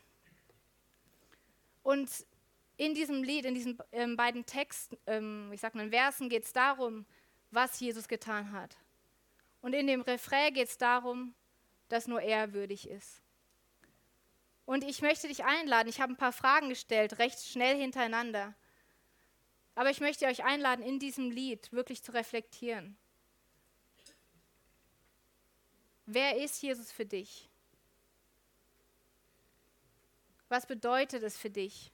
Und 1.88 2.28
in 2.76 2.94
diesem 2.96 3.24
Lied, 3.24 3.46
in 3.46 3.54
diesen 3.54 3.78
ähm, 3.94 4.18
beiden 4.18 4.46
Texten, 4.46 4.98
ähm, 5.06 5.50
ich 5.54 5.62
sag 5.62 5.74
mal 5.74 5.90
Versen, 5.90 6.28
geht 6.28 6.44
es 6.44 6.52
darum, 6.52 7.06
was 7.50 7.80
Jesus 7.80 8.10
getan 8.10 8.52
hat. 8.52 8.76
Und 9.62 9.72
in 9.72 9.88
dem 9.88 10.02
Refrain 10.02 10.54
geht 10.54 10.68
es 10.68 10.78
darum, 10.78 11.34
dass 11.88 12.10
nur 12.10 12.22
er 12.22 12.52
würdig 12.52 12.90
ist. 12.90 13.22
Und 14.66 14.84
ich 14.84 15.02
möchte 15.02 15.30
dich 15.30 15.46
einladen, 15.46 15.88
ich 15.88 16.02
habe 16.02 16.12
ein 16.12 16.18
paar 16.18 16.34
Fragen 16.34 16.68
gestellt, 16.68 17.20
recht 17.20 17.40
schnell 17.40 17.80
hintereinander. 17.80 18.54
Aber 19.74 19.90
ich 19.90 20.02
möchte 20.02 20.26
euch 20.26 20.44
einladen, 20.44 20.84
in 20.84 21.00
diesem 21.00 21.32
Lied 21.32 21.72
wirklich 21.72 22.04
zu 22.04 22.12
reflektieren. 22.12 22.98
Wer 26.06 26.36
ist 26.36 26.62
Jesus 26.62 26.92
für 26.92 27.06
dich? 27.06 27.50
Was 30.50 30.66
bedeutet 30.66 31.24
es 31.24 31.38
für 31.38 31.50
dich? 31.50 31.92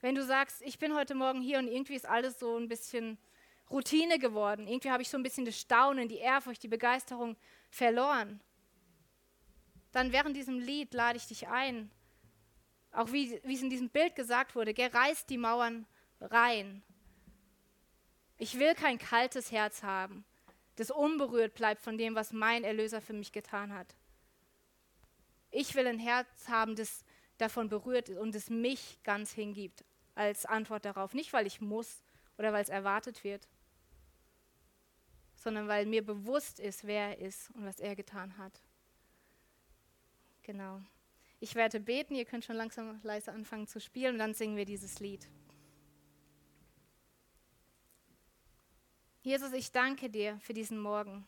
Wenn 0.00 0.14
du 0.14 0.24
sagst, 0.24 0.62
ich 0.62 0.78
bin 0.78 0.94
heute 0.94 1.14
Morgen 1.14 1.40
hier 1.40 1.58
und 1.58 1.68
irgendwie 1.68 1.94
ist 1.94 2.06
alles 2.06 2.38
so 2.38 2.56
ein 2.56 2.68
bisschen 2.68 3.18
Routine 3.70 4.18
geworden. 4.18 4.66
Irgendwie 4.66 4.90
habe 4.90 5.02
ich 5.02 5.08
so 5.08 5.16
ein 5.16 5.22
bisschen 5.22 5.44
das 5.44 5.58
Staunen, 5.58 6.08
die 6.08 6.18
Ehrfurcht, 6.18 6.62
die 6.62 6.68
Begeisterung 6.68 7.36
verloren. 7.70 8.40
Dann 9.92 10.12
während 10.12 10.36
diesem 10.36 10.58
Lied 10.58 10.94
lade 10.94 11.16
ich 11.16 11.26
dich 11.26 11.48
ein, 11.48 11.90
auch 12.92 13.12
wie, 13.12 13.40
wie 13.44 13.54
es 13.54 13.62
in 13.62 13.70
diesem 13.70 13.88
Bild 13.88 14.14
gesagt 14.14 14.54
wurde, 14.54 14.74
gell, 14.74 14.90
die 15.28 15.38
Mauern 15.38 15.86
rein. 16.20 16.82
Ich 18.36 18.58
will 18.58 18.74
kein 18.74 18.98
kaltes 18.98 19.50
Herz 19.50 19.82
haben, 19.82 20.24
das 20.76 20.90
unberührt 20.90 21.54
bleibt 21.54 21.82
von 21.82 21.98
dem, 21.98 22.14
was 22.14 22.32
mein 22.32 22.64
Erlöser 22.64 23.00
für 23.00 23.12
mich 23.12 23.32
getan 23.32 23.72
hat. 23.72 23.96
Ich 25.50 25.74
will 25.74 25.86
ein 25.86 25.98
Herz 25.98 26.48
haben, 26.48 26.76
das 26.76 27.04
davon 27.38 27.68
berührt 27.68 28.08
ist 28.08 28.18
und 28.18 28.34
es 28.34 28.50
mich 28.50 28.98
ganz 29.02 29.32
hingibt 29.32 29.84
als 30.14 30.44
Antwort 30.44 30.84
darauf. 30.84 31.14
Nicht, 31.14 31.32
weil 31.32 31.46
ich 31.46 31.60
muss 31.60 32.02
oder 32.36 32.52
weil 32.52 32.62
es 32.62 32.68
erwartet 32.68 33.24
wird, 33.24 33.48
sondern 35.36 35.68
weil 35.68 35.86
mir 35.86 36.04
bewusst 36.04 36.60
ist, 36.60 36.84
wer 36.84 37.16
er 37.16 37.18
ist 37.18 37.50
und 37.50 37.64
was 37.64 37.80
er 37.80 37.96
getan 37.96 38.36
hat. 38.38 38.60
Genau. 40.42 40.80
Ich 41.40 41.54
werde 41.54 41.78
beten, 41.78 42.14
ihr 42.14 42.24
könnt 42.24 42.44
schon 42.44 42.56
langsam 42.56 43.00
leise 43.02 43.32
anfangen 43.32 43.68
zu 43.68 43.80
spielen 43.80 44.14
und 44.14 44.18
dann 44.18 44.34
singen 44.34 44.56
wir 44.56 44.64
dieses 44.64 44.98
Lied. 44.98 45.28
Jesus, 49.22 49.52
ich 49.52 49.70
danke 49.70 50.10
dir 50.10 50.38
für 50.40 50.54
diesen 50.54 50.78
Morgen. 50.78 51.26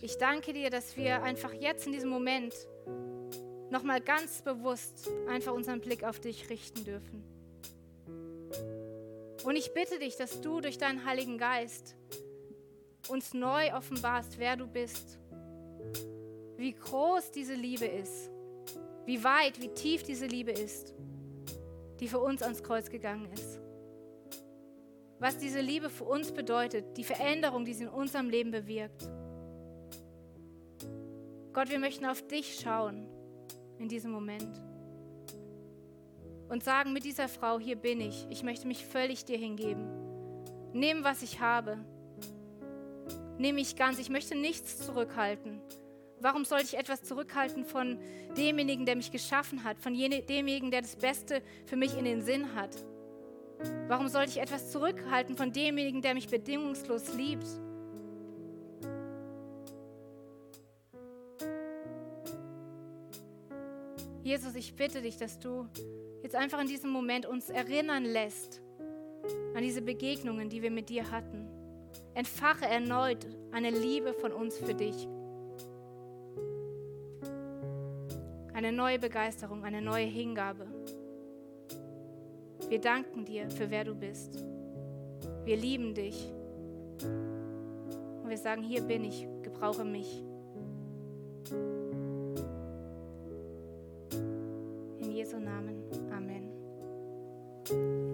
Ich 0.00 0.18
danke 0.18 0.52
dir, 0.52 0.68
dass 0.70 0.96
wir 0.96 1.22
einfach 1.22 1.52
jetzt 1.52 1.86
in 1.86 1.92
diesem 1.92 2.10
Moment 2.10 2.54
nochmal 3.70 4.00
ganz 4.00 4.42
bewusst 4.42 5.08
einfach 5.28 5.54
unseren 5.54 5.80
Blick 5.80 6.04
auf 6.04 6.20
dich 6.20 6.50
richten 6.50 6.84
dürfen. 6.84 7.24
Und 9.44 9.56
ich 9.56 9.72
bitte 9.72 9.98
dich, 9.98 10.16
dass 10.16 10.40
du 10.40 10.60
durch 10.60 10.76
deinen 10.76 11.04
Heiligen 11.04 11.38
Geist 11.38 11.96
uns 13.08 13.32
neu 13.32 13.72
offenbarst, 13.74 14.38
wer 14.38 14.56
du 14.56 14.66
bist, 14.66 15.18
wie 16.56 16.72
groß 16.72 17.30
diese 17.30 17.54
Liebe 17.54 17.86
ist, 17.86 18.30
wie 19.04 19.22
weit, 19.22 19.60
wie 19.60 19.68
tief 19.68 20.02
diese 20.02 20.26
Liebe 20.26 20.50
ist, 20.50 20.94
die 22.00 22.08
für 22.08 22.18
uns 22.18 22.42
ans 22.42 22.62
Kreuz 22.62 22.90
gegangen 22.90 23.30
ist. 23.32 23.60
Was 25.18 25.38
diese 25.38 25.60
Liebe 25.60 25.88
für 25.88 26.04
uns 26.04 26.32
bedeutet, 26.32 26.96
die 26.96 27.04
Veränderung, 27.04 27.64
die 27.64 27.72
sie 27.72 27.84
in 27.84 27.88
unserem 27.88 28.28
Leben 28.28 28.50
bewirkt. 28.50 29.08
Gott, 31.56 31.70
wir 31.70 31.78
möchten 31.78 32.04
auf 32.04 32.20
dich 32.20 32.60
schauen 32.62 33.08
in 33.78 33.88
diesem 33.88 34.10
Moment 34.10 34.60
und 36.50 36.62
sagen 36.62 36.92
mit 36.92 37.04
dieser 37.04 37.30
Frau, 37.30 37.58
hier 37.58 37.76
bin 37.76 38.02
ich, 38.02 38.26
ich 38.28 38.42
möchte 38.42 38.66
mich 38.66 38.84
völlig 38.84 39.24
dir 39.24 39.38
hingeben. 39.38 39.88
Nimm, 40.74 41.02
was 41.02 41.22
ich 41.22 41.40
habe. 41.40 41.78
Nimm 43.38 43.54
mich 43.54 43.74
ganz, 43.74 43.98
ich 43.98 44.10
möchte 44.10 44.34
nichts 44.34 44.84
zurückhalten. 44.84 45.62
Warum 46.20 46.44
sollte 46.44 46.66
ich 46.66 46.76
etwas 46.76 47.02
zurückhalten 47.04 47.64
von 47.64 47.98
demjenigen, 48.36 48.84
der 48.84 48.96
mich 48.96 49.10
geschaffen 49.10 49.64
hat, 49.64 49.78
von 49.78 49.94
demjenigen, 49.94 50.70
der 50.70 50.82
das 50.82 50.96
Beste 50.96 51.40
für 51.64 51.76
mich 51.76 51.96
in 51.96 52.04
den 52.04 52.20
Sinn 52.20 52.54
hat? 52.54 52.76
Warum 53.88 54.08
sollte 54.08 54.32
ich 54.32 54.40
etwas 54.42 54.70
zurückhalten 54.70 55.38
von 55.38 55.54
demjenigen, 55.54 56.02
der 56.02 56.12
mich 56.12 56.28
bedingungslos 56.28 57.14
liebt? 57.14 57.46
Jesus, 64.26 64.56
ich 64.56 64.74
bitte 64.74 65.00
dich, 65.02 65.16
dass 65.18 65.38
du 65.38 65.68
jetzt 66.20 66.34
einfach 66.34 66.60
in 66.60 66.66
diesem 66.66 66.90
Moment 66.90 67.26
uns 67.26 67.48
erinnern 67.48 68.04
lässt 68.04 68.60
an 69.54 69.62
diese 69.62 69.80
Begegnungen, 69.80 70.48
die 70.48 70.62
wir 70.62 70.72
mit 70.72 70.88
dir 70.88 71.08
hatten. 71.12 71.46
Entfache 72.12 72.64
erneut 72.64 73.24
eine 73.52 73.70
Liebe 73.70 74.12
von 74.14 74.32
uns 74.32 74.58
für 74.58 74.74
dich. 74.74 75.06
Eine 78.52 78.72
neue 78.72 78.98
Begeisterung, 78.98 79.62
eine 79.62 79.80
neue 79.80 80.06
Hingabe. 80.06 80.66
Wir 82.68 82.80
danken 82.80 83.24
dir 83.24 83.48
für 83.48 83.70
wer 83.70 83.84
du 83.84 83.94
bist. 83.94 84.44
Wir 85.44 85.56
lieben 85.56 85.94
dich. 85.94 86.32
Und 88.24 88.28
wir 88.28 88.38
sagen, 88.38 88.64
hier 88.64 88.82
bin 88.82 89.04
ich, 89.04 89.24
gebrauche 89.44 89.84
mich. 89.84 90.24
Jesu 95.26 95.40
Namen. 95.40 95.82
Amen. 96.12 98.05